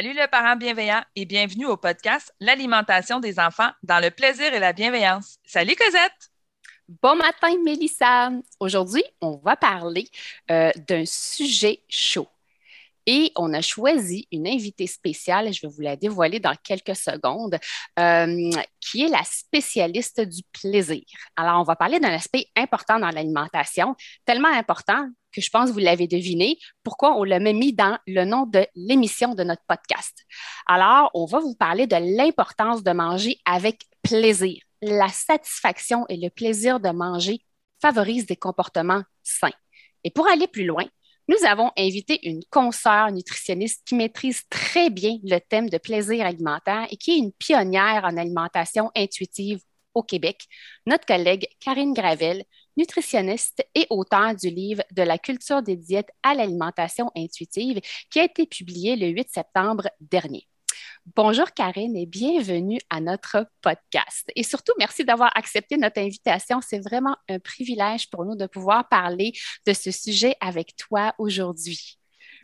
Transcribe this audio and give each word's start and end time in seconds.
Salut 0.00 0.14
le 0.14 0.26
parent 0.28 0.56
bienveillant 0.56 1.02
et 1.14 1.26
bienvenue 1.26 1.66
au 1.66 1.76
podcast 1.76 2.34
L'alimentation 2.40 3.20
des 3.20 3.38
enfants 3.38 3.68
dans 3.82 4.02
le 4.02 4.10
plaisir 4.10 4.54
et 4.54 4.58
la 4.58 4.72
bienveillance. 4.72 5.36
Salut 5.44 5.74
Cosette! 5.76 6.30
Bon 7.02 7.16
matin 7.16 7.54
Mélissa! 7.62 8.30
Aujourd'hui, 8.60 9.04
on 9.20 9.36
va 9.44 9.56
parler 9.56 10.08
euh, 10.50 10.70
d'un 10.88 11.04
sujet 11.04 11.82
chaud. 11.90 12.28
Et 13.04 13.30
on 13.36 13.52
a 13.52 13.60
choisi 13.60 14.26
une 14.32 14.48
invitée 14.48 14.86
spéciale, 14.86 15.52
je 15.52 15.66
vais 15.66 15.70
vous 15.70 15.82
la 15.82 15.96
dévoiler 15.96 16.40
dans 16.40 16.54
quelques 16.64 16.96
secondes, 16.96 17.58
euh, 17.98 18.50
qui 18.80 19.02
est 19.02 19.08
la 19.08 19.22
spécialiste 19.22 20.22
du 20.22 20.40
plaisir. 20.50 21.02
Alors, 21.36 21.60
on 21.60 21.64
va 21.64 21.76
parler 21.76 22.00
d'un 22.00 22.14
aspect 22.14 22.46
important 22.56 22.98
dans 22.98 23.10
l'alimentation, 23.10 23.94
tellement 24.24 24.48
important 24.48 25.10
que 25.32 25.40
je 25.40 25.50
pense 25.50 25.68
que 25.68 25.74
vous 25.74 25.80
l'avez 25.80 26.06
deviné, 26.06 26.58
pourquoi 26.82 27.16
on 27.16 27.24
l'a 27.24 27.38
même 27.38 27.58
mis 27.58 27.72
dans 27.72 27.98
le 28.06 28.24
nom 28.24 28.46
de 28.46 28.66
l'émission 28.74 29.34
de 29.34 29.44
notre 29.44 29.62
podcast. 29.68 30.24
Alors, 30.66 31.10
on 31.14 31.26
va 31.26 31.40
vous 31.40 31.54
parler 31.54 31.86
de 31.86 31.96
l'importance 32.16 32.82
de 32.82 32.92
manger 32.92 33.38
avec 33.44 33.84
plaisir. 34.02 34.60
La 34.82 35.08
satisfaction 35.08 36.06
et 36.08 36.16
le 36.16 36.30
plaisir 36.30 36.80
de 36.80 36.90
manger 36.90 37.40
favorisent 37.80 38.26
des 38.26 38.36
comportements 38.36 39.02
sains. 39.22 39.50
Et 40.04 40.10
pour 40.10 40.28
aller 40.28 40.46
plus 40.46 40.64
loin, 40.64 40.84
nous 41.28 41.46
avons 41.46 41.70
invité 41.78 42.18
une 42.28 42.42
consoeur 42.50 43.12
nutritionniste 43.12 43.82
qui 43.86 43.94
maîtrise 43.94 44.42
très 44.48 44.90
bien 44.90 45.18
le 45.22 45.38
thème 45.38 45.70
de 45.70 45.78
plaisir 45.78 46.26
alimentaire 46.26 46.88
et 46.90 46.96
qui 46.96 47.12
est 47.12 47.18
une 47.18 47.32
pionnière 47.32 48.02
en 48.04 48.16
alimentation 48.16 48.90
intuitive 48.96 49.60
au 49.94 50.02
Québec, 50.02 50.46
notre 50.86 51.06
collègue 51.06 51.46
Karine 51.60 51.94
Gravel, 51.94 52.44
nutritionniste 52.80 53.62
et 53.74 53.86
auteur 53.90 54.34
du 54.34 54.48
livre 54.48 54.82
De 54.90 55.02
la 55.02 55.18
culture 55.18 55.62
des 55.62 55.76
diètes 55.76 56.10
à 56.22 56.34
l'alimentation 56.34 57.10
intuitive, 57.14 57.80
qui 58.10 58.20
a 58.20 58.24
été 58.24 58.46
publié 58.46 58.96
le 58.96 59.08
8 59.08 59.28
septembre 59.30 59.88
dernier. 60.00 60.46
Bonjour 61.14 61.52
Karine 61.52 61.96
et 61.96 62.06
bienvenue 62.06 62.78
à 62.88 63.00
notre 63.00 63.46
podcast. 63.60 64.30
Et 64.34 64.42
surtout, 64.42 64.72
merci 64.78 65.04
d'avoir 65.04 65.30
accepté 65.36 65.76
notre 65.76 66.00
invitation. 66.00 66.60
C'est 66.66 66.78
vraiment 66.78 67.16
un 67.28 67.38
privilège 67.38 68.08
pour 68.08 68.24
nous 68.24 68.36
de 68.36 68.46
pouvoir 68.46 68.88
parler 68.88 69.32
de 69.66 69.72
ce 69.74 69.90
sujet 69.90 70.34
avec 70.40 70.74
toi 70.76 71.14
aujourd'hui. 71.18 71.98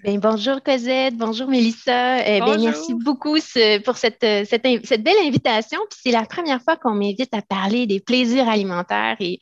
Bien, 0.05 0.19
bonjour 0.19 0.63
Cosette, 0.63 1.17
bonjour 1.17 1.49
Mélissa. 1.49 2.27
Eh 2.27 2.41
merci 2.41 2.93
beaucoup 2.93 3.39
pour 3.85 3.97
cette, 3.97 4.27
cette, 4.47 5.03
belle 5.03 5.21
invitation. 5.25 5.79
c'est 5.91 6.11
la 6.11 6.27
première 6.27 6.61
fois 6.63 6.77
qu'on 6.77 6.95
m'invite 6.95 7.33
à 7.33 7.41
parler 7.41 7.87
des 7.87 8.01
plaisirs 8.01 8.49
alimentaires 8.49 9.17
et 9.21 9.39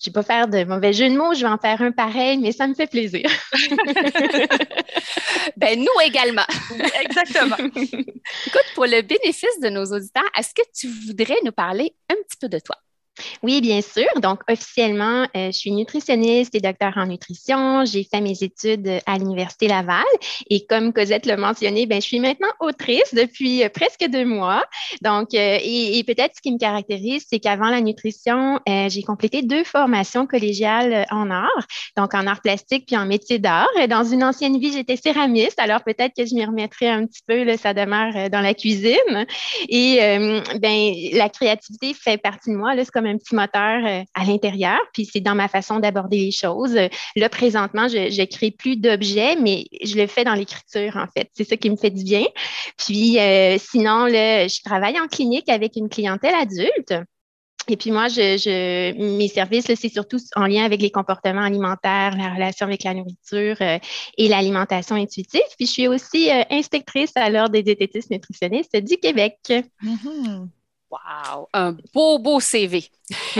je 0.00 0.08
ne 0.08 0.12
vais 0.12 0.12
pas 0.12 0.22
faire 0.22 0.48
de 0.48 0.64
mauvais 0.64 0.92
jeu 0.92 1.08
de 1.08 1.16
mots, 1.16 1.34
je 1.34 1.40
vais 1.40 1.48
en 1.48 1.58
faire 1.58 1.82
un 1.82 1.90
pareil, 1.90 2.38
mais 2.38 2.52
ça 2.52 2.68
me 2.68 2.74
fait 2.74 2.86
plaisir. 2.86 3.28
ben, 5.56 5.78
nous 5.78 6.00
également. 6.04 6.46
Exactement. 7.02 7.56
Écoute, 7.56 8.68
pour 8.74 8.86
le 8.86 9.02
bénéfice 9.02 9.58
de 9.60 9.68
nos 9.68 9.86
auditeurs, 9.86 10.30
est-ce 10.36 10.54
que 10.54 10.62
tu 10.72 10.88
voudrais 11.06 11.38
nous 11.44 11.52
parler 11.52 11.94
un 12.10 12.14
petit 12.14 12.36
peu 12.40 12.48
de 12.48 12.60
toi? 12.60 12.76
Oui, 13.42 13.60
bien 13.60 13.80
sûr. 13.80 14.06
Donc, 14.20 14.40
officiellement, 14.48 15.26
euh, 15.36 15.46
je 15.46 15.58
suis 15.58 15.70
nutritionniste 15.70 16.54
et 16.54 16.60
docteur 16.60 16.92
en 16.96 17.06
nutrition. 17.06 17.84
J'ai 17.84 18.04
fait 18.04 18.20
mes 18.20 18.42
études 18.42 19.00
à 19.06 19.18
l'Université 19.18 19.68
Laval. 19.68 20.04
Et 20.50 20.66
comme 20.66 20.92
Cosette 20.92 21.26
l'a 21.26 21.36
mentionné, 21.36 21.86
ben, 21.86 22.00
je 22.00 22.06
suis 22.06 22.20
maintenant 22.20 22.48
autrice 22.60 23.14
depuis 23.14 23.64
euh, 23.64 23.68
presque 23.68 24.04
deux 24.08 24.24
mois. 24.24 24.64
Donc, 25.02 25.34
euh, 25.34 25.58
et, 25.62 26.02
peut-être 26.04 26.36
ce 26.36 26.40
qui 26.40 26.52
me 26.52 26.58
caractérise, 26.58 27.26
c'est 27.28 27.38
qu'avant 27.38 27.68
la 27.68 27.80
nutrition, 27.80 28.60
j'ai 28.66 29.02
complété 29.02 29.42
deux 29.42 29.64
formations 29.64 30.26
collégiales 30.26 31.06
en 31.10 31.30
art, 31.30 31.66
donc 31.96 32.14
en 32.14 32.26
art 32.26 32.40
plastique 32.40 32.86
puis 32.86 32.96
en 32.96 33.04
métier 33.04 33.38
d'art. 33.38 33.68
Dans 33.88 34.04
une 34.04 34.24
ancienne 34.24 34.58
vie, 34.58 34.72
j'étais 34.72 34.96
céramiste, 34.96 35.58
alors 35.58 35.82
peut-être 35.82 36.14
que 36.16 36.24
je 36.24 36.34
m'y 36.34 36.44
remettrai 36.44 36.88
un 36.88 37.04
petit 37.04 37.20
peu, 37.26 37.42
là, 37.42 37.58
ça 37.58 37.74
demeure 37.74 38.30
dans 38.30 38.40
la 38.40 38.54
cuisine. 38.54 39.26
Et 39.68 39.98
ben, 40.60 40.92
la 41.12 41.28
créativité 41.28 41.92
fait 41.94 42.16
partie 42.16 42.50
de 42.50 42.56
moi. 42.56 42.72
C'est 42.76 42.90
comme 42.90 43.06
un 43.08 43.16
petit 43.16 43.34
moteur 43.34 43.84
euh, 43.84 44.02
à 44.14 44.24
l'intérieur, 44.24 44.78
puis 44.92 45.04
c'est 45.10 45.20
dans 45.20 45.34
ma 45.34 45.48
façon 45.48 45.78
d'aborder 45.80 46.18
les 46.18 46.30
choses. 46.30 46.78
Là, 47.16 47.28
présentement, 47.28 47.88
je 47.88 48.20
ne 48.20 48.24
crée 48.26 48.50
plus 48.50 48.76
d'objets, 48.76 49.36
mais 49.36 49.64
je 49.82 49.96
le 49.96 50.06
fais 50.06 50.24
dans 50.24 50.34
l'écriture, 50.34 50.96
en 50.96 51.06
fait. 51.16 51.30
C'est 51.34 51.44
ça 51.44 51.56
qui 51.56 51.70
me 51.70 51.76
fait 51.76 51.90
du 51.90 52.04
bien. 52.04 52.24
Puis 52.76 53.18
euh, 53.18 53.56
sinon, 53.58 54.06
là, 54.06 54.46
je 54.48 54.60
travaille 54.62 54.98
en 55.00 55.06
clinique 55.08 55.48
avec 55.48 55.76
une 55.76 55.88
clientèle 55.88 56.34
adulte. 56.34 56.94
Et 57.70 57.76
puis 57.76 57.90
moi, 57.90 58.08
je, 58.08 58.94
mes 59.18 59.28
services, 59.28 59.66
c'est 59.74 59.90
surtout 59.90 60.16
en 60.36 60.46
lien 60.46 60.64
avec 60.64 60.80
les 60.80 60.90
comportements 60.90 61.42
alimentaires, 61.42 62.16
la 62.16 62.32
relation 62.32 62.66
avec 62.66 62.82
la 62.82 62.94
nourriture 62.94 63.56
euh, 63.60 63.78
et 64.16 64.28
l'alimentation 64.28 64.96
intuitive. 64.96 65.42
Puis 65.58 65.66
je 65.66 65.72
suis 65.72 65.88
aussi 65.88 66.30
inspectrice 66.50 67.12
à 67.14 67.28
l'Ordre 67.28 67.50
des 67.50 67.62
diététistes 67.62 68.10
nutritionnistes 68.10 68.76
du 68.76 68.96
Québec. 68.96 69.36
Mm-hmm. 69.48 70.48
Wow! 70.90 71.48
Un 71.52 71.76
beau, 71.92 72.18
beau 72.18 72.40
CV. 72.40 72.88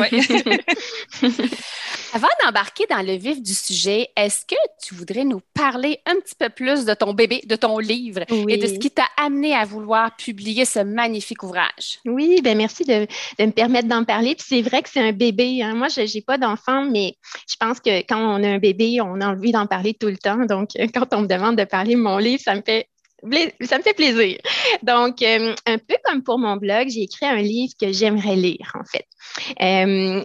Avant 2.14 2.28
d'embarquer 2.42 2.86
dans 2.88 3.03
le 3.04 3.14
vif 3.14 3.42
du 3.42 3.53
sujet, 3.53 4.09
est-ce 4.16 4.44
que 4.47 4.56
tu 4.82 4.94
voudrais 4.94 5.25
nous 5.25 5.41
parler 5.54 6.00
un 6.06 6.16
petit 6.16 6.34
peu 6.38 6.48
plus 6.48 6.84
de 6.84 6.94
ton 6.94 7.12
bébé, 7.12 7.42
de 7.47 7.56
ton 7.56 7.78
livre 7.78 8.22
et 8.48 8.56
de 8.56 8.66
ce 8.66 8.78
qui 8.78 8.91
t'a 8.91 9.06
amené 9.16 9.54
à 9.54 9.64
vouloir 9.64 10.14
publier 10.16 10.64
ce 10.64 10.81
magnifique 10.81 11.42
ouvrage? 11.42 12.00
Oui, 12.06 12.41
ben 12.42 12.56
merci 12.56 12.84
de, 12.84 13.06
me 13.38 13.50
permettre 13.50 13.88
d'en 13.88 14.04
parler. 14.04 14.34
Puis 14.34 14.47
c'est 14.48 14.62
vrai 14.62 14.82
que 14.82 14.88
c'est 14.88 15.00
un 15.00 15.12
bébé. 15.12 15.62
Hein. 15.62 15.75
Moi, 15.75 15.88
je 15.88 16.00
n'ai 16.00 16.22
pas 16.22 16.38
d'enfant, 16.38 16.84
mais 16.84 17.16
je 17.48 17.56
pense 17.58 17.81
que 17.81 18.00
quand 18.00 18.19
on 18.19 18.42
a 18.42 18.48
un 18.48 18.58
bébé, 18.58 19.00
on 19.00 19.20
a 19.20 19.28
envie 19.28 19.53
d'en 19.53 19.66
parler 19.66 19.94
tout 19.94 20.08
le 20.08 20.19
temps. 20.19 20.44
Donc, 20.47 20.70
quand 20.94 21.14
on 21.14 21.22
me 21.22 21.26
demande 21.26 21.56
de 21.56 21.64
parler 21.64 21.94
de 21.94 22.00
mon 22.00 22.19
livre, 22.19 22.42
ça 22.42 22.54
me 22.54 22.62
fait 22.62 22.88
ça 23.62 23.78
me 23.78 23.82
fait 23.82 23.94
plaisir. 23.94 24.38
Donc, 24.82 25.22
euh, 25.22 25.54
un 25.66 25.78
peu 25.78 25.96
comme 26.04 26.22
pour 26.22 26.38
mon 26.38 26.56
blog, 26.56 26.88
j'ai 26.88 27.02
écrit 27.02 27.26
un 27.26 27.43
livre 27.43 27.72
que 27.81 27.93
j'aimerais 27.93 28.37
lire, 28.37 28.72
en 28.75 28.84
fait. 28.84 29.06
Euh, 29.60 30.22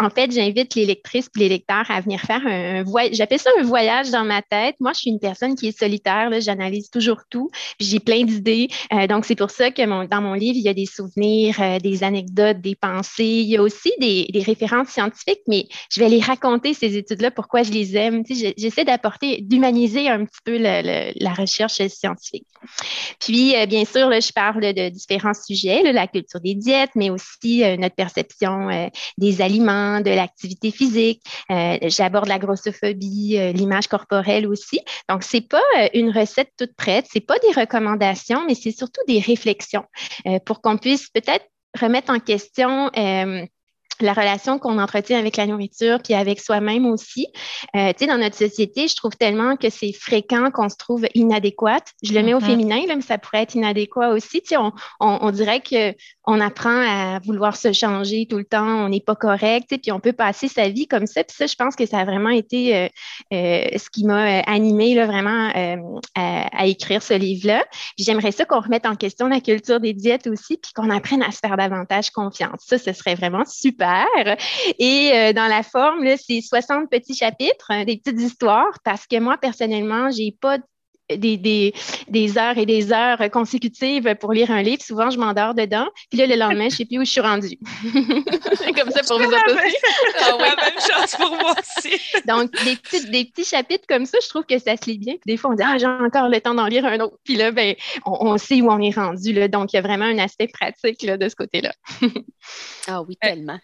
en 0.00 0.10
fait, 0.10 0.32
j'invite 0.32 0.74
les 0.74 0.86
lectrices 0.86 1.28
et 1.36 1.40
les 1.40 1.48
lecteurs 1.48 1.88
à 1.88 2.00
venir 2.00 2.20
faire 2.20 2.44
un, 2.44 2.82
voyage. 2.82 3.14
J'appelle 3.14 3.38
ça 3.38 3.50
un 3.58 3.62
voyage 3.62 4.10
dans 4.10 4.24
ma 4.24 4.42
tête. 4.42 4.76
Moi, 4.80 4.92
je 4.92 5.00
suis 5.00 5.10
une 5.10 5.20
personne 5.20 5.54
qui 5.54 5.68
est 5.68 5.78
solitaire. 5.78 6.30
J'analyse 6.40 6.90
toujours 6.90 7.22
tout. 7.30 7.50
J'ai 7.78 8.00
plein 8.00 8.24
d'idées. 8.24 8.68
Euh, 8.92 9.06
donc, 9.06 9.24
c'est 9.24 9.36
pour 9.36 9.50
ça 9.50 9.70
que 9.70 10.06
dans 10.06 10.20
mon 10.20 10.34
livre, 10.34 10.56
il 10.56 10.64
y 10.64 10.68
a 10.68 10.74
des 10.74 10.86
souvenirs, 10.86 11.56
des 11.80 12.02
anecdotes, 12.02 12.60
des 12.60 12.74
pensées. 12.74 13.24
Il 13.24 13.48
y 13.48 13.56
a 13.56 13.62
aussi 13.62 13.92
des, 13.98 14.26
références 14.44 14.88
scientifiques, 14.88 15.42
mais 15.46 15.68
je 15.88 16.00
vais 16.00 16.08
les 16.08 16.20
raconter, 16.20 16.74
ces 16.74 16.96
études-là, 16.96 17.30
pourquoi 17.30 17.62
je 17.62 17.70
les 17.70 17.96
aime. 17.96 18.24
J'essaie 18.56 18.84
d'apporter, 18.84 19.40
d'humaniser 19.40 20.08
un 20.08 20.24
petit 20.24 20.40
peu 20.44 20.58
la 20.58 21.32
recherche 21.34 21.86
scientifique. 21.86 22.31
Puis, 23.18 23.56
euh, 23.56 23.66
bien 23.66 23.84
sûr, 23.84 24.10
je 24.10 24.32
parle 24.32 24.60
de 24.60 24.88
différents 24.88 25.34
sujets, 25.34 25.92
la 25.92 26.06
culture 26.06 26.40
des 26.40 26.54
diètes, 26.54 26.90
mais 26.94 27.10
aussi 27.10 27.64
euh, 27.64 27.76
notre 27.76 27.94
perception 27.94 28.68
euh, 28.70 28.88
des 29.18 29.42
aliments, 29.42 30.00
de 30.00 30.10
l'activité 30.10 30.70
physique. 30.70 31.22
J'aborde 31.48 32.28
la 32.28 32.38
grossophobie, 32.38 33.38
l'image 33.52 33.88
corporelle 33.88 34.46
aussi. 34.46 34.80
Donc, 35.08 35.22
c'est 35.22 35.46
pas 35.46 35.62
une 35.94 36.10
recette 36.10 36.50
toute 36.58 36.74
prête, 36.74 37.06
c'est 37.10 37.20
pas 37.20 37.38
des 37.38 37.60
recommandations, 37.60 38.44
mais 38.46 38.54
c'est 38.54 38.70
surtout 38.72 39.00
des 39.06 39.20
réflexions 39.20 39.84
pour 40.44 40.60
qu'on 40.60 40.78
puisse 40.78 41.08
peut-être 41.10 41.46
remettre 41.80 42.12
en 42.12 42.18
question 42.18 42.90
la 44.00 44.12
relation 44.12 44.58
qu'on 44.58 44.78
entretient 44.78 45.18
avec 45.18 45.36
la 45.36 45.46
nourriture, 45.46 46.00
puis 46.02 46.14
avec 46.14 46.40
soi-même 46.40 46.86
aussi. 46.86 47.26
Euh, 47.76 47.92
tu 47.92 48.00
sais, 48.00 48.06
dans 48.06 48.18
notre 48.18 48.36
société, 48.36 48.88
je 48.88 48.96
trouve 48.96 49.16
tellement 49.16 49.56
que 49.56 49.70
c'est 49.70 49.92
fréquent 49.92 50.50
qu'on 50.50 50.68
se 50.68 50.76
trouve 50.76 51.06
inadéquate. 51.14 51.88
Je 52.02 52.12
le 52.12 52.22
mets 52.22 52.34
au 52.34 52.38
mm-hmm. 52.38 52.46
féminin, 52.46 52.86
là, 52.86 52.96
mais 52.96 53.02
ça 53.02 53.18
pourrait 53.18 53.42
être 53.42 53.54
inadéquat 53.54 54.10
aussi. 54.10 54.40
Tu 54.40 54.48
sais, 54.48 54.56
on, 54.56 54.72
on, 55.00 55.18
on 55.20 55.30
dirait 55.30 55.60
qu'on 55.60 56.40
apprend 56.40 56.70
à 56.70 57.18
vouloir 57.20 57.56
se 57.56 57.72
changer 57.72 58.26
tout 58.28 58.38
le 58.38 58.44
temps, 58.44 58.84
on 58.84 58.88
n'est 58.88 59.00
pas 59.00 59.16
correct, 59.16 59.66
tu 59.68 59.74
sais, 59.74 59.78
puis 59.78 59.92
on 59.92 60.00
peut 60.00 60.12
passer 60.12 60.48
sa 60.48 60.68
vie 60.68 60.86
comme 60.86 61.06
ça. 61.06 61.24
Puis 61.24 61.36
ça, 61.36 61.46
je 61.46 61.54
pense 61.54 61.76
que 61.76 61.86
ça 61.86 61.98
a 61.98 62.04
vraiment 62.04 62.30
été 62.30 62.76
euh, 62.76 62.88
euh, 63.32 63.64
ce 63.76 63.90
qui 63.90 64.04
m'a 64.04 64.40
animé 64.40 64.94
là, 64.94 65.06
vraiment 65.06 65.50
à, 66.62 66.66
écrire 66.66 67.02
ce 67.02 67.14
livre-là. 67.14 67.64
J'aimerais 67.98 68.32
ça 68.32 68.44
qu'on 68.44 68.60
remette 68.60 68.86
en 68.86 68.96
question 68.96 69.28
la 69.28 69.40
culture 69.40 69.80
des 69.80 69.92
diètes 69.92 70.26
aussi, 70.26 70.58
puis 70.58 70.72
qu'on 70.74 70.90
apprenne 70.90 71.22
à 71.22 71.30
se 71.30 71.38
faire 71.38 71.56
davantage 71.56 72.10
confiance. 72.10 72.60
Ça, 72.66 72.78
ce 72.78 72.92
serait 72.92 73.14
vraiment 73.14 73.44
super 73.44 74.06
et 74.78 75.10
euh, 75.14 75.32
dans 75.32 75.46
la 75.46 75.62
forme, 75.62 76.06
c'est 76.16 76.40
60 76.40 76.90
petits 76.90 77.14
chapitres, 77.14 77.66
hein, 77.70 77.84
des 77.84 77.96
petites 77.96 78.20
histoires, 78.20 78.78
parce 78.84 79.06
que 79.06 79.18
moi, 79.18 79.36
personnellement, 79.38 80.10
j'ai 80.10 80.36
pas 80.40 80.58
des, 81.16 81.72
des, 82.08 82.38
heures 82.38 82.58
et 82.58 82.66
des 82.66 82.92
heures 82.92 83.30
consécutives 83.30 84.14
pour 84.20 84.32
lire 84.32 84.50
un 84.50 84.62
livre. 84.62 84.82
Souvent, 84.82 85.10
je 85.10 85.18
m'endors 85.18 85.54
dedans. 85.54 85.88
Puis 86.10 86.18
là, 86.18 86.26
le 86.26 86.36
lendemain, 86.36 86.68
je 86.68 86.74
ne 86.74 86.78
sais 86.78 86.84
plus 86.84 86.98
où 86.98 87.04
je 87.04 87.10
suis 87.10 87.20
rendue. 87.20 87.58
C'est 88.54 88.72
comme 88.78 88.90
ça 88.90 89.02
pour 89.02 89.18
vous 89.18 89.26
autres 89.26 89.54
aussi. 89.54 89.76
Ah 90.20 90.36
la 90.38 90.56
même 90.56 90.78
chose 90.78 91.16
pour 91.16 91.30
moi 91.30 91.54
aussi. 91.58 92.00
Donc, 92.26 92.50
des 92.64 92.76
petits, 92.76 93.10
des 93.10 93.24
petits 93.24 93.44
chapitres 93.44 93.84
comme 93.88 94.06
ça, 94.06 94.18
je 94.22 94.28
trouve 94.28 94.44
que 94.44 94.58
ça 94.58 94.76
se 94.76 94.88
lit 94.90 94.98
bien. 94.98 95.14
Puis 95.14 95.34
des 95.34 95.36
fois, 95.36 95.50
on 95.52 95.54
dit 95.54 95.62
Ah, 95.64 95.78
j'ai 95.78 95.86
encore 95.86 96.28
le 96.28 96.40
temps 96.40 96.54
d'en 96.54 96.66
lire 96.66 96.84
un 96.86 97.00
autre. 97.00 97.16
Puis 97.24 97.36
là, 97.36 97.50
ben, 97.50 97.74
on, 98.04 98.36
sait 98.38 98.60
où 98.60 98.70
on 98.70 98.80
est 98.80 98.94
rendu. 98.94 99.32
Là. 99.32 99.48
Donc, 99.48 99.72
il 99.72 99.76
y 99.76 99.78
a 99.78 99.82
vraiment 99.82 100.04
un 100.04 100.18
aspect 100.18 100.48
pratique 100.48 101.02
là, 101.02 101.16
de 101.16 101.28
ce 101.28 101.34
côté-là. 101.34 101.72
ah 102.88 103.02
oui, 103.02 103.16
tellement. 103.20 103.58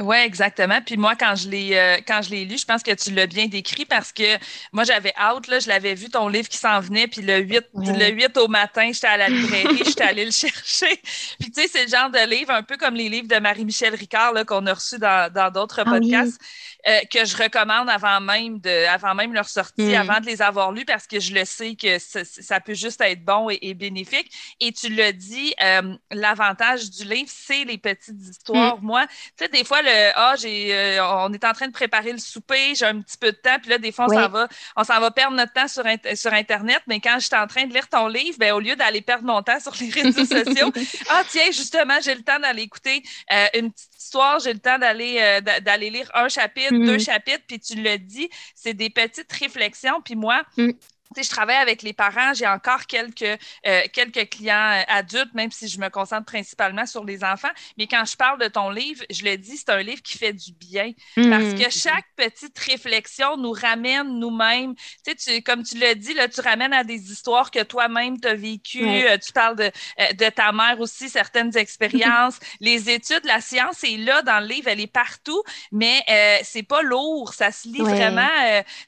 Oui, 0.00 0.16
exactement. 0.16 0.80
Puis 0.80 0.96
moi, 0.96 1.14
quand 1.16 1.34
je 1.34 1.50
l'ai 1.50 1.76
euh, 1.76 1.98
quand 2.06 2.22
je 2.22 2.30
l'ai 2.30 2.46
lu, 2.46 2.56
je 2.56 2.64
pense 2.64 2.82
que 2.82 2.92
tu 2.92 3.12
l'as 3.12 3.26
bien 3.26 3.46
décrit 3.46 3.84
parce 3.84 4.10
que 4.10 4.38
moi, 4.72 4.84
j'avais 4.84 5.12
hâte, 5.18 5.48
là, 5.48 5.58
je 5.58 5.68
l'avais 5.68 5.94
vu 5.94 6.08
ton 6.08 6.28
livre 6.28 6.48
qui 6.48 6.56
s'en 6.56 6.80
venait, 6.80 7.06
puis 7.06 7.20
le 7.20 7.40
8, 7.40 7.62
le 7.74 8.10
8 8.10 8.36
au 8.38 8.48
matin, 8.48 8.90
j'étais 8.90 9.08
à 9.08 9.18
la 9.18 9.28
librairie, 9.28 9.82
j'étais 9.84 10.04
allée 10.04 10.24
le 10.24 10.30
chercher. 10.30 10.96
Puis 11.38 11.50
tu 11.50 11.60
sais, 11.60 11.68
c'est 11.68 11.82
le 11.84 11.90
genre 11.90 12.08
de 12.08 12.26
livre, 12.26 12.52
un 12.52 12.62
peu 12.62 12.78
comme 12.78 12.94
les 12.94 13.10
livres 13.10 13.28
de 13.28 13.36
Marie-Michel 13.36 13.94
Ricard 13.94 14.32
qu'on 14.46 14.66
a 14.66 14.72
reçus 14.72 14.98
dans 14.98 15.52
d'autres 15.52 15.82
ah 15.84 15.90
podcasts. 15.90 16.40
Euh, 16.88 16.98
que 17.12 17.24
je 17.24 17.36
recommande 17.36 17.88
avant 17.88 18.20
même 18.20 18.58
de, 18.58 18.86
avant 18.88 19.14
même 19.14 19.32
leur 19.32 19.48
sortie, 19.48 19.92
mm. 19.92 19.94
avant 19.94 20.18
de 20.18 20.26
les 20.26 20.42
avoir 20.42 20.72
lus, 20.72 20.84
parce 20.84 21.06
que 21.06 21.20
je 21.20 21.32
le 21.32 21.44
sais 21.44 21.76
que 21.76 21.98
ça, 22.00 22.58
peut 22.58 22.74
juste 22.74 23.00
être 23.02 23.24
bon 23.24 23.48
et, 23.50 23.74
bénéfique. 23.74 24.32
Et 24.58 24.72
tu 24.72 24.88
l'as 24.88 25.12
dit, 25.12 25.54
euh, 25.62 25.94
l'avantage 26.10 26.90
du 26.90 27.04
livre, 27.04 27.30
c'est 27.32 27.62
les 27.62 27.78
petites 27.78 28.20
histoires. 28.20 28.78
Mm. 28.78 28.84
Moi, 28.84 29.06
tu 29.06 29.44
sais, 29.44 29.48
des 29.48 29.62
fois, 29.62 29.80
le 29.80 30.10
ah, 30.16 30.34
j'ai, 30.36 30.74
euh, 30.74 31.06
on 31.06 31.32
est 31.32 31.44
en 31.44 31.52
train 31.52 31.68
de 31.68 31.72
préparer 31.72 32.10
le 32.10 32.18
souper, 32.18 32.74
j'ai 32.74 32.86
un 32.86 33.00
petit 33.00 33.16
peu 33.16 33.30
de 33.30 33.36
temps, 33.36 33.58
puis 33.60 33.70
là, 33.70 33.78
des 33.78 33.92
fois, 33.92 34.06
on 34.06 34.08
s'en 34.08 34.28
va, 34.28 34.48
on 34.76 34.82
s'en 34.82 34.98
va 34.98 35.12
perdre 35.12 35.36
notre 35.36 35.52
temps 35.52 35.68
sur, 35.68 35.84
sur 36.16 36.32
Internet. 36.32 36.82
Mais 36.88 36.98
quand 36.98 37.18
j'étais 37.20 37.36
en 37.36 37.46
train 37.46 37.66
de 37.66 37.72
lire 37.72 37.88
ton 37.88 38.08
livre, 38.08 38.38
ben, 38.40 38.54
au 38.54 38.60
lieu 38.60 38.74
d'aller 38.74 39.02
perdre 39.02 39.24
mon 39.24 39.40
temps 39.42 39.60
sur 39.60 39.74
les 39.80 39.88
réseaux 39.88 40.24
sociaux, 40.24 40.72
ah, 41.10 41.22
tiens, 41.28 41.52
justement, 41.52 41.98
j'ai 42.02 42.16
le 42.16 42.22
temps 42.22 42.40
d'aller 42.40 42.62
écouter 42.62 43.04
une 43.54 43.70
petite 43.70 43.91
histoire, 44.02 44.40
j'ai 44.40 44.52
le 44.52 44.58
temps 44.58 44.78
d'aller 44.78 45.40
d'aller 45.62 45.90
lire 45.90 46.10
un 46.14 46.28
chapitre 46.28 46.70
deux 46.70 46.96
mm-hmm. 46.96 47.04
chapitres, 47.04 47.44
puis 47.46 47.60
tu 47.60 47.74
le 47.76 47.98
dis, 47.98 48.28
c'est 48.54 48.74
des 48.74 48.90
petites 48.90 49.32
réflexions. 49.32 50.00
Puis 50.02 50.16
moi, 50.16 50.42
mm 50.56 50.70
je 51.20 51.28
travaille 51.28 51.56
avec 51.56 51.82
les 51.82 51.92
parents, 51.92 52.32
j'ai 52.34 52.46
encore 52.46 52.86
quelques, 52.86 53.22
euh, 53.66 53.82
quelques 53.92 54.28
clients 54.30 54.72
euh, 54.72 54.82
adultes, 54.88 55.34
même 55.34 55.50
si 55.50 55.68
je 55.68 55.78
me 55.78 55.88
concentre 55.88 56.26
principalement 56.26 56.86
sur 56.86 57.04
les 57.04 57.24
enfants. 57.24 57.50
Mais 57.78 57.86
quand 57.86 58.04
je 58.04 58.16
parle 58.16 58.40
de 58.40 58.48
ton 58.48 58.70
livre, 58.70 59.04
je 59.10 59.24
le 59.24 59.36
dis, 59.36 59.56
c'est 59.56 59.70
un 59.70 59.82
livre 59.82 60.02
qui 60.02 60.18
fait 60.18 60.32
du 60.32 60.52
bien 60.52 60.92
parce 61.16 61.54
que 61.54 61.70
chaque 61.70 62.06
petite 62.16 62.58
réflexion 62.58 63.36
nous 63.36 63.52
ramène 63.52 64.18
nous-mêmes. 64.18 64.74
Tu 65.04 65.14
sais, 65.16 65.42
comme 65.42 65.62
tu 65.62 65.78
l'as 65.78 65.94
dit, 65.94 66.14
là, 66.14 66.28
tu 66.28 66.40
ramènes 66.40 66.72
à 66.72 66.84
des 66.84 67.10
histoires 67.12 67.50
que 67.50 67.62
toi-même 67.62 68.20
tu 68.20 68.28
as 68.28 68.34
vécues. 68.34 68.84
Euh, 68.84 69.18
tu 69.18 69.32
parles 69.32 69.56
de, 69.56 69.70
de 70.14 70.30
ta 70.30 70.52
mère 70.52 70.80
aussi, 70.80 71.08
certaines 71.08 71.56
expériences. 71.56 72.38
les 72.60 72.90
études, 72.90 73.24
la 73.24 73.40
science 73.40 73.84
est 73.84 73.96
là 73.96 74.22
dans 74.22 74.40
le 74.40 74.46
livre, 74.46 74.68
elle 74.68 74.80
est 74.80 74.92
partout, 74.92 75.42
mais 75.70 76.02
euh, 76.08 76.38
c'est 76.42 76.62
pas 76.62 76.82
lourd. 76.82 77.34
Ça 77.34 77.50
se 77.50 77.68
lit 77.68 77.80
vraiment. 77.80 78.28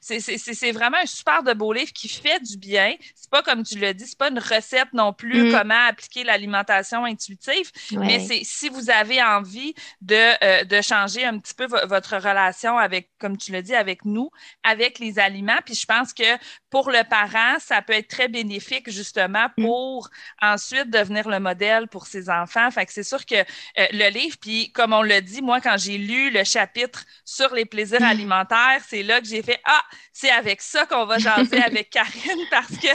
c'est 0.01 0.71
vraiment 0.71 0.97
un 0.97 1.05
super 1.05 1.43
de 1.43 1.53
beau 1.53 1.73
livre 1.73 1.91
qui 1.93 2.07
fait 2.19 2.39
du 2.39 2.57
bien. 2.57 2.95
C'est 3.15 3.29
pas 3.29 3.43
comme 3.43 3.63
tu 3.63 3.77
l'as 3.79 3.93
dit, 3.93 4.05
c'est 4.05 4.17
pas 4.17 4.29
une 4.29 4.39
recette 4.39 4.93
non 4.93 5.13
plus 5.13 5.49
mm. 5.49 5.51
comment 5.51 5.87
appliquer 5.87 6.23
l'alimentation 6.23 7.05
intuitive, 7.05 7.71
mais 7.91 8.19
c'est 8.19 8.41
si 8.43 8.69
vous 8.69 8.89
avez 8.89 9.21
envie 9.23 9.73
de, 10.01 10.43
euh, 10.43 10.63
de 10.63 10.81
changer 10.81 11.25
un 11.25 11.39
petit 11.39 11.53
peu 11.53 11.65
votre 11.65 12.15
relation 12.15 12.77
avec, 12.77 13.09
comme 13.19 13.37
tu 13.37 13.51
l'as 13.51 13.61
dit, 13.61 13.75
avec 13.75 14.05
nous, 14.05 14.29
avec 14.63 14.99
les 14.99 15.19
aliments. 15.19 15.59
Puis 15.65 15.75
je 15.75 15.85
pense 15.85 16.13
que 16.13 16.23
pour 16.69 16.91
le 16.91 17.03
parent, 17.07 17.57
ça 17.59 17.81
peut 17.81 17.93
être 17.93 18.07
très 18.07 18.27
bénéfique 18.27 18.89
justement 18.89 19.47
mm. 19.57 19.63
pour 19.63 20.09
ensuite 20.41 20.89
devenir 20.89 21.29
le 21.29 21.39
modèle 21.39 21.87
pour 21.87 22.07
ses 22.07 22.29
enfants. 22.29 22.69
Fait 22.71 22.85
que 22.85 22.93
c'est 22.93 23.03
sûr 23.03 23.25
que 23.25 23.35
euh, 23.35 23.43
le 23.91 24.09
livre, 24.09 24.37
puis 24.39 24.71
comme 24.71 24.93
on 24.93 25.01
l'a 25.01 25.21
dit, 25.21 25.41
moi, 25.41 25.61
quand 25.61 25.77
j'ai 25.77 25.97
lu 25.97 26.31
le 26.31 26.43
chapitre 26.43 27.05
sur 27.23 27.53
les 27.53 27.65
plaisirs 27.65 28.01
mm. 28.01 28.03
alimentaires, 28.03 28.81
c'est 28.87 29.03
là 29.03 29.21
que 29.21 29.27
j'ai 29.27 29.41
fait 29.41 29.59
Ah, 29.65 29.83
c'est 30.11 30.31
avec 30.31 30.61
ça 30.61 30.85
qu'on 30.85 31.05
va 31.05 31.17
jaser 31.17 31.61
avec 31.61 31.89
Parce 32.51 32.77
que 32.77 32.87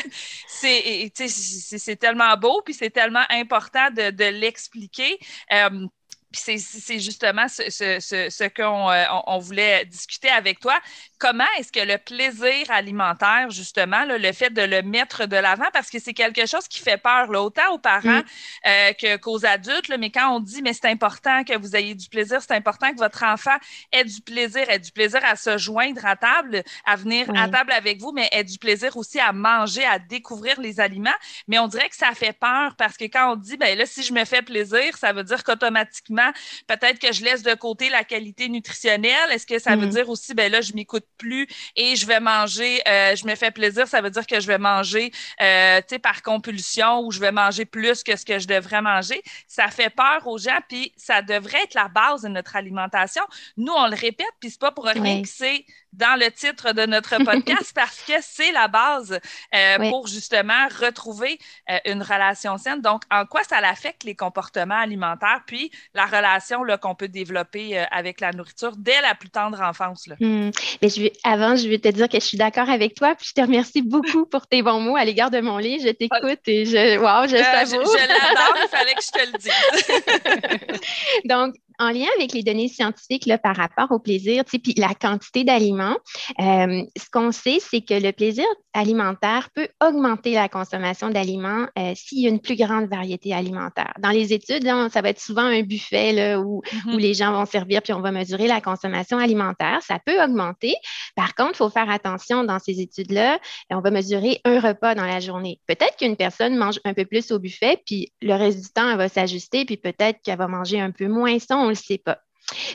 c'est, 0.49 1.97
tellement 1.97 2.37
beau, 2.37 2.63
puis 2.63 2.75
c'est 2.75 2.91
tellement 2.91 3.25
important 3.31 3.91
de, 3.91 4.25
l'expliquer. 4.31 5.19
Euh, 5.53 5.87
puis 6.33 6.61
c'est 6.61 7.01
justement 7.01 7.49
ce, 7.49 8.49
qu'on 8.49 8.91
euh, 8.91 9.39
voulait 9.39 9.85
discuter 9.85 10.29
avec 10.29 10.61
toi 10.61 10.79
comment 11.21 11.45
est-ce 11.59 11.71
que 11.71 11.81
le 11.81 11.99
plaisir 11.99 12.71
alimentaire, 12.71 13.51
justement, 13.51 14.05
le 14.07 14.33
fait 14.33 14.51
de 14.51 14.63
le 14.63 14.83
mettre 14.83 15.27
de 15.27 15.37
l'avant, 15.37 15.67
parce 15.73 15.91
que 15.91 15.99
c'est 16.01 16.15
quelque 16.15 16.47
chose 16.47 16.67
qui 16.67 16.81
fait 16.81 16.97
peur, 16.97 17.31
là, 17.31 17.43
autant 17.43 17.73
aux 17.73 17.79
parents 17.79 18.21
mm. 18.21 18.67
euh, 18.67 19.19
qu'aux 19.19 19.45
adultes, 19.45 19.93
mais 19.99 20.11
quand 20.11 20.35
on 20.35 20.41
dit, 20.41 20.63
mais 20.63 20.73
c'est 20.73 20.87
important 20.87 21.45
que 21.45 21.57
vous 21.57 21.77
ayez 21.77 21.95
du 21.95 22.09
plaisir, 22.09 22.41
c'est 22.41 22.55
important 22.55 22.91
que 22.93 22.97
votre 22.97 23.23
enfant 23.23 23.57
ait 23.93 24.05
du 24.05 24.21
plaisir, 24.23 24.69
ait 24.71 24.79
du 24.79 24.91
plaisir 24.91 25.21
à 25.25 25.37
se 25.37 25.59
joindre 25.59 26.05
à 26.07 26.17
table, 26.17 26.63
à 26.87 26.97
venir 26.97 27.31
à 27.37 27.49
table 27.49 27.73
avec 27.73 28.01
vous, 28.01 28.13
mais 28.13 28.29
ait 28.33 28.43
du 28.43 28.59
plaisir 28.59 28.97
aussi 28.97 29.21
à 29.21 29.33
manger, 29.33 29.85
à 29.85 29.99
découvrir 29.99 30.59
les 30.59 30.81
aliments. 30.81 31.11
Mais 31.47 31.59
on 31.59 31.69
dirait 31.69 31.91
que 31.91 31.97
ça 31.97 32.13
fait 32.15 32.33
peur 32.33 32.77
parce 32.77 32.97
que 32.97 33.05
quand 33.05 33.33
on 33.33 33.37
dit, 33.37 33.59
ben 33.59 33.77
là, 33.77 33.85
si 33.85 34.03
je 34.03 34.15
me 34.15 34.25
fais 34.25 34.41
plaisir, 34.41 34.97
ça 34.97 35.13
veut 35.13 35.25
dire 35.25 35.45
qu'automatiquement, 35.45 36.33
peut-être 36.67 36.99
que 36.99 37.13
je 37.13 37.23
laisse 37.23 37.43
de 37.43 37.55
côté 37.55 37.91
la 37.91 38.05
qualité 38.05 38.49
nutritionnelle. 38.49 39.31
Est-ce 39.33 39.47
que 39.47 39.59
ça 39.59 39.77
veut 39.77 39.87
mm. 39.87 39.91
dire 39.91 40.09
aussi, 40.09 40.35
ben 40.35 40.51
là, 40.51 40.63
je 40.63 40.73
m'écoute 40.73 41.05
plus 41.19 41.47
et 41.77 41.97
je 41.97 42.07
vais 42.07 42.21
manger, 42.21 42.81
euh, 42.89 43.15
je 43.17 43.27
me 43.27 43.35
fais 43.35 43.51
plaisir, 43.51 43.87
ça 43.87 44.01
veut 44.01 44.11
dire 44.11 44.27
que 44.27 44.41
je 44.41 44.47
vais 44.47 44.59
manger 44.59 45.13
euh, 45.41 45.81
par 46.03 46.23
compulsion 46.23 47.01
ou 47.01 47.11
je 47.11 47.21
vais 47.21 47.33
manger 47.33 47.65
plus 47.65 48.03
que 48.03 48.17
ce 48.17 48.25
que 48.25 48.39
je 48.39 48.47
devrais 48.47 48.83
manger. 48.83 49.23
Ça 49.47 49.69
fait 49.69 49.91
peur 49.91 50.27
aux 50.27 50.39
gens, 50.39 50.59
puis 50.69 50.93
ça 50.97 51.23
devrait 51.23 51.63
être 51.65 51.75
la 51.75 51.89
base 51.89 52.23
de 52.23 52.29
notre 52.29 52.57
alimentation. 52.57 53.23
Nous, 53.57 53.73
on 53.73 53.87
le 53.87 53.97
répète, 53.97 54.27
puis 54.41 54.51
c'est 54.51 54.61
pas 54.61 54.73
pour 54.73 54.87
rien 54.87 55.23
que 55.23 55.29
c'est 55.29 55.65
dans 55.93 56.19
le 56.19 56.31
titre 56.31 56.73
de 56.73 56.87
notre 56.87 57.17
podcast 57.19 57.73
parce 57.75 58.01
que 58.03 58.15
c'est 58.21 58.53
la 58.53 58.69
base 58.69 59.19
euh, 59.55 59.91
pour 59.91 60.07
justement 60.07 60.69
retrouver 60.81 61.39
euh, 61.71 61.79
une 61.87 62.03
relation 62.03 62.59
saine. 62.59 62.81
Donc, 62.81 63.03
en 63.11 63.27
quoi 63.27 63.43
ça 63.45 63.59
affecte 63.59 64.05
les 64.05 64.15
comportements 64.15 64.79
alimentaires, 64.79 65.43
puis 65.47 65.71
la 65.95 66.07
relation 66.07 66.61
qu'on 66.81 66.95
peut 66.95 67.09
développer 67.09 67.79
euh, 67.79 67.85
avec 67.91 68.21
la 68.21 68.33
nourriture 68.33 68.73
dès 68.77 69.01
la 69.03 69.15
plus 69.15 69.31
tendre 69.31 69.61
enfance. 69.61 70.07
Là? 70.07 70.17
Hmm. 70.21 70.51
Mais 70.83 70.89
je 70.89 71.11
avant, 71.25 71.57
je 71.57 71.69
vais 71.69 71.79
te 71.79 71.89
dire 71.89 72.09
que 72.09 72.19
je 72.19 72.25
suis 72.25 72.39
d'accord 72.39 72.71
avec 72.71 72.95
toi, 72.95 73.15
puis 73.15 73.27
je 73.29 73.35
te 73.35 73.41
remercie 73.41 73.83
beaucoup 73.83 74.27
pour 74.27 74.47
tes 74.47 74.63
bons 74.63 74.81
mots 74.81 74.97
à 74.97 75.05
l'égard 75.05 75.31
de 75.31 75.41
mon 75.41 75.59
livre. 75.59 75.85
Je 75.87 75.93
t'écoute 75.93 76.41
et 76.47 76.65
je, 76.65 76.99
wow, 76.99 77.27
je 77.29 77.37
savoure. 77.37 77.85
Je, 77.85 77.99
je 77.99 78.09
l'adore, 78.09 78.57
il 78.63 78.69
fallait 78.69 78.95
que 78.95 79.03
je 79.03 79.11
te 79.11 79.27
le 79.27 79.39
dise. 79.39 80.81
Donc, 81.25 81.55
en 81.81 81.91
lien 81.91 82.07
avec 82.19 82.33
les 82.33 82.43
données 82.43 82.69
scientifiques 82.69 83.27
là, 83.27 83.39
par 83.39 83.57
rapport 83.57 83.91
au 83.91 83.99
plaisir, 83.99 84.45
puis 84.45 84.63
la 84.77 84.95
quantité 84.95 85.45
d'aliments, 85.45 85.97
euh, 86.39 86.83
ce 86.97 87.11
qu'on 87.11 87.33
sait, 87.33 87.59
c'est 87.59 87.81
que 87.81 87.95
le 87.95 88.13
plaisir 88.13 88.45
alimentaire 88.75 89.49
peut 89.55 89.69
augmenter 89.83 90.35
la 90.35 90.49
consommation 90.49 91.09
d'aliments 91.09 91.67
euh, 91.79 91.93
s'il 91.97 92.21
y 92.21 92.27
a 92.27 92.29
une 92.29 92.41
plus 92.41 92.57
grande 92.57 92.89
variété 92.89 93.33
alimentaire. 93.33 93.93
Dans 93.99 94.11
les 94.11 94.33
études, 94.33 94.65
ça 94.93 95.01
va 95.01 95.09
être 95.09 95.21
souvent 95.21 95.43
un 95.43 95.63
buffet 95.63 96.13
là, 96.13 96.39
où, 96.39 96.63
où, 96.87 96.97
les 96.99 97.15
gens 97.15 97.33
vont 97.33 97.47
servir 97.47 97.83
puis 97.83 97.93
on 97.95 98.01
va 98.01 98.13
mesurer 98.13 98.47
la 98.47 98.61
consommation 98.61 99.19
alimentaire. 99.19 99.81
Ça 99.83 99.99
peut 100.05 100.23
augmenter. 100.23 100.75
Par 101.17 101.35
contre, 101.35 101.53
il 101.55 101.57
faut 101.57 101.71
faire 101.71 101.91
attention 101.91 102.45
dans 102.45 102.59
ces 102.59 102.81
études-là. 102.81 103.39
On 103.71 103.81
va 103.81 103.91
mesurer 103.91 104.41
un 104.45 104.61
repas 104.61 104.95
dans 104.95 105.07
la 105.07 105.19
journée. 105.19 105.59
Peut-être 105.67 105.97
qu'une 105.97 106.17
personne 106.17 106.57
mange 106.57 106.79
un 106.85 106.93
peu 106.95 107.07
plus 107.07 107.33
au 107.33 107.39
buffet, 107.39 107.83
puis 107.87 108.13
le 108.21 108.35
reste 108.35 108.61
du 108.61 108.69
temps, 108.69 108.91
elle 108.91 108.99
va 108.99 109.09
s'ajuster, 109.09 109.65
puis 109.65 109.79
peut-être 109.79 110.21
qu'elle 110.23 110.39
va 110.39 110.47
manger 110.47 110.81
un 110.81 110.91
peu 110.91 111.09
moins 111.09 111.39
son 111.39 111.70
ne 111.70 111.70
le 111.71 111.75
sait 111.75 111.99
pas. 111.99 112.21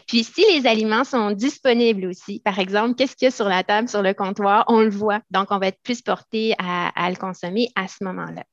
Puis 0.07 0.23
si 0.23 0.43
les 0.53 0.67
aliments 0.67 1.03
sont 1.03 1.31
disponibles 1.31 2.07
aussi, 2.07 2.39
par 2.39 2.59
exemple, 2.59 2.95
qu'est-ce 2.95 3.15
qu'il 3.15 3.25
y 3.25 3.29
a 3.29 3.31
sur 3.31 3.47
la 3.47 3.63
table, 3.63 3.89
sur 3.89 4.01
le 4.01 4.13
comptoir, 4.13 4.65
on 4.67 4.81
le 4.81 4.89
voit. 4.89 5.21
Donc, 5.31 5.47
on 5.51 5.57
va 5.57 5.67
être 5.67 5.81
plus 5.83 6.01
porté 6.01 6.55
à, 6.57 7.09
le 7.09 7.15
consommer 7.15 7.69
à 7.75 7.87
ce 7.87 8.03
moment-là. 8.03 8.43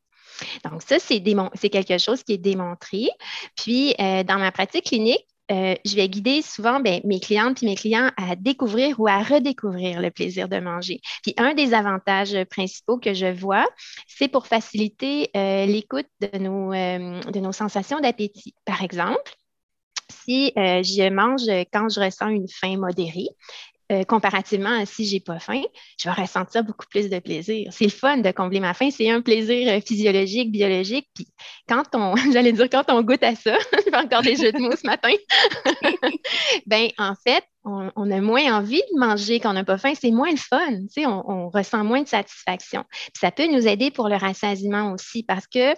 Donc, 0.65 0.83
ça, 0.83 0.97
c'est 0.99 1.71
quelque 1.71 1.99
chose 1.99 2.23
qui 2.23 2.33
est 2.35 2.39
démontré. 2.39 3.09
Puis, 3.57 3.95
euh, 4.01 4.25
dans 4.25 4.39
ma 4.39 4.51
pratique 4.51 4.87
clinique, 4.87 5.27
euh, 5.51 5.75
je 5.85 5.97
vais 5.97 6.09
guider 6.09 6.41
souvent 6.41 6.81
ben, 6.81 7.01
mes 7.05 7.21
clientes 7.21 7.63
et 7.63 7.67
mes 7.67 7.75
clients 7.75 8.11
à 8.17 8.37
découvrir 8.37 8.99
ou 8.99 9.09
à 9.09 9.23
redécouvrir 9.23 10.01
le 10.01 10.11
plaisir 10.11 10.49
de 10.49 10.59
manger. 10.59 11.01
Puis 11.23 11.35
un 11.37 11.53
des 11.53 11.75
avantages 11.75 12.37
principaux 12.49 12.97
que 12.97 13.13
je 13.13 13.27
vois, 13.27 13.67
c'est 14.07 14.29
pour 14.29 14.47
faciliter 14.47 15.31
euh, 15.37 15.67
l'écoute 15.67 16.07
de, 16.21 16.39
nos, 16.39 16.71
de 16.71 17.41
nos 17.41 17.53
sensations 17.53 18.01
d'appétit. 18.01 18.55
Par 18.65 18.83
exemple, 18.83 19.37
si 20.13 20.53
je 20.57 21.11
mange 21.11 21.43
quand 21.73 21.89
je 21.89 22.01
ressens 22.01 22.29
une 22.29 22.49
faim 22.49 22.77
modérée, 22.77 23.29
euh, 23.93 24.05
comparativement 24.05 24.71
à 24.71 24.87
si 24.87 25.05
j'ai 25.05 25.21
pas 25.21 25.39
faim, 25.39 25.61
je 25.99 26.09
vais 26.09 26.15
ressentir 26.15 26.65
beaucoup 26.65 26.87
plus 26.89 27.11
de 27.11 27.19
plaisir. 27.19 27.71
C'est 27.73 27.85
le 27.85 27.91
fun 27.91 28.19
de 28.19 28.31
combler 28.31 28.59
ma 28.59 28.73
faim, 28.73 28.89
c'est 28.91 29.11
un 29.11 29.21
plaisir 29.21 29.69
euh, 29.69 29.81
physiologique, 29.81 30.51
biologique. 30.51 31.09
Puis 31.15 31.27
quand 31.69 31.83
on, 31.93 32.15
j'allais 32.33 32.53
dire 32.53 32.71
quand 32.71 32.85
on 32.89 33.03
goûte 33.03 33.23
à 33.23 33.35
ça, 33.35 33.59
je 33.73 33.91
fais 33.91 33.97
encore 33.97 34.23
des 34.23 34.37
jeux 34.37 34.53
de 34.53 34.61
mots 34.61 34.77
ce 34.77 34.87
matin. 34.87 35.13
ben 36.67 36.89
en 36.97 37.15
fait, 37.27 37.45
on, 37.65 38.11
a 38.11 38.21
moins 38.21 38.59
envie 38.59 38.83
de 38.93 38.99
manger 38.99 39.41
quand 39.41 39.51
on 39.51 39.55
n'a 39.55 39.65
pas 39.65 39.79
faim, 39.79 39.93
c'est 39.99 40.11
moins 40.11 40.31
le 40.31 40.37
fun, 40.37 40.59
on, 40.99 41.23
on, 41.27 41.49
ressent 41.49 41.85
moins 41.85 42.03
de 42.03 42.09
satisfaction. 42.09 42.85
ça 43.15 43.31
peut 43.31 43.47
nous 43.47 43.67
aider 43.67 43.91
pour 43.91 44.09
le 44.09 44.17
rassasiement 44.17 44.93
aussi 44.93 45.23
parce 45.23 45.47
que 45.47 45.73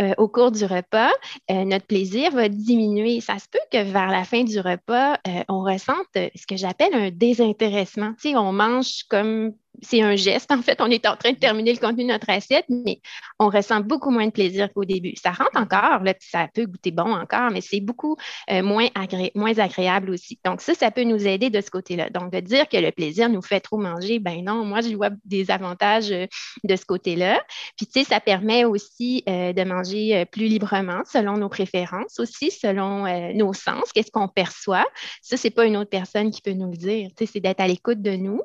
euh, 0.00 0.14
au 0.18 0.28
cours 0.28 0.50
du 0.50 0.64
repas, 0.64 1.10
euh, 1.50 1.64
notre 1.64 1.86
plaisir 1.86 2.30
va 2.32 2.48
diminuer. 2.48 3.20
Ça 3.20 3.38
se 3.38 3.46
peut 3.50 3.58
que 3.70 3.82
vers 3.82 4.08
la 4.08 4.24
fin 4.24 4.44
du 4.44 4.60
repas, 4.60 5.14
euh, 5.26 5.42
on 5.48 5.62
ressente 5.62 6.06
ce 6.14 6.46
que 6.46 6.56
j'appelle 6.56 6.94
un 6.94 7.10
désintéressement. 7.10 8.14
on 8.24 8.52
mange 8.52 9.04
comme 9.08 9.52
c'est 9.82 10.02
un 10.02 10.16
geste. 10.16 10.50
En 10.50 10.62
fait, 10.62 10.80
on 10.80 10.90
est 10.90 11.06
en 11.06 11.16
train 11.16 11.32
de 11.32 11.38
terminer 11.38 11.72
le 11.72 11.78
contenu 11.78 12.04
de 12.04 12.08
notre 12.08 12.30
assiette, 12.30 12.66
mais 12.68 13.00
on 13.38 13.48
ressent 13.48 13.80
beaucoup 13.80 14.10
moins 14.10 14.26
de 14.26 14.32
plaisir 14.32 14.72
qu'au 14.72 14.84
début. 14.84 15.14
Ça 15.16 15.30
rentre 15.30 15.56
encore, 15.56 16.02
là, 16.02 16.14
ça 16.20 16.48
peut 16.52 16.66
goûter 16.66 16.90
bon 16.90 17.14
encore, 17.14 17.50
mais 17.50 17.60
c'est 17.60 17.80
beaucoup 17.80 18.16
euh, 18.50 18.62
moins, 18.62 18.88
agréable 18.94 20.10
aussi. 20.10 20.38
Donc, 20.44 20.60
ça, 20.60 20.74
ça 20.74 20.90
peut 20.90 21.04
nous 21.04 21.26
aider 21.26 21.50
de 21.50 21.60
ce 21.60 21.70
côté-là. 21.70 22.10
Donc, 22.10 22.32
de 22.32 22.40
dire 22.40 22.68
que 22.68 22.76
le 22.76 22.90
plaisir 22.90 23.28
nous 23.28 23.42
fait 23.42 23.60
trop 23.60 23.78
manger, 23.78 24.18
ben 24.18 24.44
non, 24.44 24.64
moi, 24.64 24.80
je 24.80 24.94
vois 24.94 25.10
des 25.24 25.50
avantages 25.50 26.10
euh, 26.10 26.26
de 26.64 26.76
ce 26.76 26.84
côté-là. 26.84 27.42
Puis, 27.76 27.86
tu 27.86 28.00
sais, 28.00 28.04
ça 28.04 28.20
permet 28.20 28.64
aussi 28.64 29.22
euh, 29.28 29.52
de 29.52 29.64
manger 29.64 30.24
plus 30.26 30.46
librement 30.46 31.02
selon 31.04 31.36
nos 31.36 31.48
préférences 31.48 32.18
aussi, 32.18 32.50
selon 32.50 33.04
nos 33.34 33.52
sens, 33.52 33.92
qu'est-ce 33.94 34.10
qu'on 34.10 34.28
perçoit. 34.28 34.86
Ça, 35.22 35.36
c'est 35.36 35.50
pas 35.50 35.66
une 35.66 35.76
autre 35.76 35.90
personne 35.90 36.30
qui 36.30 36.40
peut 36.42 36.52
nous 36.52 36.70
le 36.70 36.76
dire. 36.76 37.08
Tu 37.16 37.26
sais, 37.26 37.32
c'est 37.34 37.40
d'être 37.40 37.60
à 37.60 37.66
l'écoute 37.66 38.02
de 38.02 38.16
nous 38.16 38.42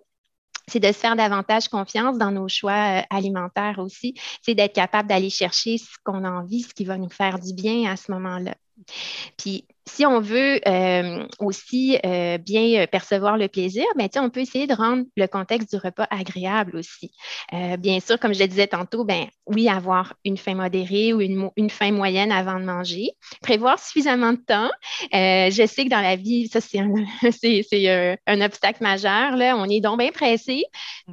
c'est 0.68 0.80
de 0.80 0.88
se 0.88 0.94
faire 0.94 1.16
davantage 1.16 1.68
confiance 1.68 2.18
dans 2.18 2.32
nos 2.32 2.48
choix 2.48 3.00
euh, 3.00 3.02
alimentaires 3.10 3.80
aussi. 3.80 4.16
C'est 4.42 4.56
d'être 4.56 4.74
capable 4.74 5.10
d'aller 5.10 5.30
chercher 5.30 5.78
ce 5.78 5.98
qu'on 6.04 6.24
a 6.24 6.30
envie, 6.30 6.62
ce 6.62 6.74
qui 6.74 6.86
va 6.86 6.98
nous 6.98 7.10
faire 7.10 7.40
du 7.40 7.54
bien 7.54 7.92
à 7.92 7.96
ce 7.96 8.12
moment-là. 8.12 8.56
Puis, 9.38 9.66
si 9.86 10.06
on 10.06 10.20
veut 10.20 10.60
euh, 10.68 11.26
aussi 11.40 11.98
euh, 12.06 12.38
bien 12.38 12.86
percevoir 12.88 13.38
le 13.38 13.48
plaisir, 13.48 13.86
ben, 13.98 14.08
on 14.18 14.30
peut 14.30 14.42
essayer 14.42 14.68
de 14.68 14.74
rendre 14.74 15.04
le 15.18 15.28
contexte 15.28 15.72
du 15.72 15.78
repas 15.78 16.08
agréable 16.10 16.78
aussi. 16.78 17.12
Euh, 17.54 17.78
bien 17.78 18.00
sûr, 18.00 18.20
comme 18.20 18.34
je 18.34 18.40
le 18.40 18.48
disais 18.48 18.68
tantôt, 18.68 19.04
ben, 19.04 19.26
oui, 19.48 19.68
avoir 19.68 20.14
une 20.24 20.38
faim 20.38 20.56
modérée 20.56 21.14
ou 21.14 21.22
une, 21.22 21.50
une 21.58 21.70
faim 21.70 21.92
moyenne 21.92 22.32
avant 22.32 22.60
de 22.60 22.66
manger. 22.66 23.10
Prévoir 23.42 23.80
suffisamment 23.80 24.34
de 24.34 24.38
temps. 24.38 24.70
je 25.12 25.66
sais 25.68 25.86
que 25.86 25.90
dans 25.90 26.02
la 26.02 26.16
vie, 26.16 26.48
ça, 26.48 26.62
c'est 26.62 26.80
un, 26.80 26.94
un, 28.28 28.42
obstacle 28.42 28.84
majeur. 28.84 29.36
Là. 29.36 29.58
On 29.58 29.66
est 29.66 29.82
donc 29.82 30.00
bien 30.00 30.12
pressé. 30.12 30.64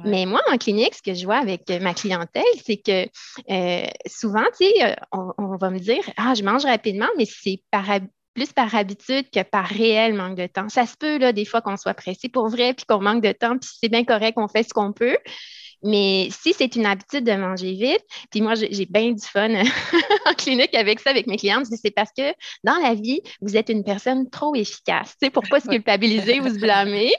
Mais 0.05 0.25
moi, 0.25 0.41
en 0.51 0.57
clinique, 0.57 0.95
ce 0.95 1.01
que 1.01 1.13
je 1.13 1.25
vois 1.25 1.37
avec 1.37 1.69
ma 1.81 1.93
clientèle, 1.93 2.43
c'est 2.63 2.77
que 2.77 3.07
souvent, 4.07 4.45
on, 5.11 5.31
on 5.37 5.57
va 5.57 5.69
me 5.69 5.79
dire 5.79 6.03
Ah, 6.17 6.33
je 6.35 6.43
mange 6.43 6.65
rapidement, 6.65 7.09
mais 7.17 7.25
c'est 7.25 7.58
par 7.71 7.89
plus 8.33 8.53
par 8.53 8.73
habitude 8.75 9.29
que 9.31 9.43
par 9.43 9.65
réel 9.65 10.13
manque 10.13 10.37
de 10.37 10.47
temps. 10.47 10.69
Ça 10.69 10.85
se 10.85 10.95
peut, 10.97 11.17
là, 11.17 11.33
des 11.33 11.45
fois, 11.45 11.61
qu'on 11.61 11.77
soit 11.77 11.93
pressé 11.93 12.29
pour 12.29 12.47
vrai, 12.47 12.73
puis 12.73 12.85
qu'on 12.85 13.01
manque 13.01 13.23
de 13.23 13.31
temps, 13.31 13.57
puis 13.57 13.69
c'est 13.79 13.89
bien 13.89 14.05
correct, 14.05 14.37
on 14.37 14.47
fait 14.47 14.63
ce 14.63 14.73
qu'on 14.73 14.93
peut. 14.93 15.17
Mais 15.83 16.27
si 16.31 16.53
c'est 16.53 16.75
une 16.75 16.85
habitude 16.85 17.23
de 17.23 17.33
manger 17.33 17.73
vite, 17.73 18.03
puis 18.31 18.41
moi, 18.41 18.53
j'ai 18.55 18.85
bien 18.85 19.11
du 19.11 19.25
fun 19.25 19.49
en 20.25 20.33
clinique 20.33 20.75
avec 20.75 20.99
ça, 20.99 21.09
avec 21.09 21.27
mes 21.27 21.37
clientes, 21.37 21.65
c'est 21.65 21.91
parce 21.91 22.11
que 22.15 22.33
dans 22.63 22.75
la 22.81 22.93
vie, 22.93 23.21
vous 23.41 23.55
êtes 23.55 23.69
une 23.69 23.83
personne 23.83 24.29
trop 24.29 24.55
efficace. 24.55 25.15
Tu 25.19 25.25
sais, 25.25 25.29
pour 25.29 25.43
pas 25.49 25.59
se 25.59 25.67
culpabiliser 25.69 26.41
ou 26.41 26.49
se 26.49 26.59
blâmer 26.59 27.13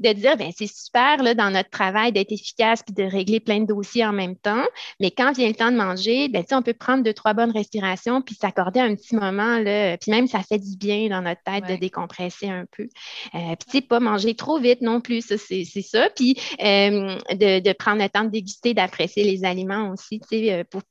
de 0.00 0.12
dire, 0.12 0.36
ben 0.36 0.50
c'est 0.56 0.66
super 0.66 1.22
là, 1.22 1.34
dans 1.34 1.50
notre 1.50 1.70
travail 1.70 2.12
d'être 2.12 2.32
efficace 2.32 2.82
puis 2.82 2.94
de 2.94 3.02
régler 3.02 3.40
plein 3.40 3.60
de 3.60 3.66
dossiers 3.66 4.04
en 4.04 4.12
même 4.12 4.36
temps, 4.36 4.64
mais 5.00 5.10
quand 5.10 5.32
vient 5.32 5.48
le 5.48 5.54
temps 5.54 5.70
de 5.70 5.76
manger, 5.76 6.28
ben, 6.28 6.44
on 6.52 6.62
peut 6.62 6.74
prendre 6.74 7.02
deux, 7.02 7.12
trois 7.12 7.34
bonnes 7.34 7.50
respirations 7.50 8.22
puis 8.22 8.34
s'accorder 8.34 8.80
un 8.80 8.94
petit 8.94 9.14
moment, 9.14 9.58
là, 9.58 9.96
puis 9.98 10.10
même 10.10 10.26
ça 10.26 10.40
fait 10.40 10.58
du 10.58 10.76
bien 10.76 11.08
dans 11.08 11.22
notre 11.22 11.42
tête 11.42 11.66
de 11.68 11.76
décompresser 11.76 12.48
un 12.48 12.64
peu. 12.70 12.88
Euh, 13.34 13.56
puis, 13.56 13.66
tu 13.66 13.78
sais, 13.78 13.80
pas 13.80 14.00
manger 14.00 14.34
trop 14.34 14.58
vite 14.58 14.80
non 14.80 15.00
plus, 15.00 15.22
c'est 15.22 15.82
ça. 15.82 16.08
Puis, 16.14 16.36
euh, 16.62 17.16
de, 17.32 17.60
de, 17.60 17.72
prendre 17.72 18.02
le 18.02 18.08
temps 18.08 18.24
de 18.24 18.30
déguster, 18.30 18.74
d'apprécier 18.74 19.24
les 19.24 19.44
aliments 19.44 19.90
aussi, 19.90 20.20
tu 20.20 20.28
sais, 20.28 20.52
euh, 20.52 20.64
pour 20.64 20.82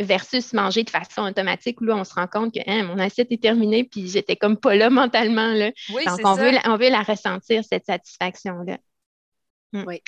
versus 0.00 0.52
manger 0.52 0.84
de 0.84 0.90
façon 0.90 1.22
automatique 1.22 1.80
où 1.80 1.84
là, 1.84 1.96
on 1.96 2.04
se 2.04 2.14
rend 2.14 2.26
compte 2.26 2.54
que 2.54 2.60
hein, 2.66 2.84
mon 2.84 2.98
assiette 2.98 3.30
est 3.30 3.42
terminée 3.42 3.84
puis 3.84 4.08
j'étais 4.08 4.36
comme 4.36 4.56
pas 4.56 4.74
là 4.74 4.90
mentalement. 4.90 5.52
Là. 5.52 5.70
Donc, 5.90 6.20
on 6.24 6.34
veut, 6.34 6.52
on 6.64 6.76
veut 6.76 6.90
la 6.90 7.02
ressentir, 7.02 7.62
cette 7.64 7.86
satisfaction-là. 7.86 8.78
Mm. 9.72 9.84
Oui. 9.86 10.00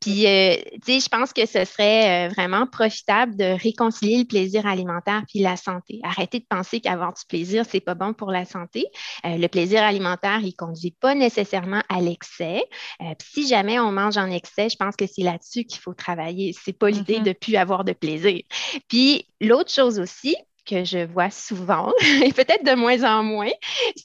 Puis, 0.00 0.26
euh, 0.26 0.56
tu 0.84 0.92
sais, 0.92 1.00
je 1.00 1.08
pense 1.08 1.32
que 1.32 1.44
ce 1.46 1.64
serait 1.64 2.28
euh, 2.28 2.32
vraiment 2.32 2.66
profitable 2.66 3.36
de 3.36 3.60
réconcilier 3.60 4.18
le 4.18 4.24
plaisir 4.24 4.66
alimentaire 4.66 5.22
puis 5.28 5.40
la 5.40 5.56
santé. 5.56 6.00
Arrêtez 6.02 6.38
de 6.38 6.46
penser 6.48 6.80
qu'avoir 6.80 7.12
du 7.12 7.22
plaisir, 7.28 7.64
c'est 7.68 7.80
pas 7.80 7.94
bon 7.94 8.14
pour 8.14 8.30
la 8.30 8.44
santé. 8.44 8.86
Euh, 9.24 9.36
le 9.36 9.48
plaisir 9.48 9.82
alimentaire, 9.82 10.40
il 10.42 10.54
conduit 10.54 10.92
pas 10.92 11.14
nécessairement 11.14 11.82
à 11.88 12.00
l'excès. 12.00 12.62
puis 12.98 13.42
si 13.42 13.48
jamais 13.48 13.80
on 13.80 13.92
mange 13.92 14.16
en 14.16 14.30
excès, 14.30 14.68
je 14.68 14.76
pense 14.76 14.96
que 14.96 15.06
c'est 15.06 15.22
là-dessus 15.22 15.64
qu'il 15.64 15.80
faut 15.80 15.94
travailler. 15.94 16.54
C'est 16.64 16.72
pas 16.72 16.90
l'idée 16.90 17.18
mm-hmm. 17.18 17.24
de 17.24 17.32
plus 17.32 17.56
avoir 17.56 17.84
de 17.84 17.92
plaisir. 17.92 18.40
Puis, 18.88 19.26
l'autre 19.40 19.70
chose 19.70 19.98
aussi, 19.98 20.36
que 20.64 20.84
je 20.84 21.06
vois 21.06 21.30
souvent, 21.30 21.92
et 22.24 22.32
peut-être 22.32 22.64
de 22.64 22.74
moins 22.74 23.02
en 23.04 23.22
moins, 23.22 23.50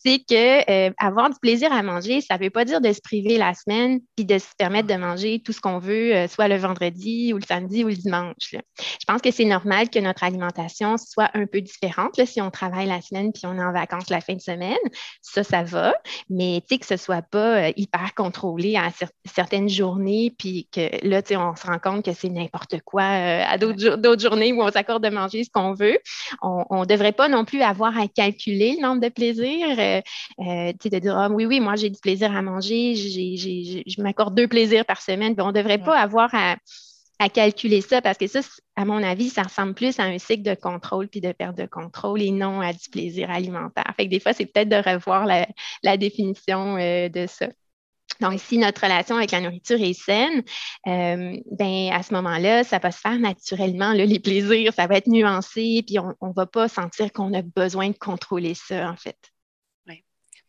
c'est 0.03 0.19
que 0.19 0.87
euh, 0.87 0.91
avoir 0.97 1.29
du 1.29 1.37
plaisir 1.39 1.71
à 1.71 1.83
manger, 1.83 2.21
ça 2.21 2.37
ne 2.37 2.43
veut 2.43 2.49
pas 2.49 2.65
dire 2.65 2.81
de 2.81 2.91
se 2.91 3.01
priver 3.01 3.37
la 3.37 3.53
semaine 3.53 3.99
puis 4.15 4.25
de 4.25 4.37
se 4.37 4.47
permettre 4.57 4.87
de 4.87 4.95
manger 4.95 5.41
tout 5.43 5.53
ce 5.53 5.61
qu'on 5.61 5.79
veut, 5.79 6.15
euh, 6.15 6.27
soit 6.27 6.47
le 6.47 6.57
vendredi 6.57 7.33
ou 7.33 7.37
le 7.37 7.43
samedi 7.43 7.83
ou 7.83 7.87
le 7.87 7.95
dimanche. 7.95 8.51
Je 8.51 9.05
pense 9.07 9.21
que 9.21 9.31
c'est 9.31 9.45
normal 9.45 9.89
que 9.89 9.99
notre 9.99 10.23
alimentation 10.23 10.97
soit 10.97 11.29
un 11.33 11.45
peu 11.45 11.61
différente 11.61 12.17
là, 12.17 12.25
si 12.25 12.41
on 12.41 12.49
travaille 12.49 12.87
la 12.87 13.01
semaine 13.01 13.31
puis 13.31 13.43
on 13.45 13.57
est 13.57 13.63
en 13.63 13.73
vacances 13.73 14.09
la 14.09 14.21
fin 14.21 14.33
de 14.33 14.41
semaine. 14.41 14.77
Ça, 15.21 15.43
ça 15.43 15.63
va, 15.63 15.93
mais 16.29 16.61
que 16.67 16.85
ce 16.85 16.93
ne 16.93 16.99
soit 16.99 17.21
pas 17.21 17.67
euh, 17.67 17.71
hyper 17.75 18.13
contrôlé 18.15 18.75
à 18.75 18.89
certaines 19.25 19.69
journées 19.69 20.33
puis 20.37 20.67
que 20.71 20.89
là, 21.07 21.21
on 21.31 21.55
se 21.55 21.65
rend 21.65 21.79
compte 21.79 22.05
que 22.05 22.13
c'est 22.13 22.29
n'importe 22.29 22.81
quoi 22.85 23.03
à 23.03 23.57
d'autres 23.57 24.19
journées 24.21 24.53
où 24.53 24.61
on 24.61 24.71
s'accorde 24.71 25.03
de 25.03 25.09
manger 25.09 25.43
ce 25.43 25.49
qu'on 25.51 25.73
veut 25.73 25.97
on 26.41 26.46
ne 26.71 26.85
devrait 26.85 27.11
pas 27.11 27.27
non 27.27 27.45
plus 27.45 27.61
avoir 27.61 27.97
à 27.97 28.07
calculer 28.07 28.75
le 28.75 28.81
nombre 28.81 29.01
de 29.01 29.09
plaisirs. 29.09 29.79
Euh, 29.79 30.01
euh, 30.39 30.73
de 30.73 30.99
dire, 30.99 31.17
ah, 31.17 31.29
oui, 31.29 31.45
oui, 31.45 31.59
moi, 31.59 31.75
j'ai 31.75 31.89
du 31.89 31.99
plaisir 31.99 32.35
à 32.35 32.41
manger, 32.41 32.95
je 32.95 34.01
m'accorde 34.01 34.35
deux 34.35 34.47
plaisirs 34.47 34.85
par 34.85 35.01
semaine. 35.01 35.35
on 35.39 35.47
ne 35.47 35.51
devrait 35.51 35.77
pas 35.77 35.97
avoir 35.97 36.29
à, 36.33 36.57
calculer 37.29 37.81
ça 37.81 38.01
parce 38.01 38.17
que 38.17 38.27
ça, 38.27 38.41
à 38.75 38.85
mon 38.85 39.01
avis, 39.01 39.29
ça 39.29 39.41
ressemble 39.41 39.73
plus 39.73 39.99
à 39.99 40.03
un 40.03 40.19
cycle 40.19 40.43
de 40.43 40.53
contrôle 40.53 41.07
puis 41.07 41.19
de 41.19 41.31
perte 41.31 41.57
de 41.57 41.65
contrôle 41.65 42.21
et 42.21 42.31
non 42.31 42.61
à 42.61 42.73
du 42.73 42.89
plaisir 42.91 43.31
alimentaire. 43.31 43.91
Fait 43.97 44.05
que 44.05 44.11
des 44.11 44.19
fois, 44.19 44.33
c'est 44.33 44.45
peut-être 44.45 44.69
de 44.69 44.75
revoir 44.75 45.25
la, 45.25 45.97
définition 45.97 46.77
euh, 46.77 47.09
de 47.09 47.25
ça. 47.27 47.47
Donc, 48.21 48.39
si 48.39 48.57
notre 48.57 48.81
relation 48.81 49.15
avec 49.15 49.31
la 49.31 49.41
nourriture 49.41 49.81
est 49.81 49.93
saine, 49.93 50.43
euh, 50.87 51.37
ben, 51.51 51.89
à 51.91 52.01
ce 52.03 52.13
moment-là, 52.13 52.63
ça 52.63 52.79
va 52.79 52.91
se 52.91 52.99
faire 52.99 53.19
naturellement. 53.19 53.91
les 53.91 54.19
plaisirs, 54.19 54.73
ça 54.73 54.87
va 54.87 54.95
être 54.95 55.07
nuancé, 55.07 55.83
puis 55.85 55.99
on 55.99 56.27
ne 56.27 56.33
va 56.33 56.45
pas 56.45 56.67
sentir 56.67 57.11
qu'on 57.11 57.33
a 57.33 57.41
besoin 57.41 57.89
de 57.89 57.97
contrôler 57.97 58.53
ça, 58.53 58.89
en 58.89 58.95
fait. 58.95 59.17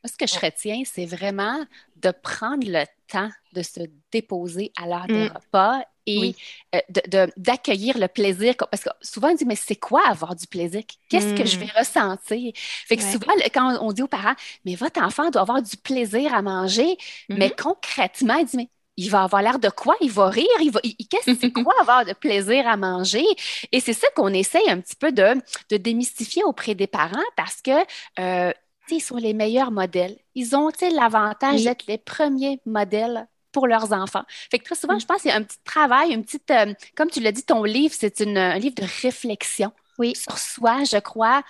Moi, 0.02 0.10
ce 0.12 0.16
que 0.16 0.26
je 0.26 0.38
retiens, 0.38 0.82
c'est 0.84 1.06
vraiment 1.06 1.64
de 1.96 2.10
prendre 2.10 2.66
le 2.66 2.84
temps 3.10 3.30
de 3.52 3.62
se 3.62 3.80
déposer 4.12 4.72
à 4.80 4.86
l'heure 4.86 5.06
des 5.06 5.28
mm. 5.28 5.32
repas 5.34 5.82
et 6.06 6.34
euh, 6.74 7.26
d'accueillir 7.36 7.98
le 7.98 8.08
plaisir. 8.08 8.54
Parce 8.56 8.82
que 8.82 8.90
souvent, 9.02 9.30
on 9.30 9.34
dit, 9.34 9.44
mais 9.44 9.56
c'est 9.56 9.76
quoi 9.76 10.06
avoir 10.06 10.34
du 10.34 10.46
plaisir? 10.46 10.82
Qu'est-ce 11.08 11.34
que 11.34 11.44
je 11.44 11.56
mm. 11.56 11.60
vais 11.60 11.78
ressentir? 11.78 12.52
Fait 12.54 12.96
que 12.96 13.02
souvent, 13.02 13.32
quand 13.52 13.78
on 13.80 13.92
dit 13.92 14.02
aux 14.02 14.08
parents, 14.08 14.34
mais 14.64 14.74
votre 14.74 15.02
enfant 15.02 15.30
doit 15.30 15.42
avoir 15.42 15.62
du 15.62 15.76
plaisir 15.76 16.34
à 16.34 16.42
manger, 16.42 16.96
mais 17.28 17.48
mm-hmm. 17.48 17.62
concrètement, 17.62 18.36
il 18.36 18.46
dit, 18.46 18.56
mais 18.56 18.68
il 18.98 19.10
va 19.10 19.22
avoir 19.22 19.42
l'air 19.42 19.58
de 19.60 19.68
quoi? 19.68 19.96
Il 20.00 20.10
va 20.10 20.28
rire? 20.28 20.46
Il 20.60 20.72
va, 20.72 20.80
qu'est-ce 20.80 21.32
que 21.32 21.38
c'est 21.40 21.52
quoi 21.52 21.72
avoir 21.80 22.04
de 22.04 22.12
plaisir 22.12 22.66
à 22.66 22.76
manger? 22.76 23.24
Et 23.70 23.78
c'est 23.78 23.92
ça 23.92 24.08
qu'on 24.16 24.32
essaye 24.32 24.68
un 24.68 24.80
petit 24.80 24.96
peu 24.96 25.12
de, 25.12 25.40
de 25.70 25.76
démystifier 25.76 26.42
auprès 26.42 26.74
des 26.74 26.88
parents 26.88 27.22
parce 27.36 27.62
que 27.62 27.70
euh, 28.18 28.52
ils 28.90 29.00
sont 29.00 29.16
les 29.16 29.34
meilleurs 29.34 29.70
modèles. 29.70 30.18
Ils 30.34 30.56
ont 30.56 30.70
l'avantage 30.94 31.64
d'être 31.64 31.86
les 31.86 31.98
premiers 31.98 32.60
modèles 32.66 33.26
pour 33.52 33.66
leurs 33.66 33.92
enfants. 33.92 34.24
Fait 34.50 34.58
que 34.58 34.64
très 34.64 34.74
souvent, 34.74 34.96
mm. 34.96 35.00
je 35.00 35.06
pense 35.06 35.22
qu'il 35.22 35.30
y 35.30 35.34
a 35.34 35.36
un 35.36 35.42
petit 35.42 35.58
travail, 35.64 36.12
une 36.12 36.24
petite, 36.24 36.50
euh, 36.50 36.72
comme 36.96 37.10
tu 37.10 37.20
l'as 37.20 37.32
dit, 37.32 37.42
ton 37.42 37.64
livre, 37.64 37.94
c'est 37.98 38.20
un 38.20 38.58
livre 38.58 38.74
de 38.74 38.86
réflexion 39.02 39.72
oui. 39.98 40.14
sur 40.14 40.38
soi, 40.38 40.84
je 40.84 40.98
crois, 40.98 41.42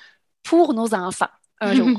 pour 0.42 0.74
nos 0.74 0.94
enfants. 0.94 1.28
Un 1.60 1.74
jour. 1.74 1.88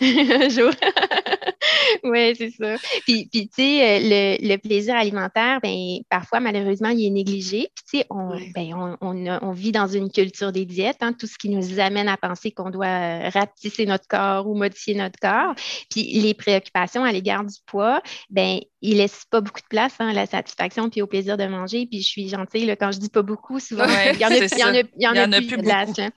un 0.00 0.48
jour. 0.48 0.70
oui, 2.04 2.34
c'est 2.36 2.50
ça. 2.50 2.76
Puis, 3.06 3.28
puis 3.30 3.48
tu 3.48 3.62
sais, 3.62 3.82
euh, 3.82 3.98
le, 4.02 4.48
le, 4.48 4.56
plaisir 4.56 4.94
alimentaire, 4.94 5.60
ben, 5.62 5.98
parfois, 6.08 6.40
malheureusement, 6.40 6.90
il 6.90 7.06
est 7.06 7.10
négligé. 7.10 7.68
Puis, 7.74 7.84
tu 7.90 7.98
sais, 7.98 8.06
on, 8.10 8.30
ben, 8.54 8.74
on, 8.74 8.96
on, 9.00 9.38
on, 9.42 9.52
vit 9.52 9.72
dans 9.72 9.86
une 9.86 10.10
culture 10.10 10.52
des 10.52 10.64
diètes, 10.64 10.98
hein, 11.00 11.12
tout 11.12 11.26
ce 11.26 11.38
qui 11.38 11.48
nous 11.48 11.80
amène 11.80 12.08
à 12.08 12.16
penser 12.16 12.50
qu'on 12.50 12.70
doit 12.70 12.86
euh, 12.86 13.28
rapetisser 13.32 13.86
notre 13.86 14.06
corps 14.06 14.46
ou 14.46 14.54
modifier 14.54 14.94
notre 14.94 15.18
corps. 15.18 15.54
Puis, 15.90 16.20
les 16.20 16.34
préoccupations 16.34 17.04
à 17.04 17.12
l'égard 17.12 17.44
du 17.44 17.56
poids, 17.66 18.02
ben, 18.28 18.60
il 18.82 18.96
laisse 18.96 19.24
pas 19.30 19.40
beaucoup 19.40 19.60
de 19.60 19.68
place 19.68 19.94
hein, 19.98 20.08
à 20.08 20.12
la 20.12 20.26
satisfaction 20.26 20.88
puis 20.88 21.02
au 21.02 21.06
plaisir 21.06 21.36
de 21.36 21.46
manger. 21.46 21.86
Puis 21.86 22.02
je 22.02 22.08
suis 22.08 22.28
gentille, 22.28 22.66
là, 22.66 22.76
quand 22.76 22.92
je 22.92 22.98
dis 22.98 23.10
pas 23.10 23.22
beaucoup, 23.22 23.60
souvent, 23.60 23.84
il 24.12 24.20
y 24.20 24.24
en 24.24 24.30
a, 24.30 24.36
il 24.36 24.58
y 24.58 24.64
en 24.64 24.74
a, 24.74 24.78
il 24.78 25.02
y 25.02 25.08
en 25.08 25.32
a, 25.32 25.36
plus, 25.38 25.56
de 25.56 25.62
place. 25.62 25.98
Hein. 25.98 26.10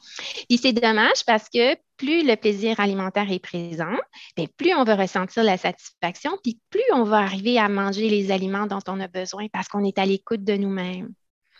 Puis 0.47 0.57
c'est 0.57 0.73
dommage 0.73 1.25
parce 1.25 1.49
que 1.49 1.75
plus 1.97 2.25
le 2.25 2.35
plaisir 2.35 2.79
alimentaire 2.79 3.31
est 3.31 3.39
présent, 3.39 3.95
bien, 4.35 4.45
plus 4.57 4.73
on 4.73 4.83
va 4.83 4.95
ressentir 4.95 5.43
la 5.43 5.57
satisfaction, 5.57 6.37
puis 6.43 6.59
plus 6.69 6.83
on 6.93 7.03
va 7.03 7.17
arriver 7.17 7.57
à 7.57 7.69
manger 7.69 8.09
les 8.09 8.31
aliments 8.31 8.67
dont 8.67 8.79
on 8.87 8.99
a 8.99 9.07
besoin 9.07 9.47
parce 9.51 9.67
qu'on 9.67 9.83
est 9.83 9.97
à 9.99 10.05
l'écoute 10.05 10.43
de 10.43 10.55
nous-mêmes. 10.55 11.13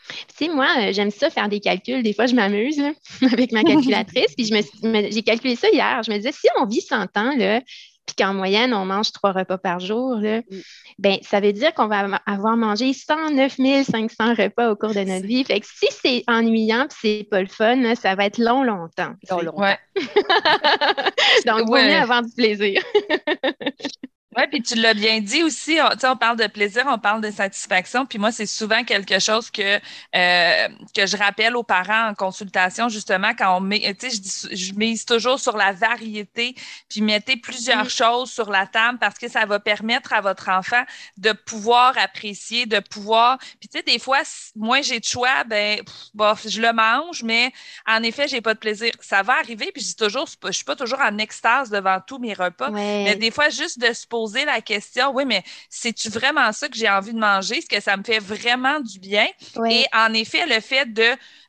Tu 0.08 0.46
sais, 0.46 0.50
moi, 0.50 0.68
euh, 0.80 0.92
j'aime 0.92 1.12
ça 1.12 1.30
faire 1.30 1.48
des 1.48 1.62
calculs. 1.62 2.04
Des 2.04 2.14
fois, 2.14 2.26
je 2.26 2.36
m'amuse 2.36 2.82
avec 3.32 3.52
ma 3.52 3.64
calculatrice. 3.64 4.36
puis 4.36 4.46
j'ai 4.46 5.24
calculé 5.24 5.56
ça 5.56 5.70
hier. 5.70 6.02
Je 6.04 6.12
me 6.12 6.18
disais, 6.18 6.34
si 6.34 6.48
on 6.60 6.66
vit 6.66 6.82
100 6.82 7.18
ans, 7.18 7.34
là, 7.38 7.62
puis 8.06 8.16
qu'en 8.18 8.34
moyenne, 8.34 8.74
on 8.74 8.86
mange 8.86 9.12
trois 9.12 9.32
repas 9.32 9.58
par 9.58 9.80
jour, 9.80 10.16
là, 10.16 10.40
mm. 10.40 10.60
ben, 11.00 11.18
ça 11.22 11.40
veut 11.40 11.54
dire 11.54 11.74
qu'on 11.74 11.88
va 11.88 12.20
avoir 12.26 12.58
mangé 12.58 12.94
109 12.94 13.56
500 13.86 14.36
repas 14.36 14.72
au 14.72 14.76
cours 14.76 14.94
de 14.94 15.02
notre 15.02 15.26
vie. 15.26 15.44
Fait 15.44 15.60
que 15.60 15.66
si 15.66 15.88
c'est 15.90 16.24
ennuyant 16.28 16.86
et 16.86 16.94
c'est 17.02 17.28
pas 17.30 17.42
le 17.42 17.48
fun, 17.48 17.96
ça 17.96 18.16
va 18.16 18.26
être 18.26 18.38
long, 18.38 18.64
longtemps. 18.64 19.14
Long, 19.30 19.42
longtemps. 19.42 19.78
Donc, 21.46 21.68
vaut 21.68 21.76
mieux 21.76 21.96
avoir 21.96 22.22
du 22.24 22.34
plaisir. 22.36 22.82
Oui, 24.36 24.44
puis 24.50 24.62
tu 24.62 24.76
l'as 24.76 24.94
bien 24.94 25.20
dit 25.22 25.44
aussi, 25.44 25.80
on, 25.82 26.08
on 26.08 26.18
parle 26.18 26.38
de 26.38 26.48
plaisir, 26.48 26.84
on 26.88 26.98
parle 26.98 27.22
de 27.22 27.32
satisfaction, 27.32 28.06
puis 28.06 28.18
moi, 28.18 28.32
c'est 28.32 28.46
souvent 28.46 28.84
quelque 28.84 29.20
chose 29.20 29.52
que, 29.52 29.80
euh, 30.16 30.68
que 30.96 31.06
je 31.06 31.18
rappelle 31.18 31.56
aux 31.56 31.64
parents 31.64 32.10
en 32.10 32.16
consultation, 32.16 32.90
justement, 32.90 33.32
quand 33.38 33.58
on 33.58 33.60
met, 33.60 33.96
tu 34.00 34.10
sais, 34.10 34.50
je, 34.52 34.56
je 34.56 34.74
mise 34.74 35.06
toujours 35.06 35.40
sur 35.40 35.56
la 35.58 35.72
variété, 35.72 36.56
puis 36.90 37.02
mettez 37.02 37.38
plusieurs 37.38 37.90
choses 37.90 38.32
sur 38.32 38.50
la 38.50 38.66
table 38.66 38.98
parce 39.00 39.18
que 39.18 39.30
ça 39.30 39.46
va 39.46 39.60
permettre 39.60 40.14
à 40.14 40.22
votre 40.22 40.50
enfant 40.50 40.84
de 41.18 41.32
pouvoir 41.32 41.98
apprécier, 41.98 42.66
de 42.66 42.80
pouvoir, 42.80 43.38
puis 43.60 43.70
tu 43.70 43.78
sais, 43.78 43.84
des 43.84 44.00
fois, 44.00 44.22
moi, 44.56 44.82
j'ai 44.82 45.00
de 45.00 45.06
choix, 45.06 45.44
ben, 45.44 45.80
bof, 46.14 46.48
je 46.48 46.62
le 46.62 46.74
mange, 46.74 47.24
mais 47.24 47.52
en 47.88 48.02
effet, 48.04 48.28
j'ai 48.28 48.42
pas 48.42 48.54
de 48.54 48.60
plaisir. 48.60 48.92
Ça 49.02 49.22
va 49.22 49.34
arriver, 49.40 49.72
puis 49.74 49.82
je 49.82 49.88
dis 49.88 49.96
toujours, 49.96 50.28
je 50.46 50.52
suis 50.52 50.66
pas 50.66 50.76
toujours 50.76 51.00
en 51.02 51.18
extase 51.18 51.70
devant 51.70 52.00
tous 52.06 52.20
mes 52.20 52.34
repas, 52.34 52.70
mais 52.70 53.16
des 53.16 53.32
fois, 53.32 53.50
juste 53.50 53.80
de 53.80 53.92
se 53.94 54.08
poser 54.08 54.23
poser 54.24 54.46
la 54.46 54.62
question, 54.62 55.12
oui, 55.16 55.26
mais 55.26 55.44
c'est-tu 55.70 56.10
vraiment 56.10 56.52
ça 56.52 56.70
que 56.70 56.76
j'ai 56.78 56.90
envie 56.90 57.14
de 57.14 57.20
manger? 57.20 57.58
Est-ce 57.58 57.68
que 57.68 57.82
ça 57.82 57.98
me 57.98 58.04
fait 58.04 58.20
vraiment 58.20 58.80
du 58.80 59.00
bien? 59.00 59.28
Et 59.70 59.86
en 59.94 60.14
effet, 60.14 60.46
le 60.46 60.60
fait 60.62 60.86
de 60.94 61.04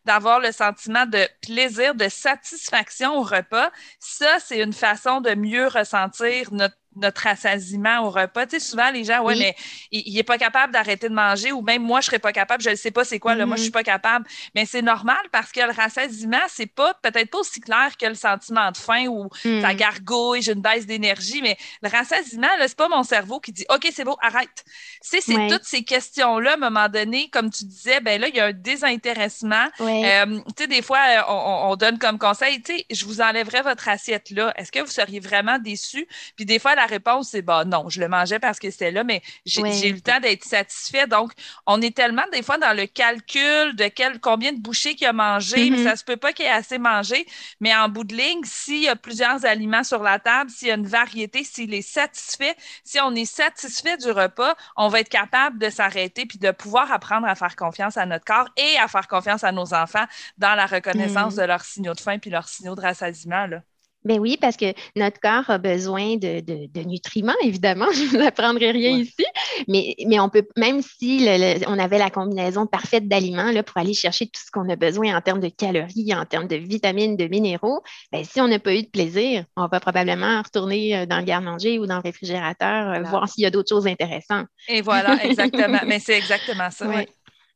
d'avoir 0.04 0.38
le 0.40 0.52
sentiment 0.52 1.06
de 1.06 1.26
plaisir, 1.40 1.94
de 1.94 2.08
satisfaction 2.10 3.16
au 3.18 3.22
repas, 3.22 3.70
ça, 3.98 4.38
c'est 4.38 4.60
une 4.62 4.72
façon 4.74 5.20
de 5.20 5.34
mieux 5.34 5.66
ressentir 5.68 6.52
notre 6.52 6.76
notre 6.96 7.22
rassasiement 7.22 8.00
au 8.04 8.10
repas. 8.10 8.46
Tu 8.46 8.58
sais, 8.58 8.66
souvent, 8.66 8.90
les 8.90 9.04
gens, 9.04 9.22
ouais, 9.22 9.36
mais 9.36 9.54
il, 9.90 10.14
n'est 10.14 10.22
pas 10.22 10.38
capable 10.38 10.72
d'arrêter 10.72 11.08
de 11.08 11.14
manger 11.14 11.52
ou 11.52 11.62
même 11.62 11.82
moi, 11.82 12.00
je 12.00 12.06
serais 12.06 12.18
pas 12.18 12.32
capable, 12.32 12.62
je 12.62 12.70
ne 12.70 12.74
sais 12.74 12.90
pas 12.90 13.04
c'est 13.04 13.18
quoi, 13.18 13.34
là, 13.34 13.46
moi, 13.46 13.56
je 13.56 13.62
suis 13.62 13.70
mm-hmm. 13.70 13.72
pas 13.72 13.82
capable. 13.82 14.26
Mais 14.54 14.66
c'est 14.66 14.82
normal 14.82 15.18
parce 15.32 15.52
que 15.52 15.60
le 15.60 15.72
rassasiement, 15.72 16.42
c'est 16.48 16.66
pas, 16.66 16.94
peut-être 17.02 17.30
pas 17.30 17.38
aussi 17.38 17.60
clair 17.60 17.96
que 17.98 18.06
le 18.06 18.14
sentiment 18.14 18.70
de 18.70 18.76
faim 18.76 19.06
ou 19.06 19.28
mm. 19.44 19.60
ça 19.60 19.74
gargouille, 19.74 20.42
j'ai 20.42 20.52
une 20.52 20.62
baisse 20.62 20.86
d'énergie, 20.86 21.42
mais 21.42 21.56
le 21.82 21.88
rassasiement, 21.88 22.48
là, 22.58 22.68
c'est 22.68 22.76
pas 22.76 22.88
mon 22.88 23.02
cerveau 23.02 23.40
qui 23.40 23.52
dit, 23.52 23.64
OK, 23.68 23.88
c'est 23.92 24.04
beau, 24.04 24.16
arrête. 24.20 24.64
c'est 25.00 25.20
toutes 25.48 25.64
ces 25.64 25.84
questions-là, 25.84 26.52
à 26.52 26.54
un 26.54 26.56
moment 26.56 26.88
donné, 26.88 27.28
comme 27.30 27.50
tu 27.50 27.64
disais, 27.64 28.00
ben 28.00 28.20
là, 28.20 28.28
il 28.28 28.36
y 28.36 28.40
a 28.40 28.46
un 28.46 28.52
désintéressement. 28.52 29.66
Euh, 29.80 30.40
tu 30.56 30.62
sais, 30.62 30.66
des 30.66 30.82
fois, 30.82 31.00
on, 31.28 31.70
on, 31.70 31.76
donne 31.76 31.98
comme 31.98 32.18
conseil, 32.18 32.62
tu 32.62 32.76
sais, 32.76 32.86
je 32.90 33.04
vous 33.04 33.20
enlèverai 33.20 33.62
votre 33.62 33.88
assiette 33.88 34.14
là. 34.30 34.52
Est-ce 34.56 34.72
que 34.72 34.80
vous 34.80 34.90
seriez 34.90 35.20
vraiment 35.20 35.58
déçu? 35.58 36.06
Puis 36.36 36.44
des 36.44 36.58
fois, 36.58 36.74
la 36.74 36.83
réponse, 36.86 37.30
c'est 37.30 37.42
bah 37.42 37.64
non, 37.64 37.88
je 37.88 38.00
le 38.00 38.08
mangeais 38.08 38.38
parce 38.38 38.58
que 38.58 38.70
c'était 38.70 38.90
là, 38.90 39.04
mais 39.04 39.22
j'ai 39.44 39.88
eu 39.88 39.92
le 39.92 40.00
temps 40.00 40.20
d'être 40.20 40.44
satisfait. 40.44 41.06
Donc, 41.06 41.32
on 41.66 41.80
est 41.80 41.94
tellement 41.94 42.24
des 42.32 42.42
fois 42.42 42.58
dans 42.58 42.76
le 42.76 42.86
calcul 42.86 43.74
de 43.76 43.88
quel, 43.88 44.20
combien 44.20 44.52
de 44.52 44.60
bouchées 44.60 44.94
qu'il 44.94 45.06
a 45.06 45.12
mangé, 45.12 45.70
mais 45.70 45.78
mm-hmm. 45.78 45.84
ça 45.84 45.96
se 45.96 46.04
peut 46.04 46.16
pas 46.16 46.32
qu'il 46.32 46.46
ait 46.46 46.50
assez 46.50 46.78
mangé. 46.78 47.26
Mais 47.60 47.74
en 47.74 47.88
bout 47.88 48.04
de 48.04 48.14
ligne, 48.14 48.40
s'il 48.44 48.82
y 48.82 48.88
a 48.88 48.96
plusieurs 48.96 49.44
aliments 49.44 49.84
sur 49.84 50.02
la 50.02 50.18
table, 50.18 50.50
s'il 50.50 50.68
y 50.68 50.70
a 50.70 50.74
une 50.74 50.86
variété, 50.86 51.44
s'il 51.44 51.74
est 51.74 51.82
satisfait, 51.82 52.54
si 52.84 52.98
on 53.00 53.14
est 53.14 53.24
satisfait 53.24 53.96
du 53.96 54.10
repas, 54.10 54.54
on 54.76 54.88
va 54.88 55.00
être 55.00 55.08
capable 55.08 55.58
de 55.58 55.70
s'arrêter 55.70 56.26
puis 56.26 56.38
de 56.38 56.50
pouvoir 56.50 56.90
apprendre 56.92 57.26
à 57.26 57.34
faire 57.34 57.56
confiance 57.56 57.96
à 57.96 58.06
notre 58.06 58.24
corps 58.24 58.48
et 58.56 58.76
à 58.78 58.88
faire 58.88 59.08
confiance 59.08 59.44
à 59.44 59.52
nos 59.52 59.74
enfants 59.74 60.06
dans 60.38 60.54
la 60.54 60.66
reconnaissance 60.66 61.34
mm. 61.34 61.40
de 61.40 61.42
leurs 61.42 61.64
signaux 61.64 61.94
de 61.94 62.00
faim 62.00 62.18
puis 62.18 62.30
leurs 62.30 62.48
signaux 62.48 62.74
de 62.74 62.80
rassasiement. 62.80 63.46
Là. 63.46 63.62
Ben 64.04 64.18
oui, 64.20 64.36
parce 64.38 64.56
que 64.58 64.74
notre 64.96 65.18
corps 65.18 65.48
a 65.48 65.56
besoin 65.56 66.16
de, 66.16 66.40
de, 66.40 66.80
nutriments, 66.80 67.32
évidemment. 67.42 67.86
Je 67.94 68.02
ne 68.02 68.08
vous 68.08 68.26
apprendrai 68.26 68.70
rien 68.70 68.90
ici. 68.98 69.24
Mais, 69.66 69.96
mais 70.06 70.20
on 70.20 70.28
peut, 70.28 70.46
même 70.56 70.82
si 70.82 71.26
on 71.66 71.78
avait 71.78 71.98
la 71.98 72.10
combinaison 72.10 72.66
parfaite 72.66 73.08
d'aliments 73.08 73.50
là, 73.50 73.62
pour 73.62 73.78
aller 73.78 73.94
chercher 73.94 74.26
tout 74.26 74.40
ce 74.44 74.50
qu'on 74.50 74.68
a 74.68 74.76
besoin 74.76 75.16
en 75.16 75.20
termes 75.22 75.40
de 75.40 75.48
calories, 75.48 76.14
en 76.14 76.26
termes 76.26 76.48
de 76.48 76.56
vitamines, 76.56 77.16
de 77.16 77.26
minéraux, 77.26 77.82
ben, 78.12 78.24
si 78.24 78.40
on 78.40 78.48
n'a 78.48 78.58
pas 78.58 78.74
eu 78.74 78.82
de 78.82 78.88
plaisir, 78.88 79.44
on 79.56 79.66
va 79.68 79.80
probablement 79.80 80.42
retourner 80.42 80.96
euh, 80.96 81.06
dans 81.06 81.18
le 81.18 81.24
garde-manger 81.24 81.78
ou 81.78 81.86
dans 81.86 81.96
le 81.96 82.02
réfrigérateur, 82.02 82.90
euh, 82.90 83.02
voir 83.02 83.28
s'il 83.28 83.44
y 83.44 83.46
a 83.46 83.50
d'autres 83.50 83.70
choses 83.70 83.86
intéressantes. 83.86 84.48
Et 84.68 84.82
voilà, 84.82 85.16
exactement. 85.24 85.80
mais 85.86 85.98
c'est 85.98 86.16
exactement 86.16 86.70
ça. 86.70 86.86
Mm. 86.86 87.04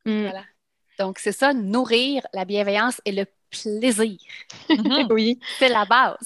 Voilà. 0.05 0.43
Donc, 0.97 1.19
c'est 1.19 1.31
ça, 1.31 1.53
nourrir 1.53 2.25
la 2.33 2.43
bienveillance 2.43 3.01
et 3.05 3.11
le 3.11 3.25
plaisir. 3.49 4.17
Mhm. 4.69 5.07
oui. 5.11 5.39
C'est 5.57 5.69
la 5.69 5.85
base. 5.85 6.17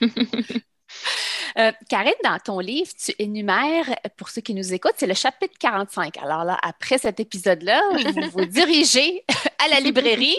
Euh, 1.58 1.72
Karine, 1.88 2.12
dans 2.22 2.38
ton 2.38 2.60
livre, 2.60 2.90
tu 3.02 3.12
énumères, 3.18 3.96
pour 4.16 4.28
ceux 4.28 4.40
qui 4.40 4.54
nous 4.54 4.72
écoutent, 4.72 4.94
c'est 4.96 5.06
le 5.06 5.14
chapitre 5.14 5.54
45. 5.58 6.16
Alors 6.18 6.44
là, 6.44 6.58
après 6.62 6.98
cet 6.98 7.18
épisode-là, 7.18 7.82
vous 7.92 8.30
vous 8.32 8.44
dirigez 8.44 9.24
à 9.58 9.68
la 9.68 9.80
librairie, 9.80 10.38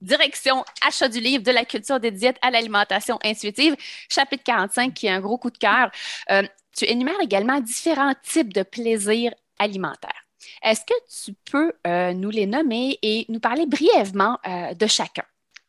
direction 0.00 0.64
achat 0.86 1.08
du 1.08 1.20
livre 1.20 1.44
de 1.44 1.52
la 1.52 1.64
culture 1.64 2.00
des 2.00 2.10
diètes 2.10 2.38
à 2.42 2.50
l'alimentation 2.50 3.18
intuitive, 3.24 3.76
chapitre 4.08 4.42
45, 4.44 4.94
qui 4.94 5.06
est 5.06 5.10
un 5.10 5.20
gros 5.20 5.38
coup 5.38 5.50
de 5.50 5.58
cœur. 5.58 5.90
Euh, 6.30 6.42
tu 6.76 6.84
énumères 6.86 7.20
également 7.20 7.60
différents 7.60 8.14
types 8.22 8.52
de 8.52 8.62
plaisirs 8.62 9.34
alimentaires. 9.58 10.27
Est-ce 10.62 10.82
que 10.82 11.24
tu 11.24 11.34
peux 11.50 11.72
euh, 11.86 12.12
nous 12.12 12.30
les 12.30 12.46
nommer 12.46 12.98
et 13.02 13.26
nous 13.28 13.40
parler 13.40 13.66
brièvement 13.66 14.38
euh, 14.46 14.74
de 14.74 14.86
chacun? 14.86 15.24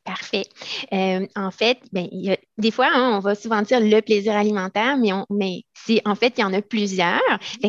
Parfait. 0.05 0.45
Euh, 0.93 1.27
en 1.35 1.51
fait, 1.51 1.77
ben, 1.91 2.07
des 2.57 2.71
fois, 2.71 2.87
hein, 2.91 3.15
on 3.15 3.19
va 3.19 3.35
souvent 3.35 3.61
dire 3.61 3.79
le 3.79 4.01
plaisir 4.01 4.35
alimentaire, 4.35 4.97
mais, 4.97 5.13
on, 5.13 5.25
mais 5.29 5.63
en 6.05 6.15
fait, 6.15 6.33
il 6.37 6.41
y 6.41 6.43
en 6.43 6.53
a 6.53 6.61
plusieurs. 6.61 7.19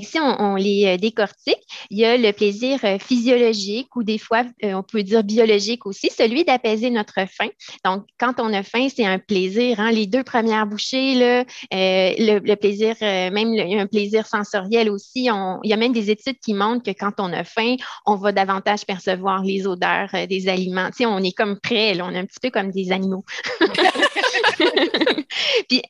Si 0.02 0.18
on, 0.18 0.54
les 0.54 0.86
euh, 0.86 0.96
décortique, 0.96 1.60
il 1.90 1.98
y 1.98 2.04
a 2.04 2.16
le 2.16 2.32
plaisir 2.32 2.78
euh, 2.84 2.98
physiologique 2.98 3.94
ou 3.94 4.04
des 4.04 4.16
fois, 4.16 4.44
on 4.62 4.82
peut 4.82 5.02
dire 5.02 5.22
biologique 5.22 5.86
aussi, 5.86 6.08
celui 6.08 6.44
d'apaiser 6.44 6.88
notre 6.90 7.26
faim. 7.28 7.48
Donc, 7.84 8.04
quand 8.18 8.34
on 8.38 8.52
a 8.54 8.62
faim, 8.62 8.86
c'est 8.94 9.04
un 9.04 9.18
plaisir. 9.18 9.80
Hein, 9.80 9.90
les 9.90 10.06
deux 10.06 10.24
premières 10.24 10.66
bouchées, 10.66 11.14
le, 11.16 12.54
plaisir, 12.54 12.94
même 13.00 13.54
un 13.78 13.86
plaisir 13.86 14.26
sensoriel 14.26 14.88
aussi. 14.88 15.24
il 15.24 15.68
y 15.68 15.72
a 15.72 15.76
même 15.76 15.92
des 15.92 16.10
études 16.10 16.38
qui 16.38 16.54
montrent 16.54 16.84
que 16.84 16.96
quand 16.98 17.14
on 17.18 17.32
a 17.32 17.44
faim, 17.44 17.76
on 18.06 18.14
va 18.14 18.32
davantage 18.32 18.86
percevoir 18.86 19.42
les 19.42 19.66
odeurs 19.66 20.08
des 20.28 20.48
aliments. 20.48 20.88
On 21.00 21.22
est 21.22 21.36
comme 21.36 21.58
prêt, 21.60 22.00
on 22.00 22.14
a 22.14 22.19
un 22.20 22.26
petit 22.26 22.40
peu 22.40 22.50
comme 22.50 22.70
des 22.70 22.92
animaux. 22.92 23.24
Puis 25.68 25.82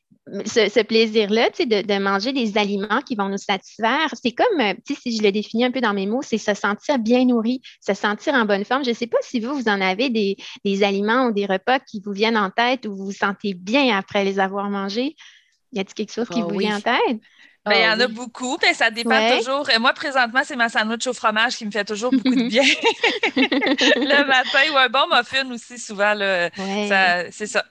ce, 0.45 0.83
plaisir-là, 0.83 1.49
de, 1.49 1.85
de 1.85 1.99
manger 1.99 2.31
des 2.31 2.57
aliments 2.57 3.01
qui 3.05 3.15
vont 3.15 3.29
nous 3.29 3.37
satisfaire, 3.37 4.09
c'est 4.13 4.31
comme, 4.31 4.59
euh, 4.59 4.73
si 4.85 5.17
je 5.17 5.23
le 5.23 5.31
définis 5.31 5.65
un 5.65 5.71
peu 5.71 5.81
dans 5.81 5.93
mes 5.93 6.05
mots, 6.05 6.21
c'est 6.21 6.37
se 6.37 6.53
sentir 6.53 6.99
bien 6.99 7.25
nourri, 7.25 7.61
se 7.85 7.93
sentir 7.93 8.33
en 8.33 8.45
bonne 8.45 8.63
forme. 8.63 8.83
Je 8.83 8.91
ne 8.91 8.95
sais 8.95 9.07
pas 9.07 9.17
si 9.21 9.39
vous, 9.39 9.53
vous 9.53 9.67
en 9.67 9.81
avez 9.81 10.09
des, 10.09 10.83
aliments 10.83 11.27
ou 11.27 11.31
des 11.31 11.45
repas 11.45 11.79
qui 11.79 12.01
vous 12.03 12.11
viennent 12.11 12.37
en 12.37 12.49
tête 12.49 12.85
ou 12.85 12.95
vous 12.95 13.05
vous 13.05 13.11
sentez 13.11 13.53
bien 13.53 13.95
après 13.97 14.23
les 14.23 14.39
avoir 14.39 14.69
mangés. 14.69 15.15
Y 15.73 15.79
a-t-il 15.79 15.93
quelque 15.93 16.13
chose 16.13 16.29
qui 16.29 16.41
ah 16.41 16.45
vous 16.47 16.57
vient 16.57 16.77
en 16.77 16.81
tête? 16.81 17.19
Ben, 17.63 17.75
il 17.75 17.83
y 17.83 17.87
en 17.87 17.99
a 17.99 18.07
beaucoup, 18.07 18.57
mais 18.63 18.73
ça 18.73 18.89
dépend 18.89 19.37
toujours. 19.37 19.69
Moi, 19.79 19.93
présentement, 19.93 20.41
c'est 20.43 20.55
ma 20.55 20.67
sandwich 20.67 21.05
au 21.05 21.13
fromage 21.13 21.57
qui 21.57 21.65
me 21.67 21.71
fait 21.71 21.85
toujours 21.85 22.11
beaucoup 22.11 22.33
de 22.33 22.43
bien. 22.49 22.63
le 23.35 24.25
matin, 24.25 24.73
ou 24.73 24.77
un 24.77 24.89
bon 24.89 25.05
muffin 25.15 25.47
aussi, 25.51 25.77
souvent. 25.77 26.15
C'est 27.31 27.47
ça. 27.47 27.63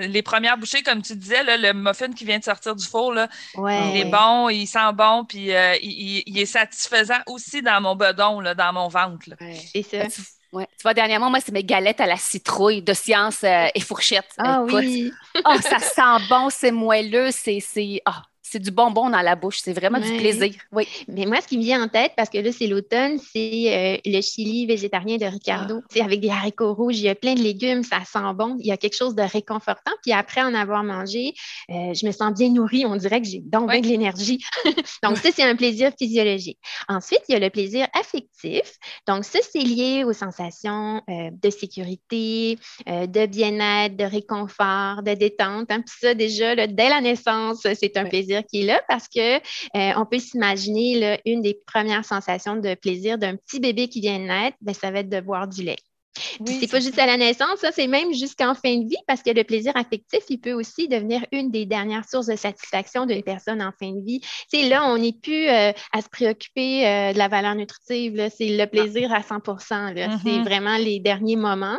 les 0.00 0.22
premières 0.22 0.56
bouchées, 0.56 0.82
comme 0.82 1.02
tu 1.02 1.16
disais, 1.16 1.42
le 1.44 1.72
muffin 1.72 2.12
qui 2.12 2.24
vient 2.24 2.38
de 2.38 2.44
sortir 2.44 2.76
du 2.76 2.86
four, 2.86 3.12
là, 3.12 3.28
il 3.56 3.96
est 3.96 4.10
bon, 4.10 4.48
il 4.48 4.66
sent 4.66 4.92
bon, 4.94 5.24
puis 5.24 5.52
euh, 5.54 5.74
il, 5.82 6.38
est 6.38 6.46
satisfaisant 6.46 7.18
aussi 7.26 7.62
dans 7.62 7.80
mon 7.80 7.96
bedon, 7.96 8.38
là, 8.40 8.54
dans 8.54 8.72
mon 8.72 8.86
ventre. 8.86 9.28
C'est 9.72 9.82
ça. 9.82 10.22
Ouais. 10.52 10.66
Tu 10.76 10.82
vois, 10.82 10.94
dernièrement, 10.94 11.30
moi, 11.30 11.38
c'est 11.40 11.52
mes 11.52 11.62
galettes 11.62 12.00
à 12.00 12.06
la 12.06 12.16
citrouille 12.16 12.82
de 12.82 12.92
science 12.92 13.44
euh, 13.44 13.68
et 13.72 13.80
fourchette. 13.80 14.30
Ah 14.38 14.62
oui. 14.62 15.12
oh, 15.44 15.56
ça 15.62 15.78
sent 15.78 16.26
bon, 16.28 16.50
c'est 16.50 16.72
moelleux, 16.72 17.30
c'est. 17.30 17.62
Ah, 18.04 18.22
c'est 18.50 18.58
du 18.58 18.72
bonbon 18.72 19.10
dans 19.10 19.20
la 19.20 19.36
bouche. 19.36 19.60
C'est 19.62 19.72
vraiment 19.72 20.00
du 20.00 20.16
plaisir. 20.16 20.52
Oui. 20.72 20.88
Mais 21.06 21.24
moi, 21.24 21.40
ce 21.40 21.46
qui 21.46 21.56
me 21.56 21.62
vient 21.62 21.84
en 21.84 21.88
tête, 21.88 22.12
parce 22.16 22.28
que 22.28 22.38
là, 22.38 22.50
c'est 22.50 22.66
l'automne, 22.66 23.18
c'est 23.32 23.96
euh, 23.96 23.96
le 24.04 24.20
chili 24.20 24.66
végétarien 24.66 25.18
de 25.18 25.24
Ricardo. 25.24 25.80
C'est 25.88 26.00
ah. 26.00 26.06
avec 26.06 26.20
des 26.20 26.30
haricots 26.30 26.74
rouges, 26.74 26.98
il 26.98 27.04
y 27.04 27.08
a 27.08 27.14
plein 27.14 27.34
de 27.34 27.42
légumes, 27.42 27.84
ça 27.84 27.98
sent 28.04 28.18
bon. 28.34 28.56
Il 28.58 28.66
y 28.66 28.72
a 28.72 28.76
quelque 28.76 28.96
chose 28.96 29.14
de 29.14 29.22
réconfortant. 29.22 29.92
Puis 30.02 30.12
après 30.12 30.42
en 30.42 30.52
avoir 30.54 30.82
mangé, 30.82 31.32
euh, 31.70 31.94
je 31.94 32.04
me 32.04 32.10
sens 32.10 32.32
bien 32.36 32.48
nourrie. 32.50 32.84
On 32.86 32.96
dirait 32.96 33.20
que 33.20 33.28
j'ai 33.28 33.40
donc 33.40 33.70
de 33.70 33.86
l'énergie. 33.86 34.42
donc, 35.04 35.16
ça, 35.18 35.30
c'est 35.32 35.44
un 35.44 35.54
plaisir 35.54 35.92
physiologique. 35.96 36.58
Ensuite, 36.88 37.22
il 37.28 37.32
y 37.32 37.36
a 37.36 37.38
le 37.38 37.50
plaisir 37.50 37.86
affectif. 37.92 38.62
Donc, 39.06 39.24
ça, 39.24 39.38
c'est 39.48 39.62
lié 39.62 40.02
aux 40.04 40.12
sensations 40.12 41.02
euh, 41.08 41.30
de 41.30 41.50
sécurité, 41.50 42.58
de 42.86 43.26
bien-être, 43.26 43.96
de 43.96 44.04
réconfort, 44.04 45.02
de 45.04 45.14
détente. 45.14 45.70
Hein. 45.70 45.82
Puis 45.82 45.94
ça, 46.00 46.14
déjà, 46.14 46.66
dès 46.66 46.88
la 46.88 47.00
naissance, 47.00 47.60
c'est 47.62 47.96
un 47.96 48.06
plaisir 48.06 48.39
qui 48.42 48.62
est 48.62 48.66
là 48.66 48.82
parce 48.88 49.08
que 49.08 49.36
euh, 49.36 49.92
on 49.96 50.06
peut 50.06 50.18
s'imaginer 50.18 51.20
une 51.26 51.42
des 51.42 51.58
premières 51.66 52.04
sensations 52.04 52.56
de 52.56 52.74
plaisir 52.74 53.18
d'un 53.18 53.36
petit 53.36 53.60
bébé 53.60 53.88
qui 53.88 54.00
vient 54.00 54.18
de 54.18 54.24
naître, 54.24 54.56
ben, 54.60 54.74
ça 54.74 54.90
va 54.90 55.00
être 55.00 55.08
de 55.08 55.20
boire 55.20 55.48
du 55.48 55.62
lait. 55.62 55.76
Oui, 56.40 56.58
c'est 56.60 56.70
pas 56.70 56.80
juste 56.80 56.98
à 56.98 57.06
la 57.06 57.16
naissance, 57.16 57.60
ça, 57.60 57.70
c'est 57.72 57.86
même 57.86 58.12
jusqu'en 58.14 58.54
fin 58.54 58.76
de 58.76 58.88
vie 58.88 58.96
parce 59.06 59.22
que 59.22 59.30
le 59.30 59.44
plaisir 59.44 59.72
affectif, 59.76 60.20
il 60.28 60.38
peut 60.38 60.52
aussi 60.52 60.88
devenir 60.88 61.24
une 61.32 61.50
des 61.50 61.66
dernières 61.66 62.08
sources 62.08 62.26
de 62.26 62.36
satisfaction 62.36 63.06
d'une 63.06 63.22
personne 63.22 63.62
en 63.62 63.72
fin 63.78 63.92
de 63.92 64.04
vie. 64.04 64.20
C'est 64.48 64.68
là, 64.68 64.84
on 64.84 64.98
n'est 64.98 65.12
plus 65.12 65.48
euh, 65.48 65.72
à 65.92 66.02
se 66.02 66.08
préoccuper 66.08 66.86
euh, 66.86 67.12
de 67.12 67.18
la 67.18 67.28
valeur 67.28 67.54
nutritive, 67.54 68.30
c'est 68.36 68.48
le 68.48 68.66
plaisir 68.66 69.12
à 69.12 69.20
100% 69.20 69.60
C'est 69.94 70.30
mm-hmm. 70.30 70.44
vraiment 70.44 70.76
les 70.76 70.98
derniers 70.98 71.36
moments. 71.36 71.78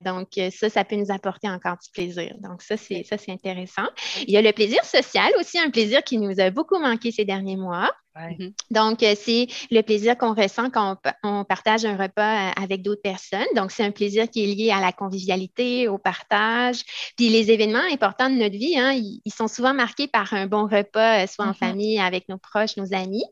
donc, 0.00 0.28
ça, 0.50 0.70
ça 0.70 0.84
peut 0.84 0.96
nous 0.96 1.10
apporter 1.10 1.48
encore 1.48 1.76
du 1.82 1.90
plaisir. 1.92 2.34
Donc, 2.40 2.62
ça, 2.62 2.76
c'est 2.76 3.04
ça, 3.04 3.18
c'est 3.18 3.32
intéressant. 3.32 3.88
Il 4.26 4.30
y 4.30 4.36
a 4.36 4.42
le 4.42 4.52
plaisir 4.52 4.82
social 4.84 5.32
aussi, 5.38 5.58
un 5.58 5.70
plaisir 5.70 6.02
qui 6.02 6.18
nous 6.18 6.40
a 6.40 6.50
beaucoup 6.50 6.78
manqué 6.78 7.10
ces 7.10 7.24
derniers 7.24 7.56
mois. 7.56 7.90
Mhm. 8.14 8.52
Donc, 8.70 9.02
euh, 9.02 9.14
c'est 9.18 9.46
le 9.70 9.80
plaisir 9.80 10.18
qu'on 10.18 10.34
ressent 10.34 10.68
quand 10.70 10.98
on, 11.22 11.44
partage 11.44 11.84
un 11.84 11.96
repas 11.96 12.48
euh, 12.48 12.62
avec 12.62 12.82
d'autres 12.82 13.00
personnes. 13.02 13.46
Donc, 13.56 13.70
c'est 13.70 13.84
un 13.84 13.90
plaisir 13.90 14.28
qui 14.28 14.44
est 14.44 14.54
lié 14.54 14.70
à 14.70 14.80
la 14.80 14.92
convivialité, 14.92 15.88
au 15.88 15.98
partage. 15.98 16.82
Puis, 17.16 17.30
les 17.30 17.50
événements 17.50 17.82
importants 17.90 18.28
de 18.28 18.36
notre 18.36 18.56
vie, 18.56 18.78
hein, 18.78 18.92
ils, 18.92 19.32
sont 19.32 19.48
souvent 19.48 19.72
marqués 19.72 20.08
par 20.08 20.34
un 20.34 20.46
bon 20.46 20.64
repas, 20.64 21.24
euh, 21.24 21.26
soit 21.26 21.46
en 21.46 21.48
mhm. 21.48 21.54
famille, 21.54 21.98
avec 21.98 22.28
nos 22.28 22.36
proches, 22.36 22.76
nos 22.76 22.92
amis. 22.92 23.24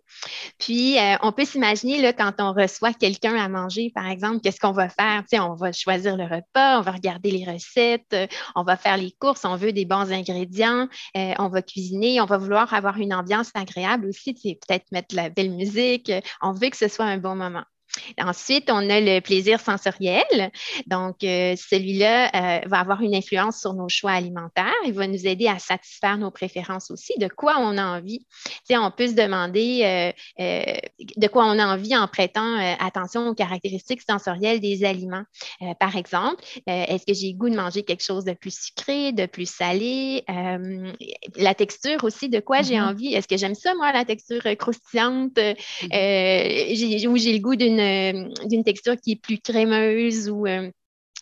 Puis, 0.58 0.96
on 1.22 1.32
peut 1.32 1.44
s'imaginer, 1.44 2.00
là, 2.00 2.12
quand 2.12 2.32
on 2.38 2.52
reçoit 2.52 2.92
quelqu'un 2.92 3.36
à 3.36 3.48
manger, 3.48 3.90
par 3.94 4.08
exemple, 4.08 4.40
qu'est-ce 4.40 4.60
qu'on 4.60 4.72
va 4.72 4.88
faire? 4.88 5.22
Tu 5.22 5.36
sais, 5.36 5.40
on 5.40 5.54
va 5.54 5.72
choisir 5.72 6.16
le 6.16 6.24
repas, 6.24 6.78
on 6.78 6.82
va 6.82 6.92
regarder 6.92 7.30
les 7.30 7.44
recettes, 7.44 8.16
on 8.54 8.62
va 8.62 8.76
faire 8.76 8.96
les 8.96 9.12
courses, 9.12 9.44
on 9.44 9.56
veut 9.56 9.72
des 9.72 9.84
bons 9.84 10.12
ingrédients, 10.12 10.88
on 11.14 11.48
va 11.48 11.62
cuisiner, 11.62 12.20
on 12.20 12.26
va 12.26 12.38
vouloir 12.38 12.72
avoir 12.74 12.98
une 12.98 13.14
ambiance 13.14 13.50
agréable 13.54 14.06
aussi. 14.06 14.34
Peut-être 14.70 14.92
mettre 14.92 15.16
la 15.16 15.30
belle 15.30 15.50
musique. 15.50 16.12
On 16.40 16.52
veut 16.52 16.70
que 16.70 16.76
ce 16.76 16.86
soit 16.86 17.04
un 17.06 17.18
bon 17.18 17.34
moment. 17.34 17.64
Ensuite, 18.20 18.70
on 18.70 18.88
a 18.90 19.00
le 19.00 19.20
plaisir 19.20 19.60
sensoriel. 19.60 20.50
Donc, 20.86 21.24
euh, 21.24 21.54
celui-là 21.56 22.28
euh, 22.28 22.60
va 22.66 22.80
avoir 22.80 23.02
une 23.02 23.14
influence 23.14 23.60
sur 23.60 23.74
nos 23.74 23.88
choix 23.88 24.12
alimentaires. 24.12 24.72
Il 24.86 24.92
va 24.92 25.06
nous 25.06 25.26
aider 25.26 25.48
à 25.48 25.58
satisfaire 25.58 26.18
nos 26.18 26.30
préférences 26.30 26.90
aussi, 26.90 27.14
de 27.18 27.28
quoi 27.28 27.56
on 27.58 27.76
a 27.78 27.84
envie. 27.84 28.26
On 28.70 28.90
peut 28.90 29.08
se 29.08 29.14
demander 29.14 30.12
euh, 30.38 30.74
de 31.16 31.28
quoi 31.28 31.46
on 31.46 31.58
a 31.58 31.66
envie 31.66 31.96
en 31.96 32.06
prêtant 32.06 32.56
attention 32.78 33.28
aux 33.28 33.34
caractéristiques 33.34 34.02
sensorielles 34.08 34.60
des 34.60 34.84
aliments. 34.84 35.24
par 35.78 35.96
exemple, 35.96 36.42
est-ce 36.66 37.04
que 37.04 37.14
j'ai 37.14 37.32
le 37.32 37.36
goût 37.36 37.50
de 37.50 37.56
manger 37.56 37.82
quelque 37.82 38.04
chose 38.04 38.24
de 38.24 38.32
plus 38.32 38.56
sucré, 38.56 39.12
de 39.12 39.26
plus 39.26 39.50
salé? 39.50 40.24
la 41.36 41.54
texture 41.54 42.04
aussi, 42.04 42.28
de 42.28 42.40
quoi 42.40 42.62
j'ai 42.62 42.76
mm-hmm. 42.76 42.90
envie? 42.90 43.14
Est-ce 43.14 43.28
que 43.28 43.36
j'aime 43.36 43.54
ça, 43.54 43.74
moi, 43.74 43.92
la 43.92 44.04
texture 44.04 44.42
croustillante? 44.58 45.36
Mm-hmm. 45.36 47.06
ou 47.08 47.16
j'ai 47.16 47.32
le 47.32 47.38
goût 47.38 47.56
d'une 47.56 47.79
d'une 48.46 48.64
texture 48.64 48.96
qui 48.96 49.12
est 49.12 49.22
plus 49.22 49.38
crémeuse 49.38 50.30
ou 50.30 50.46
euh, 50.46 50.70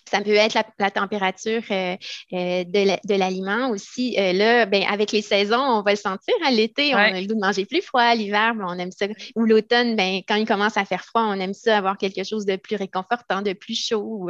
ça 0.08 0.20
peut 0.20 0.34
être 0.34 0.56
la, 0.78 0.90
température 0.90 1.62
euh, 1.70 1.96
euh, 2.32 2.64
de 2.64 3.14
l'aliment 3.14 3.70
aussi. 3.70 4.16
Euh, 4.18 4.32
là, 4.32 4.66
ben, 4.66 4.84
avec 4.90 5.12
les 5.12 5.22
saisons, 5.22 5.60
on 5.60 5.82
va 5.82 5.92
le 5.92 5.96
sentir. 5.96 6.34
À 6.44 6.50
l'été, 6.50 6.94
on 6.94 6.98
a 6.98 7.20
le 7.20 7.26
goût 7.26 7.34
de 7.34 7.40
manger 7.40 7.66
plus 7.66 7.82
froid. 7.82 8.14
L'hiver, 8.14 8.54
ben, 8.54 8.66
on 8.68 8.78
aime 8.78 8.90
ça. 8.90 9.06
Ou 9.36 9.44
l'automne, 9.44 9.96
ben, 9.96 10.20
quand 10.26 10.36
il 10.36 10.46
commence 10.46 10.76
à 10.76 10.84
faire 10.84 11.04
froid, 11.04 11.22
on 11.22 11.38
aime 11.40 11.54
ça 11.54 11.78
avoir 11.78 11.98
quelque 11.98 12.24
chose 12.24 12.46
de 12.46 12.56
plus 12.56 12.76
réconfortant, 12.76 13.42
de 13.42 13.52
plus 13.52 13.74
chaud, 13.74 14.28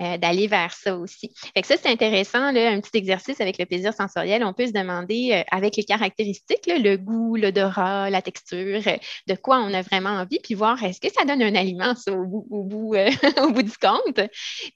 d'aller 0.00 0.46
vers 0.46 0.72
ça 0.72 0.96
aussi. 0.96 1.32
Fait 1.54 1.62
que 1.62 1.66
ça, 1.66 1.76
c'est 1.80 1.90
intéressant, 1.90 2.52
là, 2.52 2.70
un 2.70 2.80
petit 2.80 2.96
exercice 2.96 3.40
avec 3.40 3.58
le 3.58 3.66
plaisir 3.66 3.92
sensoriel. 3.94 4.44
On 4.44 4.52
peut 4.52 4.66
se 4.66 4.72
demander, 4.72 5.44
avec 5.50 5.76
les 5.76 5.84
caractéristiques, 5.84 6.66
le 6.66 6.96
goût, 6.96 7.36
l'odorat, 7.36 8.10
la 8.10 8.22
texture, 8.22 8.80
de 9.26 9.34
quoi 9.34 9.58
on 9.58 9.72
a 9.72 9.82
vraiment 9.82 10.10
envie, 10.10 10.38
puis 10.42 10.54
voir 10.54 10.82
est-ce 10.82 11.00
que 11.00 11.12
ça 11.12 11.24
donne 11.24 11.42
un 11.42 11.54
aliment, 11.54 11.94
ça, 11.94 12.12
au 12.12 12.24
bout, 12.24 12.46
au 12.50 12.62
bout, 12.62 12.94
au 13.42 13.50
bout 13.50 13.62
du 13.62 13.78
compte. 13.78 14.20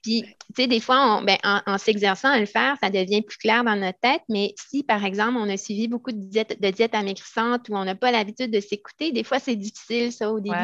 Puis 0.03 0.23
tu 0.55 0.63
sais, 0.63 0.67
des 0.67 0.79
fois, 0.79 1.21
ben, 1.23 1.37
en, 1.43 1.77
s'exerçant 1.77 2.29
à 2.29 2.39
le 2.39 2.47
faire, 2.47 2.75
ça 2.81 2.89
devient 2.89 3.21
plus 3.21 3.37
clair 3.37 3.63
dans 3.63 3.75
notre 3.75 3.99
tête. 3.99 4.21
Mais 4.29 4.53
si, 4.57 4.83
par 4.83 5.05
exemple, 5.05 5.37
on 5.37 5.47
a 5.47 5.57
suivi 5.57 5.87
beaucoup 5.87 6.11
de 6.11 6.17
diètes, 6.17 6.59
de 6.59 6.95
amaigrissantes 6.95 7.69
ou 7.69 7.75
on 7.75 7.85
n'a 7.85 7.95
pas 7.95 8.11
l'habitude 8.11 8.51
de 8.51 8.59
s'écouter, 8.59 9.11
des 9.11 9.23
fois, 9.23 9.39
c'est 9.39 9.55
difficile, 9.55 10.11
ça, 10.11 10.31
au 10.31 10.39
début. 10.39 10.55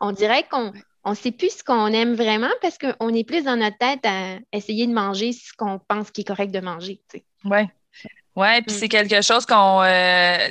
On 0.00 0.12
dirait 0.12 0.44
qu'on 0.50 0.72
ne 1.06 1.14
sait 1.14 1.30
plus 1.32 1.58
ce 1.58 1.64
qu'on 1.64 1.88
aime 1.88 2.14
vraiment 2.14 2.50
parce 2.62 2.78
qu'on 2.78 3.14
est 3.14 3.24
plus 3.24 3.44
dans 3.44 3.56
notre 3.56 3.76
tête 3.76 4.00
à 4.04 4.38
essayer 4.52 4.86
de 4.86 4.92
manger 4.92 5.32
ce 5.32 5.52
qu'on 5.56 5.78
pense 5.78 6.10
qui 6.10 6.22
est 6.22 6.24
correct 6.24 6.50
de 6.50 6.60
manger. 6.60 7.00
Oui. 7.44 7.60
Oui, 8.36 8.62
puis 8.62 8.74
mm. 8.74 8.78
c'est 8.78 8.88
quelque 8.88 9.22
chose 9.22 9.46
qu'on. 9.46 9.82
Euh, 9.82 10.48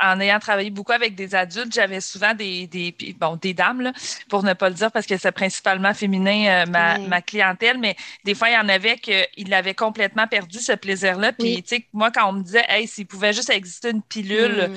en 0.00 0.20
ayant 0.20 0.38
travaillé 0.38 0.70
beaucoup 0.70 0.92
avec 0.92 1.14
des 1.14 1.34
adultes, 1.34 1.72
j'avais 1.72 2.00
souvent 2.00 2.34
des, 2.34 2.66
des, 2.66 2.94
bon, 3.18 3.36
des 3.36 3.54
dames, 3.54 3.80
là, 3.80 3.92
pour 4.28 4.42
ne 4.42 4.52
pas 4.52 4.68
le 4.68 4.74
dire, 4.74 4.90
parce 4.90 5.06
que 5.06 5.16
c'est 5.16 5.32
principalement 5.32 5.94
féminin, 5.94 6.66
euh, 6.66 6.70
ma, 6.70 6.98
ma, 6.98 7.22
clientèle, 7.22 7.78
mais 7.78 7.96
des 8.24 8.34
fois, 8.34 8.50
il 8.50 8.54
y 8.54 8.58
en 8.58 8.68
avait 8.68 8.98
qu'ils 8.98 9.54
avaient 9.54 9.74
complètement 9.74 10.26
perdu 10.26 10.58
ce 10.58 10.72
plaisir-là. 10.72 11.32
Puis, 11.32 11.62
tu 11.62 11.76
sais, 11.76 11.86
moi, 11.92 12.10
quand 12.10 12.28
on 12.28 12.32
me 12.32 12.42
disait, 12.42 12.64
hey, 12.68 12.86
s'il 12.86 13.06
pouvait 13.06 13.32
juste 13.32 13.50
exister 13.50 13.90
une 13.90 14.02
pilule 14.02 14.68
mm. 14.68 14.74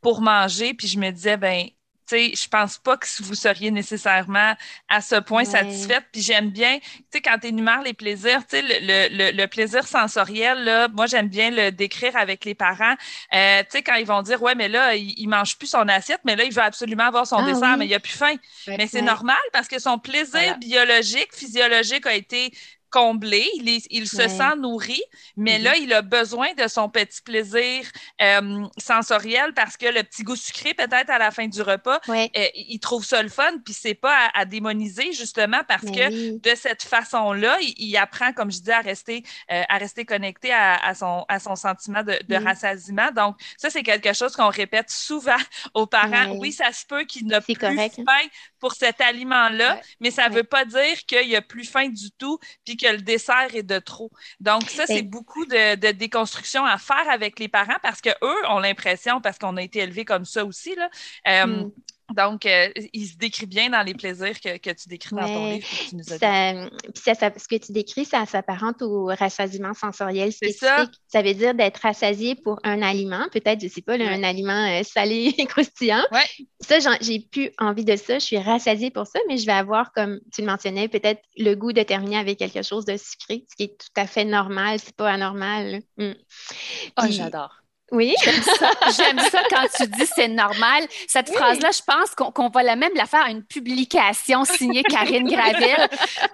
pour 0.00 0.20
manger, 0.20 0.74
puis 0.74 0.88
je 0.88 0.98
me 0.98 1.10
disais, 1.10 1.36
ben, 1.36 1.66
sais, 2.08 2.32
je 2.34 2.48
pense 2.48 2.78
pas 2.78 2.96
que 2.96 3.06
vous 3.20 3.34
seriez 3.34 3.70
nécessairement 3.70 4.54
à 4.88 5.00
ce 5.00 5.16
point 5.16 5.44
satisfaite. 5.44 6.04
Puis 6.12 6.22
j'aime 6.22 6.50
bien, 6.50 6.78
tu 6.78 7.02
sais, 7.12 7.20
quand 7.20 7.38
tu 7.40 7.48
énumères 7.48 7.82
les 7.82 7.94
plaisirs, 7.94 8.46
tu 8.46 8.56
sais, 8.56 8.62
le, 8.62 9.16
le, 9.16 9.36
le, 9.36 9.46
plaisir 9.46 9.86
sensoriel, 9.86 10.64
là, 10.64 10.88
moi, 10.88 11.06
j'aime 11.06 11.28
bien 11.28 11.50
le 11.50 11.70
décrire 11.70 12.16
avec 12.16 12.44
les 12.44 12.54
parents. 12.54 12.94
Euh, 13.34 13.60
tu 13.62 13.66
sais, 13.70 13.82
quand 13.82 13.94
ils 13.94 14.06
vont 14.06 14.22
dire, 14.22 14.42
ouais, 14.42 14.54
mais 14.54 14.68
là, 14.68 14.94
il, 14.94 15.14
il, 15.18 15.28
mange 15.28 15.56
plus 15.58 15.68
son 15.68 15.88
assiette, 15.88 16.20
mais 16.24 16.36
là, 16.36 16.44
il 16.44 16.52
veut 16.52 16.62
absolument 16.62 17.04
avoir 17.04 17.26
son 17.26 17.38
ah 17.38 17.52
dessert, 17.52 17.76
mais 17.76 17.86
il 17.86 17.94
a 17.94 18.00
plus 18.00 18.16
faim. 18.16 18.34
mais 18.66 18.86
c'est 18.86 19.02
normal 19.02 19.36
parce 19.52 19.68
que 19.68 19.78
son 19.78 19.98
plaisir 19.98 20.58
biologique, 20.58 21.34
physiologique 21.34 22.06
a 22.06 22.14
été 22.14 22.52
comblé, 22.90 23.46
il, 23.54 23.80
il 23.90 24.08
se 24.08 24.28
sent 24.28 24.56
nourri, 24.58 25.00
mais 25.36 25.58
là, 25.58 25.74
mm-hmm. 25.74 25.82
il 25.82 25.92
a 25.92 26.02
besoin 26.02 26.52
de 26.54 26.66
son 26.68 26.88
petit 26.88 27.22
plaisir 27.22 27.84
euh, 28.22 28.66
sensoriel 28.78 29.52
parce 29.54 29.76
que 29.76 29.86
le 29.86 30.02
petit 30.02 30.22
goût 30.22 30.36
sucré, 30.36 30.74
peut-être 30.74 31.10
à 31.10 31.18
la 31.18 31.30
fin 31.30 31.46
du 31.46 31.62
repas, 31.62 32.00
euh, 32.08 32.26
il 32.54 32.78
trouve 32.80 33.04
ça 33.04 33.22
le 33.22 33.28
fun, 33.28 33.58
puis 33.64 33.74
c'est 33.74 33.94
pas 33.94 34.28
à, 34.34 34.44
démoniser 34.44 35.12
justement 35.12 35.60
parce 35.66 35.84
que 35.84 36.38
de 36.38 36.54
cette 36.54 36.82
façon-là, 36.82 37.58
il, 37.60 37.96
apprend, 37.96 38.32
comme 38.32 38.50
je 38.50 38.60
dis, 38.60 38.70
à 38.70 38.80
rester, 38.80 39.22
euh, 39.52 39.62
à 39.68 39.78
rester 39.78 40.04
connecté 40.04 40.52
à, 40.52 40.94
son, 40.94 41.24
à 41.28 41.38
son 41.38 41.56
sentiment 41.56 42.02
de, 42.02 42.18
de 42.28 42.36
rassasiement. 42.36 43.10
Donc, 43.14 43.36
ça, 43.56 43.70
c'est 43.70 43.82
quelque 43.82 44.12
chose 44.12 44.34
qu'on 44.34 44.48
répète 44.48 44.90
souvent 44.90 45.36
aux 45.74 45.86
parents. 45.86 46.36
Oui, 46.38 46.52
ça 46.52 46.72
se 46.72 46.86
peut 46.86 47.04
qu'il 47.04 47.26
n'a 47.26 47.40
plus 47.40 47.56
correct, 47.56 47.96
hein. 47.98 48.04
faim 48.06 48.28
pour 48.58 48.72
cet 48.72 49.00
aliment-là, 49.00 49.80
mais 50.00 50.10
ça 50.10 50.28
ne 50.28 50.34
veut 50.34 50.44
pas 50.44 50.64
dire 50.64 51.04
qu'il 51.06 51.34
a 51.36 51.42
plus 51.42 51.64
faim 51.64 51.88
du 51.88 52.10
tout, 52.12 52.38
puis 52.64 52.76
que 52.78 52.90
le 52.90 53.02
dessert 53.02 53.54
est 53.54 53.62
de 53.62 53.78
trop. 53.78 54.10
Donc, 54.40 54.70
ça, 54.70 54.86
c'est 54.86 55.02
beaucoup 55.02 55.44
de, 55.46 55.92
déconstruction 55.92 56.64
à 56.64 56.78
faire 56.78 57.08
avec 57.10 57.38
les 57.38 57.48
parents 57.48 57.78
parce 57.82 58.00
qu'eux 58.00 58.46
ont 58.48 58.58
l'impression, 58.58 59.20
parce 59.20 59.38
qu'on 59.38 59.56
a 59.56 59.62
été 59.62 59.80
élevés 59.80 60.04
comme 60.04 60.24
ça 60.24 60.44
aussi, 60.44 60.74
là, 60.74 60.88
euh, 61.26 61.46
hmm. 61.46 61.70
Donc, 62.14 62.46
euh, 62.46 62.68
il 62.94 63.06
se 63.06 63.16
décrit 63.16 63.46
bien 63.46 63.68
dans 63.68 63.82
les 63.82 63.94
plaisirs 63.94 64.40
que, 64.40 64.72
tu 64.72 64.88
décris 64.88 65.14
dans 65.14 65.26
ton 65.26 65.52
livre. 65.52 65.66
Que 65.68 65.88
tu 65.88 65.96
nous 65.96 66.12
as 66.12 67.14
ça, 67.14 67.30
ce 67.36 67.48
que 67.48 67.56
tu 67.56 67.72
décris, 67.72 68.04
ça 68.06 68.24
s'apparente 68.24 68.80
au 68.82 69.06
rassasiement 69.06 69.74
sensoriel 69.74 70.32
spécifique. 70.32 70.60
Ça. 70.60 70.86
ça 71.08 71.22
veut 71.22 71.34
dire 71.34 71.54
d'être 71.54 71.78
rassasié 71.78 72.34
pour 72.34 72.58
un 72.64 72.80
aliment, 72.80 73.28
peut-être, 73.30 73.60
je 73.60 73.66
ne 73.66 73.70
sais 73.70 73.82
pas, 73.82 73.94
un 73.94 74.22
aliment 74.22 74.68
euh, 74.68 74.82
salé 74.82 75.34
et 75.38 75.46
croustillant. 75.46 76.04
Ouais. 76.10 76.46
Ça, 76.60 76.78
j'ai 77.00 77.20
plus 77.20 77.50
envie 77.58 77.84
de 77.84 77.96
ça. 77.96 78.18
Je 78.18 78.24
suis 78.24 78.38
rassasiée 78.38 78.90
pour 78.90 79.06
ça, 79.06 79.18
mais 79.28 79.36
je 79.36 79.46
vais 79.46 79.52
avoir, 79.52 79.92
comme 79.92 80.20
tu 80.32 80.40
le 80.40 80.46
mentionnais, 80.46 80.88
peut-être 80.88 81.20
le 81.36 81.54
goût 81.54 81.72
de 81.72 81.82
terminer 81.82 82.18
avec 82.18 82.38
quelque 82.38 82.62
chose 82.62 82.84
de 82.84 82.96
sucré, 82.96 83.44
ce 83.50 83.56
qui 83.56 83.64
est 83.64 83.78
tout 83.78 84.00
à 84.00 84.06
fait 84.06 84.24
normal, 84.24 84.78
c'est 84.78 84.96
pas 84.96 85.10
anormal. 85.10 85.82
Oh, 85.98 87.04
j'adore. 87.10 87.54
Oui. 87.90 88.14
J'aime 88.22 88.42
ça, 88.42 88.70
j'aime 88.96 89.18
ça 89.18 89.40
quand 89.50 89.66
tu 89.76 89.86
dis 89.88 90.06
c'est 90.06 90.28
normal. 90.28 90.84
Cette 91.06 91.30
phrase-là, 91.30 91.70
je 91.72 91.80
pense 91.86 92.14
qu'on 92.14 92.48
va 92.48 92.62
la 92.62 92.76
même 92.76 92.92
la 92.94 93.06
faire 93.06 93.24
à 93.24 93.30
une 93.30 93.42
publication 93.42 94.44
signée 94.44 94.82
Karine 94.82 95.28
Graville. 95.28 95.88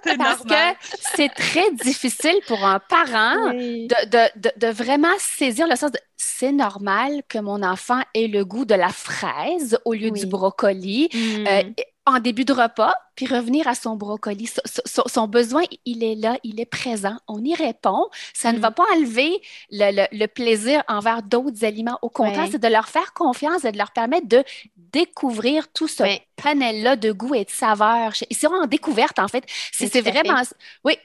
parce 0.18 0.42
que 0.42 0.78
c'est 1.16 1.28
très 1.28 1.70
difficile 1.72 2.38
pour 2.46 2.64
un 2.64 2.80
parent 2.80 3.52
de, 3.52 4.72
vraiment 4.72 5.14
saisir 5.18 5.66
le 5.68 5.76
sens 5.76 5.92
de 5.92 5.98
c'est 6.16 6.52
normal 6.52 7.22
que 7.28 7.38
mon 7.38 7.62
enfant 7.62 8.00
ait 8.14 8.28
le 8.28 8.44
goût 8.44 8.64
de 8.64 8.74
la 8.74 8.88
fraise 8.88 9.78
au 9.84 9.92
lieu 9.92 10.10
du 10.10 10.26
brocoli. 10.26 11.08
Mm. 11.12 11.46
Euh, 11.46 11.62
en 12.06 12.18
début 12.18 12.44
de 12.44 12.52
repas, 12.52 12.94
puis 13.14 13.26
revenir 13.26 13.66
à 13.66 13.74
son 13.74 13.96
brocoli. 13.96 14.50
Son, 14.84 15.26
besoin, 15.26 15.62
il 15.86 16.04
est 16.04 16.14
là, 16.14 16.36
il 16.42 16.60
est 16.60 16.66
présent. 16.66 17.16
On 17.28 17.42
y 17.42 17.54
répond. 17.54 18.08
Ça 18.34 18.52
ne 18.52 18.58
va 18.58 18.70
mm. 18.70 18.74
pas 18.74 18.84
enlever 18.94 19.42
le, 19.70 20.26
plaisir 20.26 20.82
envers 20.88 21.22
d'autres 21.22 21.64
aliments. 21.64 21.98
Au 22.02 22.10
contraire, 22.10 22.48
c'est 22.50 22.62
de 22.62 22.68
leur 22.68 22.88
faire 22.88 23.14
confiance 23.14 23.64
et 23.64 23.72
de 23.72 23.78
leur 23.78 23.92
permettre 23.92 24.28
de 24.28 24.44
découvrir 24.76 25.72
tout 25.72 25.88
ce 25.88 26.04
panel-là 26.36 26.96
de 26.96 27.10
goût 27.12 27.34
et 27.34 27.44
de 27.44 27.50
saveurs. 27.50 28.12
Ils 28.28 28.36
seront 28.36 28.62
en 28.62 28.66
découverte, 28.66 29.18
en 29.18 29.28
fait. 29.28 29.44
C'est 29.72 30.00
vraiment... 30.00 30.42
Oui, 30.84 30.98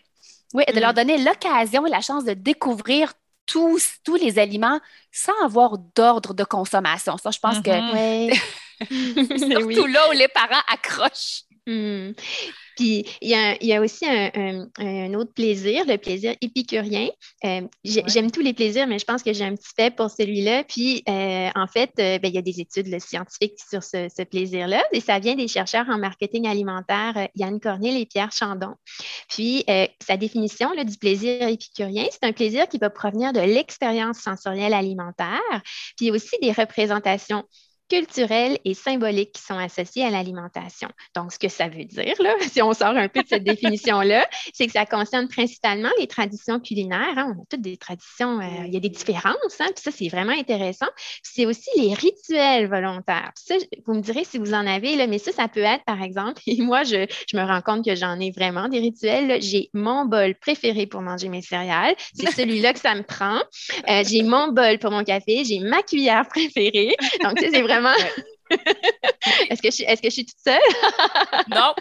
oui, 0.53 0.63
de 0.73 0.79
leur 0.79 0.91
mm. 0.91 0.95
donner 0.95 1.17
l'occasion 1.17 1.85
et 1.85 1.89
la 1.89 2.01
chance 2.01 2.25
de 2.25 2.33
découvrir 2.33 3.13
tous, 3.49 3.95
tous 4.03 4.15
les 4.15 4.37
aliments 4.39 4.79
sans 5.11 5.33
avoir 5.43 5.77
d'ordre 5.95 6.33
de 6.33 6.43
consommation. 6.43 7.17
Ça, 7.17 7.31
je 7.31 7.39
pense 7.39 7.59
que 7.59 7.69
mm-hmm. 7.69 8.39
Surtout 8.89 9.87
là 9.87 10.09
où 10.09 10.11
les 10.13 10.27
parents 10.29 10.61
accrochent. 10.71 11.43
Hmm. 11.67 12.11
Puis 12.79 13.05
il 13.21 13.29
y, 13.29 13.73
a, 13.73 13.81
aussi 13.81 14.05
un, 14.05 15.13
autre 15.13 15.33
plaisir, 15.33 15.83
le 15.85 15.97
plaisir 15.97 16.33
épicurien. 16.39 17.09
Euh, 17.43 17.61
j'aime 17.83 18.31
tous 18.31 18.39
les 18.39 18.53
plaisirs, 18.53 18.87
mais 18.87 18.99
je 18.99 19.05
pense 19.05 19.21
que 19.21 19.33
j'ai 19.33 19.43
un 19.43 19.53
petit 19.53 19.73
fait 19.75 19.93
pour 19.93 20.09
celui-là. 20.09 20.63
Puis 20.63 21.03
euh, 21.09 21.49
en 21.55 21.67
fait, 21.67 21.91
euh, 21.99 22.19
ben, 22.19 22.29
il 22.29 22.35
y 22.35 22.37
a 22.37 22.41
des 22.41 22.61
études 22.61 22.97
scientifiques 23.01 23.59
sur 23.69 23.83
ce, 23.83 24.23
plaisir-là, 24.23 24.81
et 24.93 25.01
ça 25.01 25.19
vient 25.19 25.35
des 25.35 25.49
chercheurs 25.49 25.87
en 25.89 25.97
marketing 25.97 26.47
alimentaire 26.47 27.27
Yann 27.35 27.59
Cornil 27.59 27.99
et 27.99 28.05
Pierre 28.05 28.31
Chandon. 28.31 28.75
Puis 29.27 29.65
sa 30.05 30.15
définition 30.15 30.69
du 30.75 30.97
plaisir 30.97 31.47
épicurien, 31.47 32.05
c'est 32.11 32.23
un 32.23 32.33
plaisir 32.33 32.67
qui 32.69 32.77
va 32.77 32.89
provenir 32.89 33.33
de 33.33 33.41
l'expérience 33.41 34.19
sensorielle 34.19 34.73
alimentaire, 34.73 35.41
puis 35.97 36.11
aussi 36.11 36.37
des 36.41 36.51
représentations 36.51 37.43
culturelles 37.89 38.57
et 38.65 38.73
symboliques 38.73 39.33
qui 39.33 39.41
sont 39.41 39.57
associées 39.57 40.05
à 40.05 40.09
l'alimentation. 40.09 40.89
Donc, 41.15 41.33
ce 41.33 41.39
que 41.39 41.49
ça 41.49 41.67
veut 41.67 41.85
dire, 41.85 42.13
là, 42.19 42.35
si 42.49 42.61
on 42.61 42.73
sort 42.73 42.95
un 42.95 43.07
peu 43.07 43.23
de 43.23 43.27
cette 43.27 43.43
définition-là, 43.43 44.27
c'est 44.53 44.67
que 44.67 44.73
ça 44.73 44.85
concerne 44.85 45.27
principalement 45.27 45.89
les 45.99 46.07
traditions 46.07 46.59
culinaires. 46.59 47.17
Hein. 47.17 47.35
On 47.35 47.41
a 47.41 47.45
toutes 47.49 47.61
des 47.61 47.77
traditions, 47.77 48.39
euh, 48.39 48.65
il 48.67 48.73
y 48.73 48.77
a 48.77 48.79
des 48.79 48.89
différences, 48.89 49.59
hein, 49.59 49.67
puis 49.75 49.83
ça, 49.83 49.91
c'est 49.91 50.07
vraiment 50.07 50.33
intéressant. 50.33 50.87
C'est 51.23 51.45
aussi 51.45 51.69
les 51.77 51.93
rituels 51.93 52.67
volontaires. 52.67 53.31
ça, 53.35 53.55
vous 53.85 53.93
me 53.95 54.01
direz 54.01 54.23
si 54.23 54.37
vous 54.37 54.53
en 54.53 54.67
avez, 54.67 54.95
là, 54.95 55.07
mais 55.07 55.17
ça, 55.17 55.31
ça 55.31 55.47
peut 55.47 55.59
être, 55.59 55.83
par 55.85 56.01
exemple, 56.01 56.41
et 56.47 56.61
moi, 56.61 56.83
je, 56.83 57.05
je 57.27 57.37
me 57.37 57.43
rends 57.43 57.61
compte 57.61 57.85
que 57.85 57.95
j'en 57.95 58.19
ai 58.19 58.31
vraiment 58.31 58.67
des 58.67 58.79
rituels. 58.79 59.41
J'ai 59.41 59.69
mon 59.73 60.05
bol 60.05 60.35
préféré 60.35 60.85
pour 60.85 61.01
manger 61.01 61.29
mes 61.29 61.41
céréales. 61.41 61.95
C'est 62.13 62.31
celui-là 62.31 62.73
que 62.73 62.79
ça 62.79 62.95
me 62.95 63.03
prend. 63.03 63.39
Euh, 63.89 64.03
j'ai 64.07 64.23
mon 64.23 64.49
bol 64.49 64.77
pour 64.79 64.91
mon 64.91 65.03
café. 65.03 65.43
J'ai 65.43 65.59
ma 65.59 65.81
cuillère 65.81 66.27
préférée. 66.27 66.95
Donc, 67.23 67.39
c'est 67.39 67.61
vraiment 67.61 67.78
um 67.85 68.23
est-ce 69.49 69.61
que, 69.61 69.71
je, 69.71 69.83
est-ce 69.83 70.01
que 70.01 70.09
je 70.09 70.13
suis 70.13 70.25
toute 70.25 70.39
seule? 70.43 70.59
non. 71.49 71.73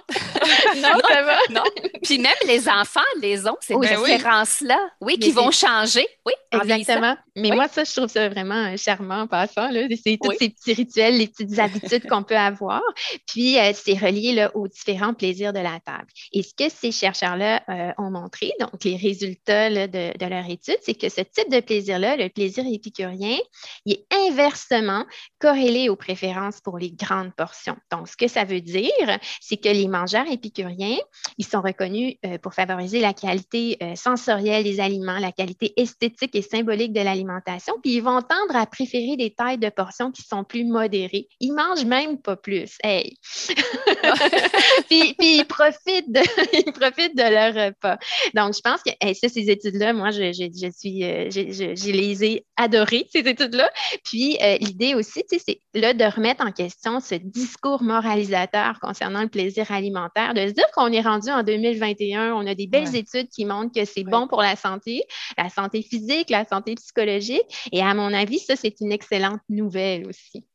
non, 0.76 1.00
ça 1.08 1.22
va. 1.22 1.38
Non. 1.50 1.62
Puis 2.02 2.18
même 2.18 2.32
les 2.46 2.68
enfants 2.68 3.00
les 3.20 3.46
ont, 3.46 3.56
ces 3.60 3.74
différences-là, 3.76 4.78
oui, 5.00 5.18
qui 5.18 5.30
vont 5.30 5.50
changer. 5.50 6.06
Oui, 6.26 6.32
exactement. 6.52 7.16
Mais 7.36 7.50
moi, 7.50 7.68
ça, 7.68 7.84
je 7.84 7.92
trouve 7.92 8.08
ça 8.08 8.28
vraiment 8.28 8.76
charmant 8.76 9.22
en 9.22 9.26
passant. 9.26 9.70
Là. 9.70 9.86
C'est 10.02 10.18
tous 10.22 10.32
ces 10.38 10.50
petits 10.50 10.74
rituels, 10.74 11.18
les 11.18 11.28
petites 11.28 11.58
habitudes 11.58 12.06
qu'on 12.08 12.22
peut 12.22 12.36
avoir. 12.36 12.82
Puis, 13.26 13.58
euh, 13.58 13.72
c'est 13.74 13.94
relié 13.94 14.32
là, 14.32 14.50
aux 14.56 14.68
différents 14.68 15.14
plaisirs 15.14 15.52
de 15.52 15.60
la 15.60 15.78
table. 15.84 16.06
Et 16.32 16.42
ce 16.42 16.54
que 16.54 16.68
ces 16.68 16.92
chercheurs-là 16.92 17.62
euh, 17.68 17.92
ont 17.98 18.10
montré, 18.10 18.52
donc 18.60 18.84
les 18.84 18.96
résultats 18.96 19.70
de, 19.70 20.16
de, 20.16 20.26
leur 20.26 20.48
étude, 20.48 20.78
c'est 20.82 20.94
que 20.94 21.08
ce 21.08 21.20
type 21.20 21.50
de 21.50 21.60
plaisir-là, 21.60 22.16
le 22.16 22.28
plaisir 22.28 22.64
épicurien, 22.66 23.38
il 23.84 23.94
est 23.94 24.06
inversement 24.28 25.04
corrélé 25.38 25.88
aux 25.88 25.96
préférences 25.96 26.57
pour 26.60 26.78
les 26.78 26.90
grandes 26.90 27.34
portions. 27.34 27.76
Donc, 27.90 28.08
ce 28.08 28.16
que 28.16 28.28
ça 28.28 28.44
veut 28.44 28.60
dire, 28.60 29.18
c'est 29.40 29.56
que 29.56 29.68
les 29.68 29.88
mangeurs 29.88 30.26
épicuriens, 30.30 30.98
ils 31.38 31.46
sont 31.46 31.60
reconnus 31.60 32.14
euh, 32.26 32.38
pour 32.38 32.54
favoriser 32.54 33.00
la 33.00 33.12
qualité 33.12 33.76
euh, 33.82 33.94
sensorielle 33.94 34.64
des 34.64 34.80
aliments, 34.80 35.18
la 35.18 35.32
qualité 35.32 35.72
esthétique 35.76 36.34
et 36.34 36.42
symbolique 36.42 36.92
de 36.92 37.00
l'alimentation, 37.00 37.74
puis 37.82 37.94
ils 37.94 38.02
vont 38.02 38.20
tendre 38.22 38.56
à 38.56 38.66
préférer 38.66 39.16
des 39.16 39.30
tailles 39.30 39.58
de 39.58 39.68
portions 39.68 40.10
qui 40.10 40.22
sont 40.22 40.44
plus 40.44 40.64
modérées. 40.64 41.28
Ils 41.40 41.52
mangent 41.52 41.84
même 41.84 42.20
pas 42.20 42.36
plus. 42.36 42.76
Hey! 42.82 43.16
puis, 44.88 45.14
ils, 45.18 45.44
profitent 45.48 46.12
de, 46.12 46.20
ils 46.66 46.72
profitent 46.72 47.16
de 47.16 47.22
leur 47.22 47.66
repas. 47.66 47.98
Donc, 48.34 48.54
je 48.54 48.60
pense 48.60 48.82
que 48.82 48.90
ça, 49.14 49.28
ces 49.28 49.50
études-là, 49.50 49.92
moi, 49.92 50.10
je, 50.10 50.32
je, 50.32 50.70
suis, 50.76 51.04
euh, 51.04 51.30
je, 51.30 51.90
les 51.90 52.24
ai 52.24 52.46
adorées, 52.56 53.06
ces 53.12 53.20
études-là. 53.20 53.70
Puis, 54.04 54.38
l'idée 54.60 54.94
aussi, 54.94 55.24
c'est 55.28 55.60
là 55.74 55.94
de 55.94 56.04
remettre 56.04 56.44
en 56.44 56.47
question 56.52 57.00
ce 57.00 57.14
discours 57.14 57.82
moralisateur 57.82 58.80
concernant 58.80 59.22
le 59.22 59.28
plaisir 59.28 59.70
alimentaire, 59.70 60.34
de 60.34 60.46
se 60.46 60.52
dire 60.52 60.66
qu'on 60.74 60.92
est 60.92 61.00
rendu 61.00 61.30
en 61.30 61.42
2021, 61.42 62.32
on 62.34 62.46
a 62.46 62.54
des 62.54 62.66
belles 62.66 62.94
études 62.96 63.28
qui 63.28 63.44
montrent 63.44 63.72
que 63.74 63.84
c'est 63.84 64.04
bon 64.04 64.26
pour 64.26 64.42
la 64.42 64.56
santé, 64.56 65.02
la 65.36 65.48
santé 65.48 65.82
physique, 65.82 66.30
la 66.30 66.44
santé 66.44 66.74
psychologique. 66.74 67.68
Et 67.72 67.82
à 67.82 67.94
mon 67.94 68.12
avis, 68.12 68.38
ça, 68.38 68.56
c'est 68.56 68.80
une 68.80 68.92
excellente 68.92 69.40
nouvelle 69.48 70.06
aussi. 70.08 70.47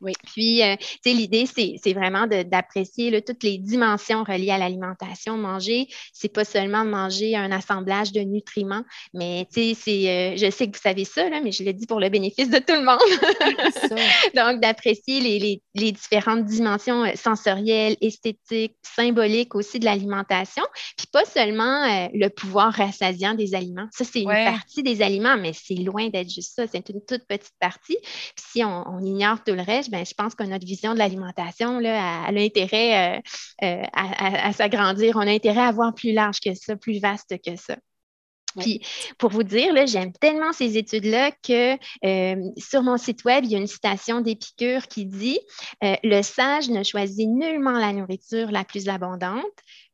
Oui. 0.00 0.12
Puis, 0.32 0.62
euh, 0.62 0.76
tu 0.78 1.10
sais, 1.10 1.12
l'idée, 1.12 1.46
c'est 1.46 1.92
vraiment 1.92 2.26
d'apprécier 2.28 3.20
toutes 3.22 3.42
les 3.42 3.58
dimensions 3.58 4.22
reliées 4.22 4.52
à 4.52 4.58
l'alimentation. 4.58 5.36
Manger, 5.36 5.88
c'est 6.12 6.32
pas 6.32 6.44
seulement 6.44 6.84
manger 6.84 7.34
un 7.34 7.50
assemblage 7.50 8.12
de 8.12 8.20
nutriments, 8.20 8.84
mais 9.12 9.46
tu 9.52 9.74
sais, 9.74 10.08
euh, 10.08 10.36
je 10.36 10.50
sais 10.50 10.68
que 10.68 10.76
vous 10.76 10.82
savez 10.82 11.04
ça, 11.04 11.28
là, 11.28 11.40
mais 11.42 11.50
je 11.50 11.64
le 11.64 11.72
dis 11.72 11.86
pour 11.86 11.98
le 11.98 12.10
bénéfice 12.10 12.48
de 12.48 12.58
tout 12.58 12.74
le 12.74 12.84
monde. 12.84 12.98
Donc, 14.36 14.60
d'apprécier 14.60 15.20
les, 15.20 15.60
les, 15.74 15.92
différentes 15.92 16.44
dimensions 16.44 17.04
euh, 17.04 17.12
sensorielles, 17.16 17.96
esthétiques, 18.00 18.76
symboliques 18.82 19.56
aussi 19.56 19.80
de 19.80 19.84
l'alimentation. 19.84 20.64
Puis, 20.96 21.08
pas 21.12 21.24
seulement 21.24 22.08
le 22.12 22.28
pouvoir 22.28 22.72
rassasiant 22.72 23.34
des 23.34 23.54
aliments. 23.54 23.88
Ça, 23.90 24.04
c'est 24.04 24.20
une 24.20 24.28
partie 24.28 24.82
des 24.82 25.02
aliments, 25.02 25.36
mais 25.36 25.52
c'est 25.52 25.74
loin 25.74 26.08
d'être 26.08 26.30
juste 26.30 26.54
ça. 26.54 26.66
C'est 26.66 26.88
une 26.88 27.00
toute 27.04 27.26
petite 27.26 27.54
partie. 27.58 27.96
Puis, 28.02 28.44
si 28.52 28.64
on, 28.64 28.84
on 28.88 29.02
ignore 29.04 29.42
tout 29.42 29.54
le 29.54 29.62
reste, 29.62 29.87
ben, 29.90 30.04
je 30.04 30.14
pense 30.14 30.34
que 30.34 30.44
notre 30.44 30.66
vision 30.66 30.94
de 30.94 30.98
l'alimentation 30.98 31.78
a, 31.84 32.26
a 32.26 32.32
intérêt 32.32 33.16
euh, 33.16 33.20
euh, 33.64 33.82
à, 33.92 34.52
s'agrandir. 34.52 35.16
On 35.16 35.20
a 35.20 35.30
intérêt 35.30 35.60
à 35.60 35.72
voir 35.72 35.94
plus 35.94 36.12
large 36.12 36.40
que 36.40 36.54
ça, 36.54 36.76
plus 36.76 37.00
vaste 37.00 37.34
que 37.44 37.56
ça. 37.56 37.76
Puis, 38.58 38.80
pour 39.18 39.30
vous 39.30 39.42
dire, 39.42 39.86
j'aime 39.86 40.12
tellement 40.12 40.52
ces 40.52 40.78
études-là 40.78 41.30
que 41.30 41.74
euh, 42.04 42.50
sur 42.56 42.82
mon 42.82 42.96
site 42.96 43.24
web, 43.24 43.44
il 43.44 43.52
y 43.52 43.54
a 43.54 43.58
une 43.58 43.66
citation 43.66 44.20
d'Épicure 44.20 44.88
qui 44.88 45.04
dit 45.04 45.38
Le 45.82 46.22
sage 46.22 46.68
ne 46.70 46.82
choisit 46.82 47.28
nullement 47.28 47.78
la 47.78 47.92
nourriture 47.92 48.50
la 48.50 48.64
plus 48.64 48.88
abondante, 48.88 49.44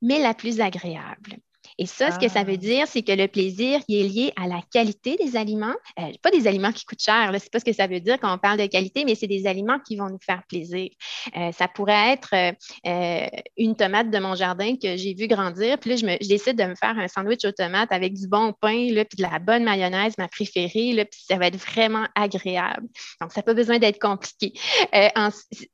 mais 0.00 0.20
la 0.20 0.34
plus 0.34 0.60
agréable. 0.60 1.36
Et 1.78 1.86
ça, 1.86 2.10
ce 2.12 2.18
que 2.18 2.28
ça 2.28 2.44
veut 2.44 2.54
ah. 2.54 2.56
dire, 2.56 2.86
c'est 2.86 3.02
que 3.02 3.12
le 3.12 3.26
plaisir 3.26 3.80
il 3.88 3.96
est 3.96 4.08
lié 4.08 4.32
à 4.36 4.46
la 4.46 4.60
qualité 4.72 5.16
des 5.16 5.36
aliments. 5.36 5.74
Euh, 5.98 6.12
pas 6.22 6.30
des 6.30 6.46
aliments 6.46 6.72
qui 6.72 6.84
coûtent 6.84 7.02
cher, 7.02 7.30
c'est 7.38 7.50
pas 7.50 7.60
ce 7.60 7.64
que 7.64 7.72
ça 7.72 7.86
veut 7.86 8.00
dire 8.00 8.18
quand 8.20 8.32
on 8.32 8.38
parle 8.38 8.58
de 8.58 8.66
qualité, 8.66 9.04
mais 9.04 9.14
c'est 9.14 9.26
des 9.26 9.46
aliments 9.46 9.78
qui 9.80 9.96
vont 9.96 10.08
nous 10.08 10.20
faire 10.24 10.42
plaisir. 10.48 10.90
Euh, 11.36 11.52
ça 11.52 11.68
pourrait 11.68 12.12
être 12.12 12.34
euh, 12.34 13.26
une 13.56 13.74
tomate 13.76 14.10
de 14.10 14.18
mon 14.18 14.34
jardin 14.34 14.76
que 14.76 14.96
j'ai 14.96 15.14
vu 15.14 15.26
grandir, 15.26 15.78
puis 15.78 15.90
là, 15.90 15.96
je, 15.96 16.06
me, 16.06 16.28
décide 16.28 16.56
de 16.56 16.64
me 16.64 16.74
faire 16.74 16.96
un 16.98 17.08
sandwich 17.08 17.44
aux 17.44 17.52
tomates 17.52 17.92
avec 17.92 18.14
du 18.14 18.28
bon 18.28 18.52
pain, 18.52 18.88
là, 18.90 19.04
puis 19.04 19.16
de 19.16 19.22
la 19.22 19.38
bonne 19.38 19.64
mayonnaise, 19.64 20.14
ma 20.18 20.28
préférée, 20.28 20.92
là, 20.92 21.04
puis 21.04 21.20
ça 21.26 21.36
va 21.36 21.46
être 21.46 21.56
vraiment 21.56 22.06
agréable. 22.14 22.86
Donc, 23.20 23.32
ça 23.32 23.40
n'a 23.40 23.42
pas 23.42 23.54
besoin 23.54 23.78
d'être 23.78 24.00
compliqué. 24.00 24.52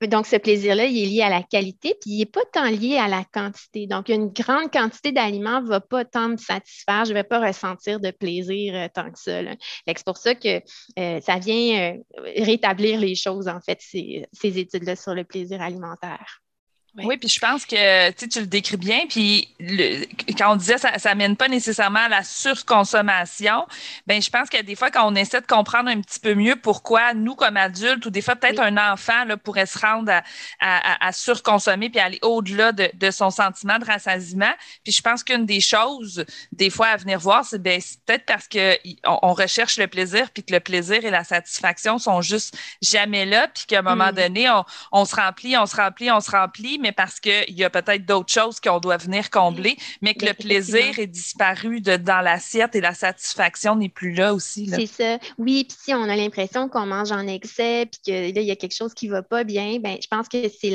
donc, 0.03 0.27
ce 0.27 0.37
plaisir-là, 0.37 0.87
il 0.87 1.03
est 1.03 1.07
lié 1.07 1.23
à 1.23 1.31
la 1.31 1.43
qualité, 1.43 1.95
puis 2.01 2.11
il 2.11 2.19
n'est 2.19 2.27
pas 2.27 2.45
tant 2.53 2.71
lié 2.71 2.97
à 2.97 3.09
la 3.09 3.25
quantité. 3.33 3.87
Donc, 3.87 4.09
une 4.09 4.29
grande 4.29 4.71
quantité 4.71 5.13
d'aliments 5.13 5.63
va 5.63 5.81
pas 5.91 6.05
tant 6.07 6.31
me 6.31 6.37
satisfaire, 6.39 7.05
je 7.05 7.11
ne 7.11 7.15
vais 7.15 7.25
pas 7.25 7.45
ressentir 7.47 8.01
de 8.01 8.11
plaisir 8.11 8.75
euh, 8.75 8.89
tant 8.93 9.11
que 9.11 9.19
ça. 9.19 9.43
C'est 9.87 10.05
pour 10.05 10.17
ça 10.17 10.35
que 10.35 10.63
euh, 10.99 11.21
ça 11.21 11.39
vient 11.39 11.93
euh, 11.93 12.23
rétablir 12.37 12.99
les 12.99 13.15
choses, 13.15 13.49
en 13.49 13.61
fait, 13.61 13.79
ces, 13.81 14.27
études-là 14.43 14.97
sur 14.97 15.15
le 15.15 15.25
plaisir 15.25 15.61
alimentaire. 15.61 16.41
Oui, 16.97 17.17
puis 17.17 17.29
je 17.29 17.39
pense 17.39 17.65
que 17.65 18.11
tu 18.11 18.41
le 18.41 18.47
décris 18.47 18.77
bien. 18.77 19.07
Puis 19.09 19.49
quand 20.37 20.53
on 20.53 20.57
disait 20.57 20.79
ça, 20.79 20.99
ça 20.99 21.15
mène 21.15 21.37
pas 21.37 21.47
nécessairement 21.47 22.01
à 22.01 22.09
la 22.09 22.25
surconsommation, 22.25 23.67
ben 24.07 24.21
je 24.21 24.29
pense 24.29 24.51
que 24.51 24.61
des 24.63 24.75
fois, 24.75 24.91
quand 24.91 25.11
on 25.11 25.15
essaie 25.15 25.41
de 25.41 25.47
comprendre 25.47 25.89
un 25.89 26.01
petit 26.01 26.19
peu 26.19 26.35
mieux 26.35 26.57
pourquoi 26.57 27.15
nous, 27.15 27.37
comme 27.37 27.57
adultes, 27.57 28.05
ou 28.07 28.11
des 28.11 28.23
fois 28.23 28.35
peut-être 28.35 28.61
un 28.61 28.77
enfant 28.93 29.25
là, 29.25 29.37
pourrait 29.37 29.67
se 29.67 29.79
rendre 29.79 30.11
à, 30.11 30.23
à, 30.61 31.07
à 31.07 31.13
surconsommer 31.13 31.91
puis 31.91 32.01
aller 32.01 32.19
au-delà 32.23 32.73
de, 32.73 32.91
de, 32.93 33.11
son 33.11 33.31
sentiment 33.31 33.79
de 33.79 33.85
rassasiement. 33.85 34.53
Puis 34.83 34.93
je 34.93 35.01
pense 35.01 35.23
qu'une 35.23 35.47
des 35.47 35.61
choses, 35.61 36.25
des 36.51 36.71
fois, 36.71 36.89
à 36.89 36.97
venir 36.97 37.21
voir, 37.21 37.45
c'est 37.45 37.63
ben, 37.63 37.81
peut-être 38.07 38.27
parce 38.27 38.49
que 38.49 38.77
on, 39.05 39.33
recherche 39.33 39.79
le 39.79 39.87
plaisir, 39.87 40.31
puis 40.33 40.43
que 40.43 40.53
le 40.53 40.61
plaisir 40.61 41.05
et 41.05 41.11
la 41.11 41.23
satisfaction 41.23 41.99
sont 41.99 42.21
juste 42.21 42.59
jamais 42.83 43.27
là, 43.27 43.47
puis 43.49 43.65
qu'à 43.67 43.79
un 43.79 43.83
moment 43.83 44.11
mm. 44.11 44.17
donné, 44.17 44.51
on, 44.51 44.65
on 44.91 45.05
se 45.05 45.15
remplit, 45.15 45.57
on 45.57 45.67
se 45.67 45.77
remplit, 45.77 46.11
on 46.11 46.21
se 46.21 46.31
remplit 46.33 46.80
mais 46.81 46.93
parce 46.93 47.21
qu'il 47.21 47.55
y 47.55 47.65
a 47.65 47.71
peut-être 47.71 48.05
d'autres 48.05 48.33
choses 48.33 48.61
qu'on 48.61 48.81
doit 48.81 48.97
venir 48.97 49.31
combler, 49.31 49.77
mais 50.03 50.15
que 50.15 50.27
le 50.27 50.35
plaisir 50.35 50.99
est 50.99 51.07
disparu 51.07 51.81
de, 51.81 51.97
dans 51.97 52.21
l'assiette 52.21 52.75
et 52.75 52.81
la 52.81 52.95
satisfaction 52.95 53.77
n'est 53.77 53.89
plus 53.89 54.13
là 54.13 54.35
aussi. 54.35 54.69
C'est 54.69 54.87
ça. 54.87 55.19
Oui, 55.39 55.65
puis 55.69 55.77
si 55.85 55.95
on 55.95 56.03
a 56.05 56.17
l'impression 56.17 56.69
qu'on 56.69 56.87
mange 56.87 57.13
en 57.13 57.27
excès, 57.27 57.87
puis 57.87 58.01
que 58.07 58.35
là, 58.35 58.41
il 58.41 58.47
y 58.47 58.51
a 58.51 58.57
quelque 58.57 58.75
chose 58.75 58.95
qui 58.95 59.09
ne 59.09 59.13
va 59.13 59.23
pas 59.23 59.45
bien, 59.45 59.79
ben, 59.81 59.97
je 60.01 60.09
pense 60.09 60.29
que 60.29 60.49
c'est 60.49 60.73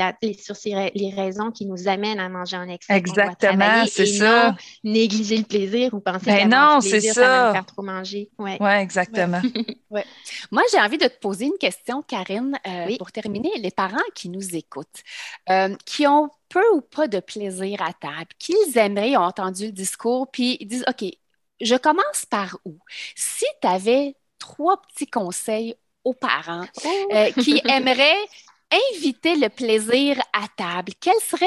sur 0.54 0.56
les 0.94 1.14
raisons 1.16 1.52
qui 1.52 1.66
nous 1.66 1.88
amènent 1.88 2.20
à 2.20 2.30
manger 2.30 2.58
en 2.58 2.68
excès. 2.68 2.94
Exactement, 2.94 3.86
c'est 3.88 4.06
ça. 4.06 4.56
négliger 4.84 5.38
le 5.38 5.44
plaisir 5.44 5.94
ou 5.94 6.00
penser 6.00 6.26
ben 6.26 6.50
non, 6.50 6.82
c'est 6.82 7.02
ça. 7.02 7.14
ça 7.14 7.22
va 7.22 7.54
faire 7.54 7.66
trop 7.66 7.82
manger. 7.82 8.30
Oui, 8.38 8.52
ouais, 8.60 8.82
exactement. 8.82 9.42
Ouais. 9.92 10.04
Moi, 10.52 10.62
j'ai 10.72 10.80
envie 10.80 10.98
de 10.98 11.08
te 11.08 11.20
poser 11.20 11.46
une 11.46 11.58
question, 11.58 12.02
Karine, 12.02 12.60
euh, 12.68 12.98
pour 12.98 13.14
terminer. 13.14 13.52
Les 13.60 13.72
parents 13.72 13.96
qui 14.14 14.28
nous 14.28 14.56
écoutent, 14.56 15.04
euh, 15.50 15.74
qui 15.86 15.95
ont 16.04 16.30
peu 16.50 16.64
ou 16.74 16.82
pas 16.82 17.08
de 17.08 17.20
plaisir 17.20 17.82
à 17.82 17.94
table, 17.94 18.30
qu'ils 18.40 18.78
aimeraient, 18.78 19.18
ont 19.18 19.24
entendu 19.24 19.68
le 19.68 19.72
discours, 19.72 20.30
puis 20.32 20.58
ils 20.60 20.68
disent, 20.68 20.86
OK, 20.88 21.10
je 21.62 21.76
commence 21.76 22.26
par 22.30 22.58
où? 22.66 22.78
Si 23.16 23.46
tu 23.62 23.68
avais 23.68 24.16
trois 24.40 24.82
petits 24.82 25.08
conseils 25.08 25.76
aux 26.04 26.14
parents 26.14 26.66
oh! 26.86 27.08
euh, 27.14 27.32
qui 27.32 27.62
aimeraient 27.68 28.26
inviter 28.94 29.36
le 29.36 29.50
plaisir 29.50 30.22
à 30.34 30.48
table, 30.56 30.94
quels 31.00 31.20
seraient 31.22 31.46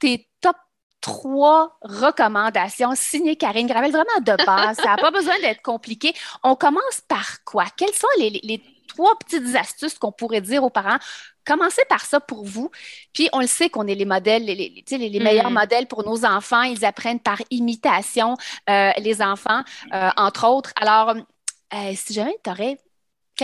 tes 0.00 0.28
top 0.40 0.56
trois 1.00 1.78
recommandations 1.82 2.94
signées 2.94 3.36
Karine? 3.36 3.66
Gravel, 3.66 3.92
vraiment 3.92 4.20
de 4.20 4.44
base. 4.44 4.76
Ça 4.76 4.90
n'a 4.90 4.96
pas 4.96 5.10
besoin 5.10 5.38
d'être 5.40 5.62
compliqué. 5.62 6.14
On 6.42 6.56
commence 6.56 7.00
par 7.06 7.44
quoi? 7.44 7.66
Quelles 7.76 7.94
sont 7.94 8.06
les, 8.18 8.30
les 8.42 8.62
trois 8.94 9.16
petites 9.18 9.54
astuces 9.54 9.98
qu'on 9.98 10.12
pourrait 10.12 10.40
dire 10.40 10.64
aux 10.64 10.70
parents 10.70 10.98
commencez 11.44 11.82
par 11.88 12.04
ça 12.04 12.20
pour 12.20 12.44
vous. 12.44 12.70
Puis 13.12 13.28
on 13.32 13.40
le 13.40 13.46
sait 13.46 13.68
qu'on 13.68 13.86
est 13.86 13.94
les 13.94 14.04
modèles, 14.04 14.44
les, 14.44 14.54
les, 14.54 15.08
les 15.08 15.20
meilleurs 15.20 15.50
mm. 15.50 15.54
modèles 15.54 15.86
pour 15.86 16.04
nos 16.04 16.24
enfants. 16.24 16.62
Ils 16.62 16.84
apprennent 16.84 17.20
par 17.20 17.38
imitation, 17.50 18.36
euh, 18.70 18.90
les 18.98 19.22
enfants, 19.22 19.62
euh, 19.92 20.10
entre 20.16 20.46
autres. 20.46 20.72
Alors, 20.76 21.14
euh, 21.74 21.92
si 21.94 22.12
jamais 22.12 22.36
tu 22.44 22.50
aurais 22.50 22.78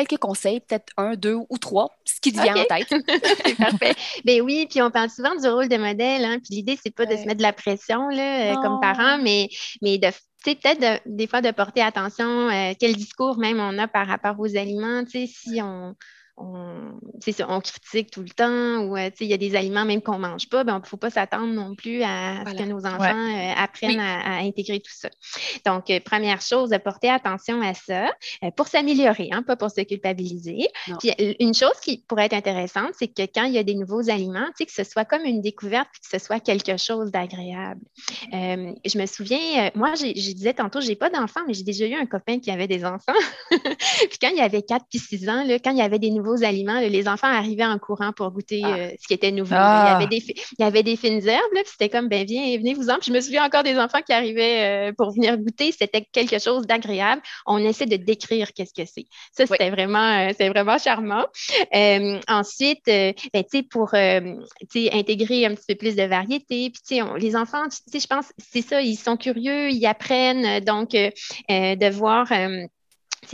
quelques 0.04 0.20
conseils, 0.20 0.60
peut-être 0.60 0.92
un, 0.96 1.14
deux 1.14 1.36
ou 1.48 1.58
trois, 1.58 1.90
ce 2.04 2.20
qui 2.20 2.32
te 2.32 2.40
vient 2.40 2.56
en 2.56 2.64
tête. 2.64 2.88
c'est 3.44 3.56
parfait. 3.56 3.94
Ben 4.24 4.40
oui, 4.42 4.66
puis 4.70 4.82
on 4.82 4.90
parle 4.90 5.10
souvent 5.10 5.34
du 5.34 5.46
rôle 5.48 5.68
de 5.68 5.76
modèle, 5.76 6.24
hein, 6.24 6.38
puis 6.38 6.56
l'idée, 6.56 6.78
c'est 6.80 6.94
pas 6.94 7.06
de 7.06 7.16
se 7.16 7.24
mettre 7.24 7.38
de 7.38 7.42
la 7.42 7.52
pression 7.52 8.08
là, 8.08 8.54
comme 8.56 8.80
parent, 8.80 9.18
mais, 9.22 9.48
mais 9.82 9.98
de 9.98 10.08
peut-être 10.44 11.02
des 11.06 11.26
fois 11.26 11.40
de 11.40 11.50
porter 11.50 11.82
attention 11.82 12.48
quel 12.78 12.94
discours 12.94 13.38
même 13.38 13.58
on 13.58 13.76
a 13.78 13.88
par 13.88 14.06
rapport 14.06 14.36
aux 14.38 14.56
aliments, 14.56 15.02
si 15.06 15.60
on, 15.60 15.94
on, 16.40 17.00
on 17.48 17.60
critique 17.60 18.10
tout 18.10 18.22
le 18.22 18.30
temps 18.30 18.84
ou 18.84 18.96
euh, 18.96 19.10
il 19.20 19.26
y 19.26 19.34
a 19.34 19.36
des 19.36 19.56
aliments 19.56 19.84
même 19.84 20.02
qu'on 20.02 20.18
ne 20.18 20.28
mange 20.28 20.48
pas, 20.48 20.64
ben, 20.64 20.76
il 20.76 20.82
ne 20.82 20.86
faut 20.86 20.96
pas 20.96 21.10
s'attendre 21.10 21.52
non 21.52 21.74
plus 21.74 22.02
à 22.02 22.44
ce 22.46 22.54
que 22.54 22.62
nos 22.62 22.86
enfants 22.86 23.04
euh, 23.04 23.52
apprennent 23.56 24.00
à, 24.00 24.38
intégrer 24.38 24.80
tout 24.80 24.92
ça. 24.94 25.08
Donc, 25.66 25.90
euh, 25.90 26.00
première 26.00 26.40
chose, 26.40 26.70
de 26.70 26.78
porter 26.78 27.10
attention 27.10 27.60
à 27.60 27.74
ça 27.74 28.10
pour 28.56 28.68
s'améliorer, 28.68 29.28
hein, 29.32 29.42
pas 29.42 29.56
pour 29.56 29.70
se 29.70 29.80
culpabiliser. 29.82 30.68
Puis, 31.00 31.12
une 31.40 31.54
chose 31.54 31.78
qui 31.82 32.04
pourrait 32.06 32.26
être 32.26 32.34
intéressante, 32.34 32.92
c'est 32.98 33.08
que 33.08 33.22
quand 33.22 33.44
il 33.44 33.52
y 33.52 33.58
a 33.58 33.62
des 33.62 33.74
nouveaux 33.74 34.10
aliments, 34.10 34.48
que 34.58 34.64
ce 34.70 34.84
soit 34.84 35.04
comme 35.04 35.24
une 35.24 35.40
découverte, 35.40 35.88
que 36.02 36.18
ce 36.18 36.24
soit 36.24 36.40
quelque 36.40 36.76
chose 36.76 37.10
d'agréable. 37.10 37.80
je 38.32 38.98
me 38.98 39.06
souviens, 39.06 39.70
moi, 39.74 39.94
je 39.94 40.12
disais 40.12 40.54
tantôt, 40.54 40.80
je 40.80 40.88
n'ai 40.88 40.96
pas 40.96 41.10
d'enfants, 41.10 41.40
mais 41.46 41.54
j'ai 41.54 41.64
déjà 41.64 41.86
eu 41.86 41.94
un 41.94 42.06
copain 42.06 42.38
qui 42.38 42.50
avait 42.50 42.68
des 42.68 42.84
enfants. 42.84 43.12
puis 43.50 44.18
quand 44.20 44.30
il 44.30 44.36
y 44.36 44.40
avait 44.40 44.62
4 44.62 44.86
puis 44.88 44.98
6 44.98 45.28
ans, 45.28 45.44
là, 45.44 45.58
quand 45.58 45.70
il 45.70 45.78
y 45.78 45.82
avait 45.82 45.98
des 45.98 46.10
nouveaux 46.10 46.27
aliments, 46.36 46.80
les 46.80 47.08
enfants 47.08 47.28
arrivaient 47.28 47.64
en 47.64 47.78
courant 47.78 48.12
pour 48.12 48.30
goûter 48.30 48.62
ah. 48.64 48.74
euh, 48.76 48.90
ce 49.00 49.06
qui 49.06 49.14
était 49.14 49.30
nouveau. 49.30 49.54
Il, 49.54 49.58
y 49.58 49.58
ah. 49.58 49.96
avait 49.96 50.06
des, 50.06 50.22
il 50.26 50.60
y 50.60 50.64
avait 50.64 50.82
des 50.82 50.96
fines 50.96 51.26
herbes, 51.26 51.42
puis 51.52 51.64
c'était 51.66 51.88
comme, 51.88 52.08
ben 52.08 52.24
viens, 52.26 52.56
venez-vous-en. 52.56 52.98
Puis 52.98 53.08
je 53.08 53.12
me 53.12 53.20
souviens 53.20 53.44
encore 53.44 53.62
des 53.62 53.78
enfants 53.78 54.00
qui 54.04 54.12
arrivaient 54.12 54.88
euh, 54.88 54.92
pour 54.96 55.12
venir 55.12 55.36
goûter. 55.38 55.72
C'était 55.72 56.06
quelque 56.12 56.38
chose 56.38 56.66
d'agréable. 56.66 57.22
On 57.46 57.58
essaie 57.58 57.86
de 57.86 57.96
décrire 57.96 58.52
qu'est-ce 58.52 58.74
que 58.74 58.88
c'est. 58.88 59.06
Ça, 59.32 59.46
c'était 59.46 59.70
vraiment, 59.70 60.28
euh, 60.28 60.50
vraiment 60.50 60.78
charmant. 60.78 61.26
ensuite, 62.28 62.84
ben, 62.86 63.44
pour 63.70 63.94
intégrer 63.94 65.46
un 65.46 65.54
petit 65.54 65.64
peu 65.68 65.74
plus 65.74 65.96
de 65.96 66.04
variété, 66.04 66.70
puis 66.70 67.00
les 67.18 67.36
enfants, 67.36 67.64
je 67.92 68.06
pense, 68.06 68.26
c'est 68.38 68.62
ça, 68.62 68.80
ils 68.80 68.96
sont 68.96 69.16
curieux, 69.16 69.70
ils 69.70 69.86
apprennent. 69.86 70.64
Donc, 70.64 70.90
de 70.90 71.90
voir 71.90 72.30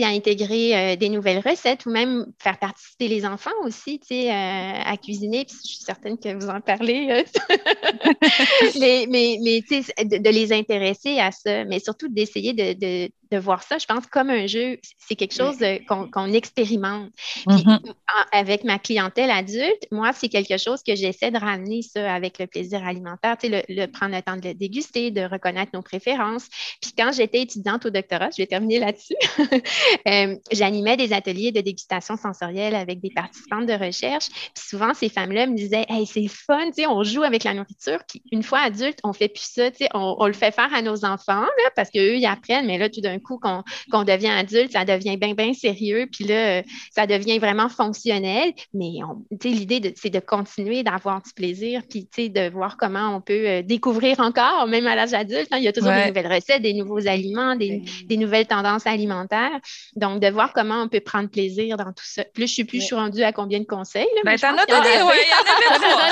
intégrer 0.03 0.77
euh, 0.77 0.97
des 0.97 1.09
nouvelles 1.09 1.43
recettes 1.47 1.87
ou 1.87 1.91
même 1.91 2.27
faire 2.43 2.59
participer 2.59 3.07
les 3.07 3.25
enfants 3.25 3.51
aussi 3.63 4.01
euh, 4.11 4.29
à 4.31 4.97
cuisiner. 4.97 5.45
Puis 5.45 5.57
je 5.63 5.69
suis 5.69 5.85
certaine 5.85 6.19
que 6.19 6.35
vous 6.35 6.49
en 6.49 6.61
parlez. 6.61 7.09
Euh. 7.11 7.23
mais 8.81 9.07
mais, 9.09 9.39
mais 9.43 9.61
de, 9.61 10.19
de, 10.19 10.31
les 10.31 10.53
intéresser 10.53 11.19
à 11.21 11.31
ça, 11.31 11.65
mais 11.65 11.79
surtout 11.79 12.09
d'essayer 12.09 12.55
de, 12.55 12.73
de 12.73 13.11
voir 13.33 13.63
ça, 13.63 13.79
je 13.79 13.87
pense, 13.87 14.07
comme 14.07 14.31
un 14.31 14.47
jeu. 14.47 14.79
C'est 14.99 15.17
quelque 15.17 15.35
chose 15.35 15.59
qu'on 15.87 16.33
expérimente. 16.33 17.11
Mm-hmm. 17.47 17.95
avec 18.33 18.65
ma 18.65 18.79
clientèle 18.79 19.31
adulte, 19.31 19.87
moi, 19.91 20.13
c'est 20.13 20.29
quelque 20.29 20.57
chose 20.57 20.83
que 20.83 20.95
j'essaie 20.95 21.31
de 21.31 21.39
ramener 21.39 21.83
ça 21.83 22.13
avec 22.13 22.39
le 22.39 22.47
plaisir 22.47 22.85
alimentaire, 22.87 23.37
tu 23.39 23.49
sais, 23.49 23.65
le, 23.69 23.87
prendre 23.87 24.15
le 24.15 24.23
temps 24.23 24.37
de 24.37 24.49
le 24.49 24.55
déguster, 24.55 25.11
de 25.11 25.23
reconnaître 25.23 25.73
nos 25.75 25.83
préférences. 25.83 26.49
Puis 26.81 26.93
quand 26.97 27.13
j'étais 27.13 27.43
étudiante 27.43 27.87
au 27.87 27.91
doctorat, 27.91 28.31
je 28.31 28.43
vais 28.43 28.47
terminer 28.47 28.79
là-dessus, 28.79 29.15
euh, 30.09 30.37
j'animais 30.53 30.97
des 30.97 31.13
ateliers 31.13 31.53
de 31.53 31.61
dégustation 31.61 32.17
sensorielle 32.17 32.75
avec 32.75 33.01
des 33.01 33.11
participantes 33.11 33.67
de 33.67 33.73
recherche. 33.73 34.29
Puis 34.29 34.65
souvent, 34.69 34.95
ces 34.95 35.09
femmes-là 35.09 35.47
me 35.47 35.57
disaient, 35.57 35.87
hey, 35.89 36.07
c'est 36.07 36.29
fun, 36.29 36.67
tu 36.67 36.83
sais, 36.83 36.87
on 36.87 37.03
joue 37.03 37.23
avec 37.23 37.45
la 37.45 37.55
nourriture. 37.55 37.99
Puis 38.09 38.23
une 38.33 38.43
fois 38.43 38.61
adulte, 38.61 38.99
on 39.05 39.13
fait 39.13 39.29
plus 39.29 39.49
ça, 39.51 39.71
tu 39.71 39.79
sais, 39.79 39.89
on, 39.95 40.17
on, 40.19 40.27
le 40.27 40.33
fait 40.33 40.53
faire 40.53 40.73
à 40.73 40.83
nos 40.83 41.05
enfants, 41.05 41.43
là, 41.43 41.71
parce 41.77 41.91
qu'eux, 41.91 42.17
ils 42.17 42.27
apprennent, 42.27 42.67
mais 42.67 42.79
là, 42.79 42.89
tout 42.89 43.01
d'un 43.01 43.14
coup 43.21 43.39
qu'on 43.39 44.05
devient 44.05 44.29
adulte, 44.29 44.73
ça 44.73 44.85
devient 44.85 45.17
bien, 45.17 45.35
bien 45.35 45.53
sérieux, 45.55 46.09
puis 46.11 46.25
là, 46.25 46.63
ça 46.95 47.07
devient 47.07 47.39
vraiment 47.39 47.69
fonctionnel. 47.69 48.53
Mais 48.73 49.01
l'idée, 49.45 49.95
c'est 49.97 50.11
de 50.11 50.21
continuer 50.21 50.83
d'avoir 50.83 51.23
du 51.23 51.33
plaisir, 51.33 51.83
puis 51.89 52.31
de 52.31 52.51
voir 52.51 52.77
comment 52.77 53.17
on 53.17 53.21
peut 53.21 53.49
euh, 53.49 53.63
découvrir 53.63 54.21
encore, 54.21 54.67
même 54.67 54.87
à 54.87 54.95
l'âge 54.95 55.13
adulte. 55.15 55.49
Hein. 55.51 55.59
il 55.59 55.65
y 55.65 55.69
a 55.69 55.73
toujours 55.73 55.93
des 55.93 56.07
nouvelles 56.07 56.33
recettes, 56.33 56.63
des 56.63 56.75
nouveaux 56.75 57.07
aliments, 57.07 57.57
des, 57.57 57.83
nouvelles 58.17 58.47
tendances 58.47 58.87
alimentaires. 58.87 59.59
Donc, 59.97 60.21
de 60.21 60.29
voir 60.29 60.53
comment 60.53 60.83
on 60.83 60.89
peut 60.89 61.01
prendre 61.01 61.29
plaisir 61.29 61.77
dans 61.77 61.93
tout 61.93 62.05
ça. 62.05 62.25
Plus 62.25 62.47
je 62.47 62.53
suis 62.53 62.65
plus, 62.65 62.81
je 62.81 62.87
suis 62.87 62.95
rendue 62.95 63.23
à 63.23 63.33
combien 63.33 63.61
de 63.61 63.65
conseils? 63.65 64.07
Là, 64.17 64.23
ben, 64.25 64.37
t'en 64.37 64.57
as 64.57 64.67
donné, 64.67 65.03
oui, 65.03 65.17
il 65.17 65.31
y 65.31 65.35
en 65.35 65.77
avait 65.77 66.05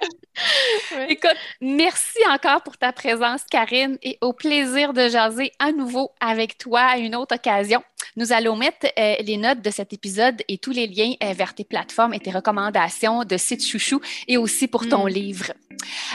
Écoute, 1.08 1.36
merci 1.60 2.18
encore 2.28 2.62
pour 2.62 2.78
ta 2.78 2.92
présence, 2.92 3.42
Karine, 3.50 3.98
et 4.02 4.18
au 4.20 4.32
plaisir 4.32 4.49
de 4.50 5.08
jaser 5.08 5.52
à 5.60 5.70
nouveau 5.70 6.10
avec 6.20 6.58
toi 6.58 6.80
à 6.80 6.98
une 6.98 7.14
autre 7.14 7.36
occasion. 7.36 7.80
Nous 8.16 8.32
allons 8.32 8.56
mettre 8.56 8.88
euh, 8.98 9.14
les 9.24 9.36
notes 9.36 9.62
de 9.62 9.70
cet 9.70 9.92
épisode 9.92 10.42
et 10.48 10.58
tous 10.58 10.72
les 10.72 10.88
liens 10.88 11.12
euh, 11.22 11.32
vers 11.34 11.54
tes 11.54 11.62
plateformes 11.62 12.14
et 12.14 12.18
tes 12.18 12.32
recommandations 12.32 13.22
de 13.22 13.36
sites 13.36 13.64
chouchou 13.64 14.00
et 14.26 14.36
aussi 14.38 14.66
pour 14.66 14.88
ton 14.88 15.04
mm. 15.04 15.08
livre. 15.08 15.52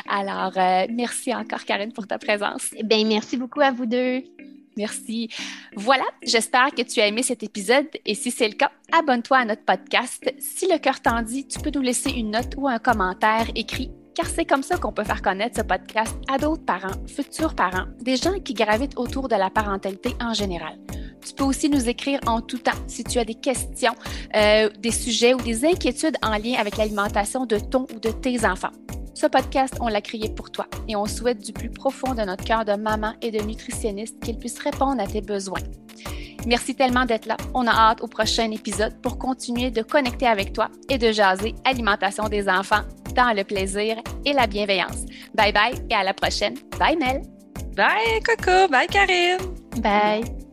Alors, 0.10 0.52
euh, 0.58 0.86
merci 0.90 1.34
encore, 1.34 1.64
Karine, 1.64 1.94
pour 1.94 2.08
ta 2.08 2.20
présence. 2.20 2.72
Ben, 2.84 3.08
merci 3.08 3.38
beaucoup 3.38 3.62
à 3.62 3.72
vous 3.72 3.86
deux. 3.86 4.24
Merci. 4.76 5.30
Voilà, 5.74 6.04
j'espère 6.22 6.72
que 6.72 6.82
tu 6.82 7.00
as 7.00 7.08
aimé 7.08 7.24
cet 7.24 7.42
épisode 7.42 7.88
et 8.06 8.16
si 8.16 8.32
c'est 8.32 8.50
le 8.50 8.56
cas, 8.56 8.72
abonne-toi 8.92 9.38
à 9.38 9.46
notre 9.46 9.64
podcast. 9.64 10.30
Si 10.40 10.68
le 10.68 10.78
cœur 10.78 11.02
t'en 11.02 11.22
dit, 11.22 11.48
tu 11.48 11.60
peux 11.60 11.72
nous 11.74 11.82
laisser 11.82 12.12
une 12.12 12.32
note 12.32 12.54
ou 12.58 12.68
un 12.68 12.80
commentaire 12.80 13.48
écrit 13.56 13.92
car 14.16 14.26
c'est 14.28 14.46
comme 14.46 14.64
ça 14.64 14.78
qu'on 14.78 14.94
peut 14.94 15.04
faire 15.04 15.22
connaître 15.22 15.58
ce 15.58 15.62
podcast 15.62 16.16
à 16.32 16.38
d'autres 16.38 16.64
parents, 16.66 16.96
futurs 17.06 17.54
parents, 17.54 17.86
des 18.02 18.16
gens 18.16 18.40
qui 18.40 18.54
gravitent 18.54 18.98
autour 18.98 19.28
de 19.28 19.36
la 19.36 19.50
parentalité 19.50 20.16
en 20.22 20.34
général. 20.34 20.78
Tu 21.26 21.34
peux 21.34 21.44
aussi 21.44 21.70
nous 21.70 21.90
écrire 21.90 22.20
en 22.28 22.40
tout 22.40 22.60
temps 22.60 22.72
si 22.88 23.04
tu 23.04 23.20
as 23.20 23.26
des 23.26 23.36
questions, 23.36 23.96
euh, 24.36 24.70
des 24.80 24.92
sujets 24.92 25.34
ou 25.34 25.42
des 25.42 25.66
inquiétudes 25.66 26.18
en 26.24 26.38
lien 26.38 26.56
avec 26.60 26.78
l'alimentation 26.78 27.46
de 27.46 27.58
ton 27.58 27.88
ou 27.94 28.00
de 28.00 28.12
tes 28.12 28.46
enfants. 28.46 28.72
Ce 29.16 29.26
podcast, 29.28 29.76
on 29.80 29.88
l'a 29.88 30.02
créé 30.02 30.30
pour 30.30 30.52
toi 30.52 30.68
et 30.88 30.96
on 30.96 31.06
souhaite 31.06 31.40
du 31.40 31.54
plus 31.54 31.70
profond 31.70 32.14
de 32.14 32.22
notre 32.22 32.44
cœur 32.44 32.66
de 32.66 32.74
maman 32.74 33.14
et 33.22 33.32
de 33.32 33.42
nutritionniste 33.42 34.20
qu'il 34.20 34.38
puisse 34.38 34.60
répondre 34.60 35.02
à 35.02 35.08
tes 35.08 35.22
besoins. 35.22 35.62
Merci 36.46 36.76
tellement 36.76 37.06
d'être 37.06 37.26
là. 37.26 37.38
On 37.54 37.66
a 37.66 37.72
hâte 37.72 38.02
au 38.02 38.08
prochain 38.08 38.52
épisode 38.52 38.94
pour 39.02 39.18
continuer 39.18 39.72
de 39.72 39.82
connecter 39.82 40.28
avec 40.28 40.54
toi 40.54 40.70
et 40.90 40.98
de 40.98 41.12
jaser 41.12 41.56
alimentation 41.64 42.28
des 42.28 42.48
enfants 42.50 42.84
dans 43.16 43.34
le 43.36 43.44
plaisir 43.44 43.98
et 44.26 44.34
la 44.34 44.48
bienveillance. 44.48 45.06
Bye 45.34 45.54
bye 45.54 45.74
et 45.90 45.96
à 45.96 46.04
la 46.04 46.14
prochaine. 46.14 46.56
Bye 46.78 46.98
Mel. 46.98 47.22
Bye 47.76 48.22
Coco. 48.24 48.68
Bye 48.70 48.88
Karine. 48.88 49.40
Bye. 49.82 50.45